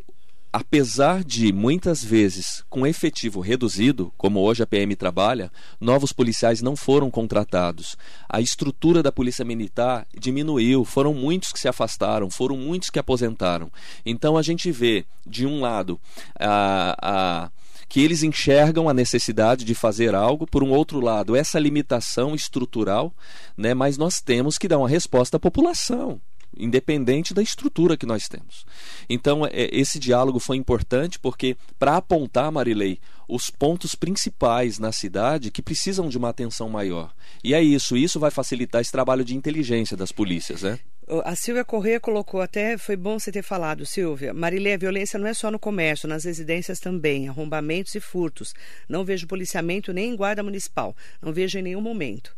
apesar 0.52 1.24
de 1.24 1.54
muitas 1.54 2.04
vezes 2.04 2.64
com 2.70 2.86
efetivo 2.86 3.40
reduzido, 3.40 4.12
como 4.18 4.40
hoje 4.40 4.64
a 4.64 4.68
PM 4.68 4.96
trabalha, 4.96 5.52
novos 5.80 6.12
policiais 6.12 6.62
não 6.62 6.76
foram 6.76 7.12
contratados. 7.12 7.96
A 8.28 8.42
estrutura 8.42 9.04
da 9.04 9.12
Polícia 9.12 9.46
Militar 9.46 10.08
diminuiu, 10.18 10.84
foram 10.84 11.14
muitos 11.14 11.52
que 11.52 11.60
se 11.60 11.68
afastaram, 11.68 12.30
foram 12.30 12.58
muitos 12.58 12.90
que 12.90 13.00
aposentaram. 13.00 13.72
Então 14.06 14.38
a 14.38 14.42
gente 14.42 14.72
vê, 14.72 15.06
de 15.26 15.46
um 15.46 15.62
lado, 15.62 16.00
a, 16.40 16.96
a 17.02 17.52
que 17.88 18.02
eles 18.02 18.22
enxergam 18.22 18.88
a 18.88 18.94
necessidade 18.94 19.66
de 19.66 19.74
fazer 19.74 20.14
algo, 20.14 20.46
por 20.46 20.64
um 20.64 20.70
outro 20.70 21.00
lado, 21.00 21.36
essa 21.36 21.58
limitação 21.58 22.36
estrutural, 22.36 23.12
né, 23.58 23.74
mas 23.74 23.98
nós 23.98 24.22
temos 24.22 24.60
que 24.60 24.68
dar 24.68 24.78
uma 24.78 24.88
resposta 24.88 25.38
à 25.38 25.40
população 25.40 26.22
independente 26.60 27.34
da 27.34 27.42
estrutura 27.42 27.98
que 27.98 28.06
nós 28.06 28.28
temos. 28.28 28.66
Então, 29.10 29.46
é, 29.46 29.70
esse 29.72 29.98
diálogo 29.98 30.40
foi 30.40 30.58
importante 30.58 31.18
porque, 31.18 31.56
para 31.78 31.98
apontar, 31.98 32.52
Marilei, 32.52 33.00
os 33.28 33.50
pontos 33.50 33.96
principais 33.96 34.80
na 34.80 34.92
cidade 34.92 35.52
que 35.52 35.62
precisam 35.62 36.10
de 36.10 36.18
uma 36.18 36.30
atenção 36.30 36.68
maior. 36.68 37.14
E 37.44 37.54
é 37.54 37.62
isso, 37.62 37.96
isso 37.96 38.20
vai 38.20 38.32
facilitar 38.32 38.82
esse 38.82 38.92
trabalho 38.92 39.24
de 39.24 39.36
inteligência 39.36 39.96
das 39.96 40.12
polícias, 40.12 40.64
né? 40.64 40.80
A 41.24 41.36
Silvia 41.36 41.66
Corrêa 41.66 42.00
colocou 42.00 42.40
até, 42.40 42.78
foi 42.78 42.96
bom 42.96 43.18
você 43.18 43.32
ter 43.32 43.42
falado, 43.42 43.84
Silvia. 43.84 44.32
Marilê, 44.32 44.74
a 44.74 44.78
violência 44.78 45.18
não 45.18 45.26
é 45.26 45.34
só 45.34 45.50
no 45.50 45.58
comércio, 45.58 46.08
nas 46.08 46.24
residências 46.24 46.80
também, 46.80 47.28
arrombamentos 47.28 47.96
e 47.96 48.00
furtos. 48.00 48.54
Não 48.88 49.04
vejo 49.04 49.26
policiamento 49.26 49.92
nem 49.92 50.12
em 50.12 50.16
guarda 50.16 50.44
municipal. 50.44 50.96
Não 51.20 51.34
vejo 51.34 51.58
em 51.58 51.64
nenhum 51.64 51.82
momento 51.82 52.38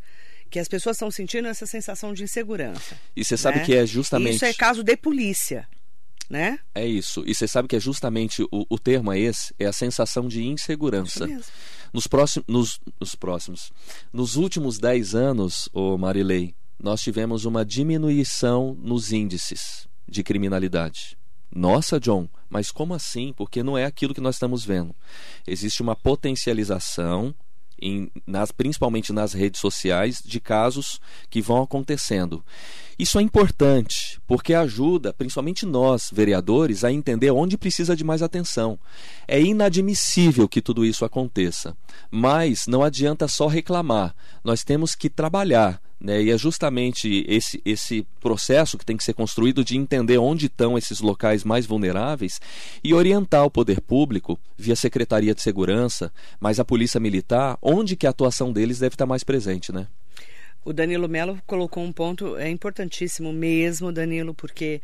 que 0.51 0.59
as 0.59 0.67
pessoas 0.67 0.97
estão 0.97 1.09
sentindo 1.09 1.47
essa 1.47 1.65
sensação 1.65 2.13
de 2.13 2.23
insegurança. 2.23 2.99
E 3.15 3.23
você 3.23 3.37
sabe 3.37 3.59
né? 3.59 3.65
que 3.65 3.73
é 3.73 3.85
justamente. 3.85 4.35
Isso 4.35 4.45
é 4.45 4.53
caso 4.53 4.83
de 4.83 4.97
polícia. 4.97 5.67
Né? 6.29 6.59
É 6.75 6.85
isso. 6.85 7.23
E 7.25 7.33
você 7.33 7.47
sabe 7.47 7.67
que 7.67 7.75
é 7.75 7.79
justamente 7.79 8.43
o, 8.43 8.65
o 8.69 8.77
termo 8.77 9.11
é 9.11 9.19
esse, 9.19 9.53
é 9.57 9.65
a 9.65 9.73
sensação 9.73 10.27
de 10.27 10.43
insegurança. 10.43 11.27
Nos 11.91 12.07
próximos, 12.07 12.45
nos, 12.47 12.79
nos 12.99 13.15
próximos, 13.15 13.71
nos 14.13 14.35
últimos 14.35 14.77
10 14.77 15.15
anos, 15.15 15.67
o 15.73 15.97
Marilei, 15.97 16.53
nós 16.81 17.01
tivemos 17.01 17.43
uma 17.43 17.65
diminuição 17.65 18.77
nos 18.81 19.11
índices 19.11 19.87
de 20.07 20.23
criminalidade. 20.23 21.17
Nossa, 21.53 21.99
John, 21.99 22.29
mas 22.49 22.71
como 22.71 22.93
assim? 22.93 23.33
Porque 23.35 23.61
não 23.61 23.77
é 23.77 23.83
aquilo 23.83 24.13
que 24.13 24.21
nós 24.21 24.35
estamos 24.35 24.63
vendo. 24.63 24.95
Existe 25.45 25.81
uma 25.81 25.97
potencialização 25.97 27.35
em, 27.81 28.11
nas, 28.27 28.51
principalmente 28.51 29.11
nas 29.11 29.33
redes 29.33 29.59
sociais, 29.59 30.21
de 30.23 30.39
casos 30.39 31.01
que 31.29 31.41
vão 31.41 31.61
acontecendo. 31.61 32.43
Isso 32.99 33.17
é 33.17 33.21
importante, 33.21 34.21
porque 34.27 34.53
ajuda, 34.53 35.11
principalmente 35.11 35.65
nós, 35.65 36.09
vereadores, 36.13 36.83
a 36.83 36.91
entender 36.91 37.31
onde 37.31 37.57
precisa 37.57 37.95
de 37.95 38.03
mais 38.03 38.21
atenção. 38.21 38.77
É 39.27 39.41
inadmissível 39.41 40.47
que 40.47 40.61
tudo 40.61 40.85
isso 40.85 41.03
aconteça, 41.03 41.75
mas 42.11 42.67
não 42.67 42.83
adianta 42.83 43.27
só 43.27 43.47
reclamar, 43.47 44.15
nós 44.43 44.63
temos 44.63 44.93
que 44.93 45.09
trabalhar 45.09 45.81
né? 46.01 46.21
E 46.21 46.31
é 46.31 46.37
justamente 46.37 47.23
esse, 47.27 47.61
esse 47.63 48.05
processo 48.19 48.77
que 48.77 48.85
tem 48.85 48.97
que 48.97 49.03
ser 49.03 49.13
construído 49.13 49.63
de 49.63 49.77
entender 49.77 50.17
onde 50.17 50.47
estão 50.47 50.77
esses 50.77 50.99
locais 50.99 51.43
mais 51.43 51.65
vulneráveis 51.65 52.41
e 52.83 52.93
orientar 52.93 53.45
o 53.45 53.51
poder 53.51 53.79
público, 53.79 54.39
via 54.57 54.75
Secretaria 54.75 55.35
de 55.35 55.41
Segurança, 55.41 56.11
mas 56.39 56.59
a 56.59 56.65
Polícia 56.65 56.99
Militar, 56.99 57.57
onde 57.61 57.95
que 57.95 58.07
a 58.07 58.09
atuação 58.09 58.51
deles 58.51 58.79
deve 58.79 58.95
estar 58.95 59.05
mais 59.05 59.23
presente. 59.23 59.71
Né? 59.71 59.87
O 60.65 60.73
Danilo 60.73 61.07
Melo 61.07 61.39
colocou 61.45 61.83
um 61.83 61.91
ponto 61.91 62.35
é 62.35 62.49
importantíssimo 62.49 63.31
mesmo, 63.31 63.91
Danilo, 63.91 64.33
porque 64.33 64.81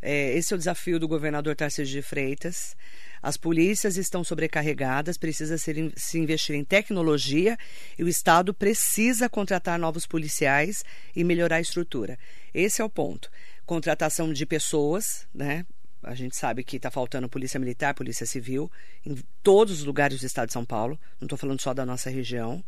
é, 0.00 0.36
esse 0.36 0.52
é 0.52 0.56
o 0.56 0.58
desafio 0.58 1.00
do 1.00 1.08
governador 1.08 1.56
Tarcísio 1.56 1.92
de 1.92 2.02
Freitas. 2.02 2.76
As 3.22 3.36
polícias 3.36 3.96
estão 3.96 4.24
sobrecarregadas, 4.24 5.18
precisa 5.18 5.58
ser, 5.58 5.92
se 5.96 6.18
investir 6.18 6.56
em 6.56 6.64
tecnologia 6.64 7.58
e 7.98 8.04
o 8.04 8.08
Estado 8.08 8.54
precisa 8.54 9.28
contratar 9.28 9.78
novos 9.78 10.06
policiais 10.06 10.84
e 11.14 11.22
melhorar 11.22 11.56
a 11.56 11.60
estrutura. 11.60 12.18
Esse 12.54 12.80
é 12.80 12.84
o 12.84 12.90
ponto. 12.90 13.30
Contratação 13.66 14.32
de 14.32 14.46
pessoas, 14.46 15.26
né? 15.34 15.66
A 16.02 16.14
gente 16.14 16.34
sabe 16.34 16.64
que 16.64 16.76
está 16.76 16.90
faltando 16.90 17.28
polícia 17.28 17.60
militar, 17.60 17.94
polícia 17.94 18.24
civil, 18.24 18.72
em 19.04 19.16
todos 19.42 19.80
os 19.80 19.84
lugares 19.84 20.20
do 20.20 20.26
estado 20.26 20.46
de 20.46 20.54
São 20.54 20.64
Paulo. 20.64 20.98
Não 21.20 21.26
estou 21.26 21.36
falando 21.36 21.60
só 21.60 21.74
da 21.74 21.84
nossa 21.84 22.08
região. 22.08 22.64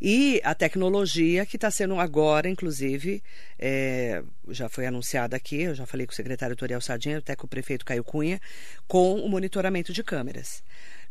E 0.00 0.40
a 0.44 0.54
tecnologia 0.54 1.46
que 1.46 1.56
está 1.56 1.70
sendo 1.70 1.98
agora, 1.98 2.48
inclusive, 2.48 3.22
é, 3.58 4.22
já 4.48 4.68
foi 4.68 4.86
anunciada 4.86 5.36
aqui, 5.36 5.62
eu 5.62 5.74
já 5.74 5.86
falei 5.86 6.06
com 6.06 6.12
o 6.12 6.16
secretário 6.16 6.56
Toriel 6.56 6.80
Sardinha, 6.80 7.18
até 7.18 7.34
com 7.34 7.46
o 7.46 7.48
prefeito 7.48 7.84
Caio 7.84 8.04
Cunha, 8.04 8.40
com 8.86 9.14
o 9.14 9.28
monitoramento 9.28 9.92
de 9.92 10.02
câmeras. 10.02 10.62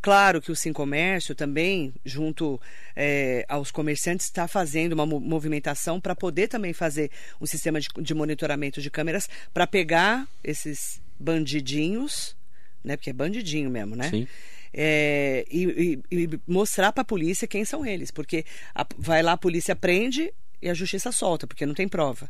Claro 0.01 0.39
que 0.39 0.51
o 0.51 0.55
Sim 0.55 0.71
Comércio 0.71 1.33
também, 1.33 1.91
junto 2.05 2.61
é, 2.95 3.43
aos 3.49 3.71
comerciantes, 3.71 4.27
está 4.27 4.47
fazendo 4.47 4.93
uma 4.93 5.05
movimentação 5.05 5.99
para 5.99 6.15
poder 6.15 6.47
também 6.47 6.73
fazer 6.73 7.09
um 7.41 7.45
sistema 7.47 7.81
de, 7.81 7.87
de 8.01 8.13
monitoramento 8.13 8.81
de 8.81 8.91
câmeras 8.91 9.27
para 9.51 9.65
pegar 9.65 10.27
esses 10.43 11.01
bandidinhos, 11.19 12.35
né? 12.83 12.95
Porque 12.95 13.09
é 13.09 13.13
bandidinho 13.13 13.69
mesmo, 13.69 13.95
né? 13.95 14.09
Sim 14.09 14.27
é, 14.77 15.45
e, 15.49 16.01
e, 16.11 16.23
e, 16.23 16.39
mostrar 16.45 16.91
para 16.91 17.01
a 17.01 17.05
polícia 17.05 17.47
quem 17.47 17.63
são 17.63 17.85
eles, 17.85 18.11
porque 18.11 18.43
a, 18.73 18.85
vai 18.97 19.23
lá 19.23 19.31
a 19.31 19.37
polícia 19.37 19.75
prende 19.75 20.33
e 20.61 20.69
a 20.69 20.73
justiça 20.73 21.13
solta, 21.13 21.47
porque 21.47 21.65
não 21.65 21.73
tem 21.73 21.87
prova. 21.87 22.29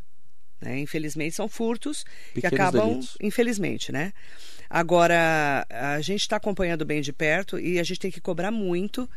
Né? 0.60 0.78
Infelizmente 0.78 1.34
são 1.34 1.48
furtos 1.48 2.04
Pequenos 2.32 2.40
que 2.40 2.46
acabam, 2.46 2.88
delitos. 2.88 3.18
infelizmente, 3.20 3.90
né? 3.90 4.12
Agora 4.70 5.66
a 5.68 6.00
gente 6.00 6.20
está 6.20 6.36
acompanhando 6.36 6.84
bem 6.84 7.00
de 7.00 7.12
perto 7.12 7.58
e 7.58 7.78
a 7.80 7.82
gente 7.82 8.00
tem 8.00 8.10
que 8.10 8.20
cobrar 8.20 8.50
muito 8.50 9.10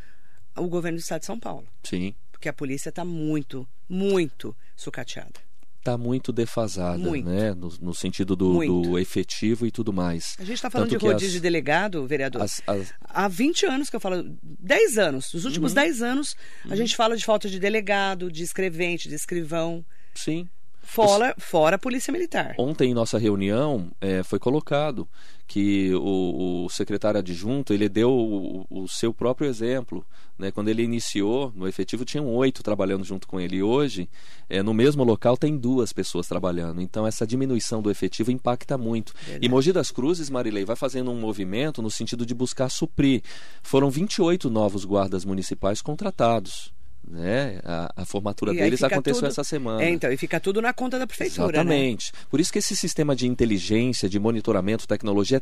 o 0.55 0.67
governo 0.67 0.97
do 0.97 1.01
Estado 1.01 1.21
de 1.21 1.27
São 1.27 1.39
Paulo. 1.39 1.67
Sim. 1.83 2.13
Porque 2.31 2.49
a 2.49 2.53
polícia 2.53 2.89
está 2.89 3.05
muito, 3.05 3.67
muito 3.87 4.55
sucateada 4.75 5.48
está 5.79 5.97
muito 5.97 6.31
defasada, 6.31 6.97
muito. 6.97 7.27
né? 7.27 7.53
No, 7.53 7.69
no 7.81 7.93
sentido 7.93 8.35
do, 8.35 8.59
do, 8.59 8.99
efetivo 8.99 9.65
e 9.65 9.71
tudo 9.71 9.91
mais. 9.91 10.35
A 10.37 10.43
gente 10.43 10.55
está 10.55 10.69
falando 10.69 10.89
Tanto 10.89 10.99
de 10.99 11.05
rodízio 11.05 11.27
as, 11.27 11.33
de 11.33 11.39
delegado, 11.39 12.05
vereador. 12.05 12.41
As, 12.41 12.61
as... 12.67 12.93
Há 13.01 13.27
20 13.27 13.65
anos 13.65 13.89
que 13.89 13.95
eu 13.95 13.99
falo, 13.99 14.23
10 14.43 14.97
anos, 14.97 15.33
nos 15.33 15.45
últimos 15.45 15.71
uhum. 15.71 15.75
10 15.75 16.01
anos, 16.01 16.35
a 16.65 16.69
uhum. 16.69 16.75
gente 16.75 16.95
fala 16.95 17.15
de 17.17 17.25
falta 17.25 17.49
de 17.49 17.59
delegado, 17.59 18.31
de 18.31 18.43
escrevente, 18.43 19.09
de 19.09 19.15
escrivão. 19.15 19.83
Sim. 20.13 20.47
Fora, 20.89 21.35
fora 21.37 21.75
a 21.75 21.79
Polícia 21.79 22.11
Militar. 22.11 22.55
Ontem, 22.57 22.89
em 22.89 22.93
nossa 22.95 23.19
reunião, 23.19 23.91
é, 24.01 24.23
foi 24.23 24.39
colocado 24.39 25.07
que 25.47 25.93
o, 25.93 26.65
o, 26.65 26.69
secretário 26.69 27.19
adjunto 27.19 27.75
ele 27.75 27.87
deu 27.87 28.11
o, 28.11 28.65
o, 28.69 28.87
seu 28.87 29.13
próprio 29.13 29.47
exemplo. 29.47 30.03
Né? 30.37 30.49
Quando 30.49 30.69
ele 30.69 30.81
iniciou, 30.81 31.53
no 31.55 31.67
efetivo 31.67 32.03
tinham 32.03 32.27
oito 32.27 32.63
trabalhando 32.63 33.03
junto 33.03 33.27
com 33.27 33.39
ele. 33.39 33.57
E 33.57 33.63
hoje, 33.63 34.09
é, 34.49 34.63
no 34.63 34.73
mesmo 34.73 35.03
local, 35.03 35.37
tem 35.37 35.55
duas 35.55 35.93
pessoas 35.93 36.27
trabalhando. 36.27 36.81
Então, 36.81 37.05
essa 37.05 37.25
diminuição 37.25 37.83
do 37.83 37.91
efetivo 37.91 38.31
impacta 38.31 38.75
muito. 38.75 39.13
Verdade. 39.13 39.45
E 39.45 39.49
Mogi 39.49 39.71
das 39.71 39.91
Cruzes, 39.91 40.27
Marilei, 40.27 40.65
vai 40.65 40.75
fazendo 40.75 41.11
um 41.11 41.19
movimento 41.19 41.83
no 41.83 41.91
sentido 41.91 42.25
de 42.25 42.33
buscar 42.33 42.67
suprir. 42.67 43.21
Foram 43.61 43.91
28 43.91 44.49
novos 44.49 44.85
guardas 44.85 45.23
municipais 45.23 45.83
contratados 45.83 46.73
né? 47.07 47.59
A, 47.63 47.93
a 47.97 48.05
formatura 48.05 48.53
deles 48.53 48.83
aconteceu 48.83 49.21
tudo... 49.21 49.27
essa 49.29 49.43
semana. 49.43 49.83
É, 49.83 49.89
então, 49.89 50.11
e 50.11 50.17
fica 50.17 50.39
tudo 50.39 50.61
na 50.61 50.73
conta 50.73 50.99
da 50.99 51.07
prefeitura. 51.07 51.63
Né? 51.63 51.75
Exatamente. 51.75 52.11
Né? 52.13 52.19
Por 52.29 52.39
isso 52.39 52.51
que 52.51 52.59
esse 52.59 52.75
sistema 52.75 53.15
de 53.15 53.27
inteligência, 53.27 54.09
de 54.09 54.19
monitoramento, 54.19 54.87
tecnologia 54.87 55.37
é 55.37 55.41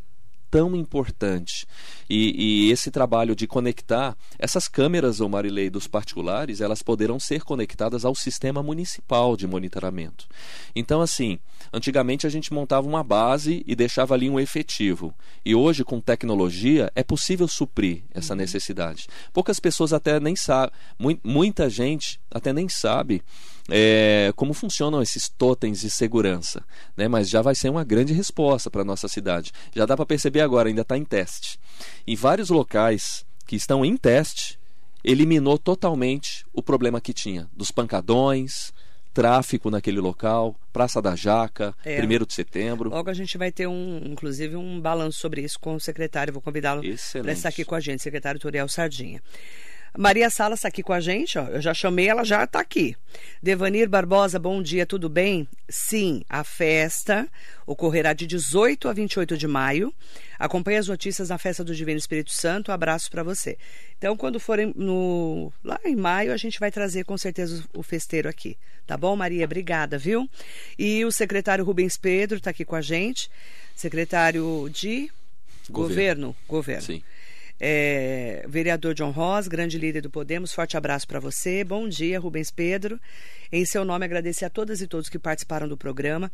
tão 0.50 0.76
importante. 0.76 1.68
E, 2.10 2.68
e, 2.68 2.72
esse 2.72 2.90
trabalho 2.90 3.36
de 3.36 3.46
conectar 3.46 4.16
essas 4.40 4.68
câmeras, 4.68 5.20
ou 5.20 5.28
Marilei, 5.28 5.70
dos 5.70 5.88
particulares, 5.88 6.62
elas 6.62 6.82
poderão 6.82 7.20
ser 7.20 7.44
conectadas 7.44 8.06
ao 8.06 8.16
sistema 8.16 8.64
municipal 8.64 9.36
de 9.36 9.46
monitoramento. 9.46 10.28
Então, 10.76 11.02
assim, 11.02 11.38
antigamente 11.74 12.26
a 12.26 12.30
gente 12.30 12.54
montava 12.54 12.88
uma 12.88 13.04
base 13.04 13.64
e 13.68 13.76
deixava 13.76 14.14
ali 14.14 14.30
um 14.30 14.40
efetivo. 14.40 15.14
E 15.44 15.54
hoje, 15.54 15.84
com 15.84 16.00
tecnologia, 16.00 16.92
é 16.96 17.04
possível 17.04 17.48
suprir 17.48 18.04
essa 18.14 18.34
uhum. 18.34 18.40
necessidade. 18.40 19.08
Poucas 19.34 19.60
pessoas 19.60 19.92
até 19.92 20.20
nem 20.20 20.36
sabem, 20.36 20.74
muita 21.24 21.70
gente 21.70 22.20
até 22.32 22.54
nem 22.54 22.70
sabe 22.70 23.22
é, 23.70 24.32
como 24.36 24.54
funcionam 24.54 25.02
esses 25.02 25.30
totens 25.30 25.82
de 25.82 25.90
segurança, 25.90 26.64
né? 26.96 27.08
mas 27.08 27.30
já 27.30 27.42
vai 27.42 27.56
ser 27.56 27.70
uma 27.70 27.84
grande 27.84 28.14
resposta 28.14 28.70
para 28.70 28.82
a 28.82 28.86
nossa 28.86 29.08
cidade. 29.08 29.52
Já 29.76 29.86
dá 29.86 29.96
para 29.96 30.06
perceber 30.06 30.42
agora, 30.42 30.70
ainda 30.70 30.82
está 30.82 30.98
em 30.98 31.04
teste. 31.04 31.60
Em 32.06 32.16
vários 32.16 32.50
locais 32.50 33.26
que 33.46 33.56
estão 33.56 33.86
em 33.86 33.96
teste, 33.96 34.60
eliminou 35.04 35.58
totalmente 35.58 36.46
o 36.54 36.62
problema 36.62 37.00
que 37.00 37.14
tinha 37.14 37.50
dos 37.56 37.72
pancadões, 37.72 38.74
tráfico 39.14 39.72
naquele 39.72 40.00
local, 40.00 40.56
Praça 40.72 41.02
da 41.02 41.16
Jaca, 41.16 41.74
é. 41.84 42.00
1 42.04 42.08
de 42.26 42.34
setembro. 42.34 42.92
Logo 42.92 43.10
a 43.10 43.14
gente 43.16 43.36
vai 43.36 43.52
ter 43.52 43.66
um, 43.66 44.00
inclusive, 44.06 44.56
um 44.56 44.80
balanço 44.80 45.20
sobre 45.20 45.42
isso 45.42 45.60
com 45.60 45.74
o 45.74 45.80
secretário. 45.80 46.32
Vou 46.32 46.42
convidá-lo 46.42 46.84
para 47.22 47.32
estar 47.32 47.50
aqui 47.50 47.66
com 47.66 47.74
a 47.74 47.80
gente, 47.80 48.04
secretário 48.04 48.40
Turiel 48.40 48.68
Sardinha. 48.68 49.20
Maria 49.96 50.30
Salas 50.30 50.60
está 50.60 50.68
aqui 50.68 50.82
com 50.82 50.94
a 50.94 51.00
gente, 51.00 51.38
ó. 51.38 51.46
Eu 51.48 51.62
já 51.62 51.74
chamei, 51.74 52.08
ela 52.08 52.24
já 52.24 52.44
está 52.44 52.60
aqui. 52.60 52.96
Devanir 53.42 53.90
Barbosa, 53.90 54.40
bom 54.40 54.62
dia, 54.62 54.86
tudo 54.86 55.10
bem? 55.10 55.48
Sim, 55.70 56.24
a 56.30 56.44
festa 56.44 57.28
ocorrerá 57.66 58.14
de 58.14 58.26
18 58.26 58.90
a 58.90 58.94
28 58.94 59.38
de 59.38 59.48
maio. 59.48 59.94
Acompanhe 60.40 60.78
as 60.78 60.88
notícias 60.88 61.30
na 61.30 61.38
festa 61.38 61.64
do 61.64 61.76
Divino 61.76 61.98
Espírito 61.98 62.32
Santo. 62.32 62.72
Um 62.72 62.74
abraço 62.74 63.10
para 63.10 63.24
você. 63.24 63.58
Então, 63.98 64.16
quando 64.16 64.40
forem 64.40 64.74
no 64.76 65.52
lá 65.64 65.80
em 65.84 65.96
maio, 65.96 66.34
a 66.34 66.38
gente 66.38 66.60
vai 66.60 66.72
trazer 66.72 67.04
com 67.06 67.18
certeza 67.18 67.64
o 67.74 67.82
festeiro 67.82 68.30
aqui. 68.30 68.58
Tá 68.86 68.96
bom, 68.96 69.16
Maria? 69.16 69.46
Obrigada, 69.46 69.98
viu? 69.98 70.30
E 70.78 71.04
o 71.04 71.12
secretário 71.12 71.66
Rubens 71.66 71.98
Pedro 71.98 72.38
está 72.38 72.52
aqui 72.52 72.64
com 72.64 72.76
a 72.76 72.82
gente. 72.82 73.30
Secretário 73.76 74.70
de 74.72 75.10
Governo. 75.70 76.36
Governo. 76.36 76.36
Governo. 76.48 76.82
Sim. 76.82 77.04
É, 77.60 78.46
vereador 78.48 78.94
John 78.94 79.12
Ross, 79.12 79.48
grande 79.48 79.78
líder 79.78 80.02
do 80.02 80.10
Podemos, 80.10 80.54
forte 80.54 80.78
abraço 80.78 81.08
para 81.08 81.20
você. 81.20 81.64
Bom 81.64 81.88
dia, 81.88 82.20
Rubens 82.20 82.52
Pedro. 82.52 83.00
Em 83.52 83.66
seu 83.66 83.84
nome, 83.84 84.06
agradecer 84.06 84.46
a 84.46 84.50
todas 84.50 84.82
e 84.82 84.88
todos 84.88 85.10
que 85.10 85.18
participaram 85.18 85.68
do 85.68 85.78
programa. 85.78 86.32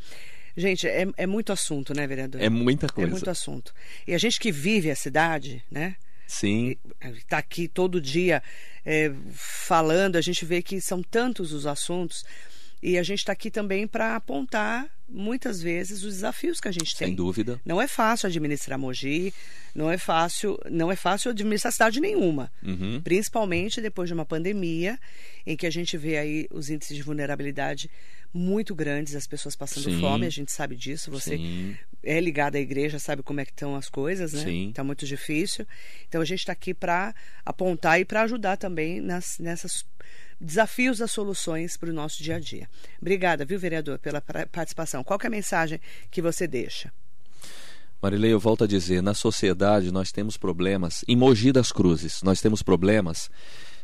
Gente, 0.55 0.88
é, 0.88 1.07
é 1.17 1.26
muito 1.26 1.51
assunto, 1.51 1.93
né, 1.93 2.05
vereador? 2.05 2.41
É 2.41 2.49
muita 2.49 2.88
coisa. 2.88 3.09
É 3.09 3.11
muito 3.11 3.30
assunto. 3.30 3.74
E 4.07 4.13
a 4.13 4.17
gente 4.17 4.39
que 4.39 4.51
vive 4.51 4.91
a 4.91 4.95
cidade, 4.95 5.63
né? 5.71 5.95
Sim. 6.28 6.76
Está 7.15 7.38
aqui 7.38 7.67
todo 7.67 8.01
dia 8.01 8.41
é, 8.86 9.11
falando, 9.34 10.15
a 10.15 10.21
gente 10.21 10.45
vê 10.45 10.61
que 10.61 10.80
são 10.82 11.01
tantos 11.01 11.51
os 11.53 11.65
assuntos. 11.65 12.24
E 12.86 12.97
a 12.97 13.03
gente 13.03 13.19
está 13.19 13.31
aqui 13.31 13.49
também 13.49 13.88
para 13.88 14.13
apontar 14.17 14.89
muitas 15.07 15.61
vezes 15.61 16.03
os 16.03 16.15
desafios 16.15 16.59
que 16.59 16.67
a 16.67 16.71
gente 16.71 16.97
tem. 16.97 17.07
Sem 17.07 17.15
dúvida. 17.15 17.61
Não 17.63 17.81
é 17.81 17.88
fácil 17.88 18.27
administrar 18.27 18.77
Mogi, 18.77 19.34
não 19.73 19.89
é 19.89 19.97
fácil, 19.97 20.59
não 20.69 20.91
é 20.91 20.95
fácil 20.97 21.31
administrar 21.31 21.71
cidade 21.71 22.01
nenhuma, 22.01 22.51
uhum. 22.61 22.99
principalmente 23.01 23.79
depois 23.79 24.09
de 24.09 24.13
uma 24.13 24.25
pandemia 24.25 24.99
em 25.45 25.55
que 25.55 25.65
a 25.65 25.69
gente 25.69 25.95
vê 25.95 26.17
aí 26.17 26.45
os 26.51 26.69
índices 26.69 26.97
de 26.97 27.01
vulnerabilidade 27.01 27.89
muito 28.34 28.75
grandes, 28.75 29.15
as 29.15 29.27
pessoas 29.27 29.55
passando 29.55 29.86
Sim. 29.86 30.01
fome, 30.01 30.25
a 30.25 30.29
gente 30.29 30.51
sabe 30.51 30.75
disso. 30.75 31.09
Você 31.09 31.38
Sim. 31.38 31.77
é 32.03 32.19
ligado 32.19 32.55
à 32.57 32.59
igreja, 32.59 32.99
sabe 32.99 33.23
como 33.23 33.39
é 33.39 33.45
que 33.45 33.51
estão 33.51 33.77
as 33.77 33.88
coisas, 33.88 34.34
né? 34.34 34.51
Está 34.51 34.84
muito 34.84 35.05
difícil. 35.05 35.65
Então 36.09 36.19
a 36.19 36.25
gente 36.25 36.39
está 36.39 36.51
aqui 36.51 36.73
para 36.73 37.15
apontar 37.45 37.97
e 38.01 38.03
para 38.03 38.23
ajudar 38.23 38.57
também 38.57 38.99
nas, 38.99 39.39
nessas 39.39 39.86
desafios 40.39 40.97
das 40.97 41.11
soluções 41.11 41.77
para 41.77 41.89
o 41.89 41.93
nosso 41.93 42.23
dia 42.23 42.36
a 42.36 42.39
dia. 42.39 42.69
Obrigada, 43.01 43.45
viu, 43.45 43.59
vereador, 43.59 43.99
pela 43.99 44.21
participação. 44.21 45.03
Qual 45.03 45.19
é 45.21 45.27
a 45.27 45.29
mensagem 45.29 45.79
que 46.09 46.21
você 46.21 46.47
deixa? 46.47 46.91
Marilei, 48.01 48.34
eu 48.34 48.39
volto 48.39 48.65
a 48.65 48.67
dizer, 48.67 49.01
na 49.01 49.13
sociedade 49.13 49.91
nós 49.91 50.11
temos 50.11 50.36
problemas, 50.36 51.05
em 51.07 51.15
Mogi 51.15 51.51
das 51.51 51.71
Cruzes, 51.71 52.21
nós 52.21 52.41
temos 52.41 52.61
problemas 52.61 53.29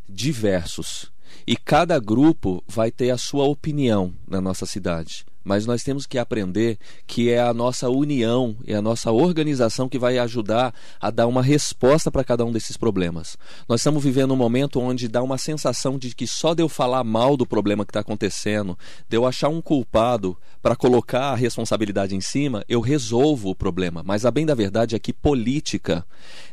diversos. 0.07 1.11
E 1.47 1.55
cada 1.55 1.99
grupo 1.99 2.63
vai 2.67 2.91
ter 2.91 3.11
a 3.11 3.17
sua 3.17 3.45
opinião 3.45 4.13
na 4.27 4.41
nossa 4.41 4.65
cidade 4.65 5.25
mas 5.49 5.65
nós 5.65 5.81
temos 5.81 6.05
que 6.05 6.19
aprender 6.19 6.77
que 7.07 7.31
é 7.31 7.39
a 7.39 7.51
nossa 7.51 7.89
união, 7.89 8.55
é 8.67 8.75
a 8.75 8.81
nossa 8.83 9.11
organização 9.11 9.89
que 9.89 9.97
vai 9.97 10.19
ajudar 10.19 10.71
a 11.01 11.09
dar 11.09 11.25
uma 11.25 11.41
resposta 11.41 12.11
para 12.11 12.23
cada 12.23 12.45
um 12.45 12.51
desses 12.51 12.77
problemas. 12.77 13.35
Nós 13.67 13.81
estamos 13.81 14.03
vivendo 14.03 14.31
um 14.31 14.37
momento 14.37 14.79
onde 14.79 15.07
dá 15.07 15.23
uma 15.23 15.39
sensação 15.39 15.97
de 15.97 16.13
que 16.13 16.27
só 16.27 16.53
de 16.53 16.61
eu 16.61 16.69
falar 16.69 17.03
mal 17.03 17.35
do 17.35 17.47
problema 17.47 17.83
que 17.83 17.89
está 17.89 18.01
acontecendo, 18.01 18.77
de 19.09 19.17
eu 19.17 19.25
achar 19.25 19.49
um 19.49 19.59
culpado 19.59 20.37
para 20.61 20.75
colocar 20.75 21.31
a 21.31 21.35
responsabilidade 21.35 22.15
em 22.15 22.21
cima, 22.21 22.63
eu 22.69 22.79
resolvo 22.79 23.49
o 23.49 23.55
problema. 23.55 24.03
Mas 24.05 24.27
a 24.27 24.29
bem 24.29 24.45
da 24.45 24.53
verdade 24.53 24.95
é 24.95 24.99
que 24.99 25.11
política 25.11 26.05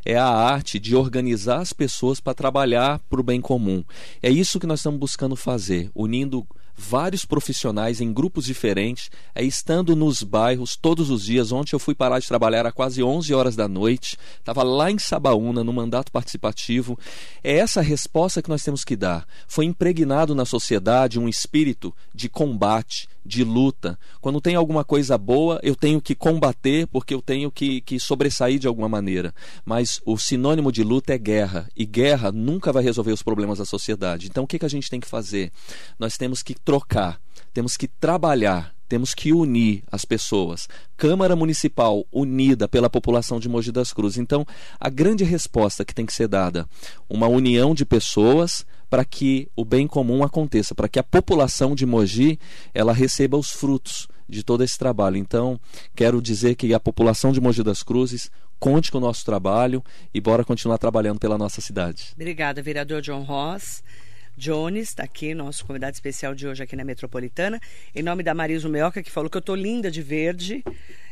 é 0.07 0.17
a 0.17 0.27
arte 0.27 0.81
de 0.81 0.97
organizar 0.97 1.61
as 1.61 1.75
pessoas 1.75 2.19
para 2.19 2.33
trabalhar 2.33 2.99
para 3.11 3.21
o 3.21 3.23
bem 3.23 3.43
comum. 3.43 3.85
É 4.23 4.31
isso 4.31 4.59
que 4.59 4.67
nós 4.67 4.81
estamos 4.81 4.99
buscando 4.99 5.37
fazer, 5.37 5.91
unindo 5.95 6.47
vários 6.77 7.25
profissionais 7.25 8.01
em 8.01 8.13
grupos 8.13 8.45
diferentes, 8.45 9.11
é, 9.35 9.43
estando 9.43 9.97
nos 9.97 10.23
bairros 10.23 10.77
todos 10.77 11.11
os 11.11 11.25
dias. 11.25 11.51
Ontem 11.51 11.75
eu 11.75 11.79
fui 11.79 11.95
parar 11.95 12.19
de 12.19 12.29
trabalhar 12.29 12.67
às 12.67 12.75
quase 12.75 13.03
11 13.03 13.33
horas 13.33 13.57
da 13.57 13.67
noite, 13.67 14.19
estava 14.39 14.63
lá 14.63 14.91
em 14.91 14.99
Sabaúna, 14.99 15.65
no 15.65 15.73
mandato 15.73 16.13
participativo. 16.13 16.99
É 17.43 17.57
essa 17.57 17.81
a 17.81 17.83
resposta 17.83 18.43
que 18.43 18.49
nós 18.49 18.63
temos 18.63 18.85
que 18.85 18.97
dar. 18.97 19.27
Foi 19.49 19.65
impregnado 19.65 20.35
na 20.35 20.45
sociedade 20.45 21.19
um 21.19 21.29
espírito 21.29 21.95
de 22.15 22.29
combate, 22.29 23.09
de 23.27 23.43
luta. 23.43 23.99
Quando 24.21 24.41
tem 24.41 24.55
alguma 24.55 24.85
coisa 24.85 25.19
boa, 25.19 25.59
eu 25.63 25.75
tenho 25.75 26.01
que 26.01 26.15
combater 26.15 26.87
porque 26.87 27.13
eu 27.13 27.21
tenho 27.21 27.51
que, 27.51 27.81
que 27.81 27.99
sobressair 27.99 28.59
de 28.59 28.67
alguma 28.67 28.89
maneira. 28.89 29.35
Mas 29.65 30.01
o 30.05 30.17
sinônimo 30.17 30.71
de 30.71 30.83
luta 30.83 31.13
é 31.13 31.19
guerra. 31.19 31.69
E 31.77 31.85
guerra 31.85 32.31
nunca 32.31 32.73
vai 32.73 32.83
resolver 32.83 33.13
os 33.13 33.23
problemas 33.23 33.59
da 33.59 33.65
sociedade. 33.65 34.29
Então 34.29 34.45
o 34.45 34.47
que, 34.47 34.59
que 34.59 34.67
a 34.67 34.71
gente 34.71 34.89
tem 34.89 35.01
que 35.01 35.09
fazer? 35.09 35.51
Nós 35.99 36.17
temos 36.17 36.43
que 36.43 36.55
trocar, 36.55 37.21
temos 37.53 37.77
que 37.77 37.89
trabalhar 37.89 38.76
temos 38.89 39.15
que 39.15 39.33
unir 39.33 39.83
as 39.91 40.05
pessoas. 40.05 40.69
Câmara 40.97 41.37
Municipal 41.37 42.05
unida 42.13 42.69
pela 42.69 42.91
população 42.91 43.39
de 43.39 43.49
Mogi 43.49 43.73
das 43.73 43.93
Cruzes. 43.93 44.19
Então, 44.19 44.47
a 44.79 44.89
grande 44.89 45.25
resposta 45.25 45.85
que 45.85 45.95
tem 45.95 46.07
que 46.07 46.13
ser 46.13 46.29
dada, 46.29 46.69
uma 47.09 47.27
união 47.27 47.75
de 47.75 47.85
pessoas 47.85 48.65
para 48.89 49.05
que 49.05 49.49
o 49.57 49.65
bem 49.65 49.87
comum 49.87 50.23
aconteça, 50.23 50.75
para 50.75 50.89
que 50.89 50.99
a 50.99 51.03
população 51.03 51.75
de 51.75 51.85
Mogi 51.85 52.39
ela 52.73 52.93
receba 52.93 53.37
os 53.37 53.51
frutos 53.51 54.09
de 54.29 54.43
todo 54.43 54.65
esse 54.65 54.79
trabalho. 54.79 55.17
Então, 55.17 55.61
quero 55.95 56.21
dizer 56.21 56.55
que 56.55 56.73
a 56.73 56.81
população 56.81 57.33
de 57.33 57.41
Mogi 57.41 57.63
das 57.63 57.83
Cruzes 57.83 58.31
conte 58.59 58.91
com 58.91 58.99
o 58.99 59.01
nosso 59.01 59.25
trabalho 59.25 59.83
e 60.13 60.21
bora 60.21 60.45
continuar 60.45 60.79
trabalhando 60.79 61.19
pela 61.19 61.37
nossa 61.39 61.61
cidade. 61.61 62.13
Obrigada, 62.15 62.63
vereador 62.63 63.03
John 63.03 63.23
Ross. 63.23 63.83
Jones, 64.37 64.89
está 64.91 65.05
aqui, 65.05 65.35
nosso 65.35 65.65
convidado 65.65 65.95
especial 65.95 66.35
de 66.35 66.47
hoje 66.47 66.63
aqui 66.63 66.77
na 66.77 66.85
Metropolitana. 66.85 67.61
Em 67.95 68.03
nome 68.03 68.23
da 68.23 68.35
Marisa 68.35 68.69
Meoca, 68.69 69.03
que 69.03 69.11
falou 69.11 69.31
que 69.31 69.37
eu 69.37 69.43
tô 69.43 69.55
linda 69.55 69.91
de 69.91 70.03
verde. 70.03 70.63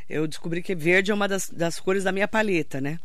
Eu 0.08 0.26
descobri 0.26 0.62
que 0.62 0.74
verde 0.74 1.10
é 1.10 1.14
uma 1.14 1.26
das, 1.26 1.48
das 1.48 1.80
cores 1.80 2.04
da 2.04 2.12
minha 2.12 2.28
paleta, 2.28 2.80
né? 2.80 2.98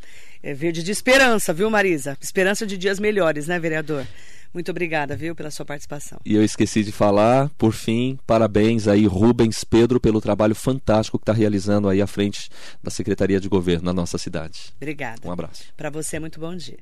É 0.43 0.53
verde 0.53 0.83
de 0.83 0.91
esperança, 0.91 1.53
viu, 1.53 1.69
Marisa? 1.69 2.17
Esperança 2.19 2.67
de 2.67 2.77
dias 2.77 2.99
melhores, 2.99 3.47
né, 3.47 3.57
vereador? 3.57 4.05
Muito 4.53 4.71
obrigada, 4.71 5.15
viu, 5.15 5.35
pela 5.35 5.51
sua 5.51 5.65
participação. 5.65 6.19
E 6.25 6.35
eu 6.35 6.43
esqueci 6.43 6.83
de 6.83 6.91
falar, 6.91 7.49
por 7.57 7.71
fim, 7.71 8.17
parabéns 8.25 8.87
aí, 8.87 9.05
Rubens 9.05 9.63
Pedro, 9.63 9.99
pelo 9.99 10.19
trabalho 10.19 10.55
fantástico 10.55 11.19
que 11.19 11.23
está 11.23 11.33
realizando 11.33 11.87
aí 11.87 12.01
à 12.01 12.07
frente 12.07 12.49
da 12.83 12.89
Secretaria 12.89 13.39
de 13.39 13.47
Governo 13.47 13.85
na 13.85 13.93
nossa 13.93 14.17
cidade. 14.17 14.73
Obrigada. 14.77 15.21
Um 15.23 15.31
abraço. 15.31 15.65
Para 15.77 15.89
você, 15.89 16.19
muito 16.19 16.39
bom 16.39 16.55
dia. 16.55 16.79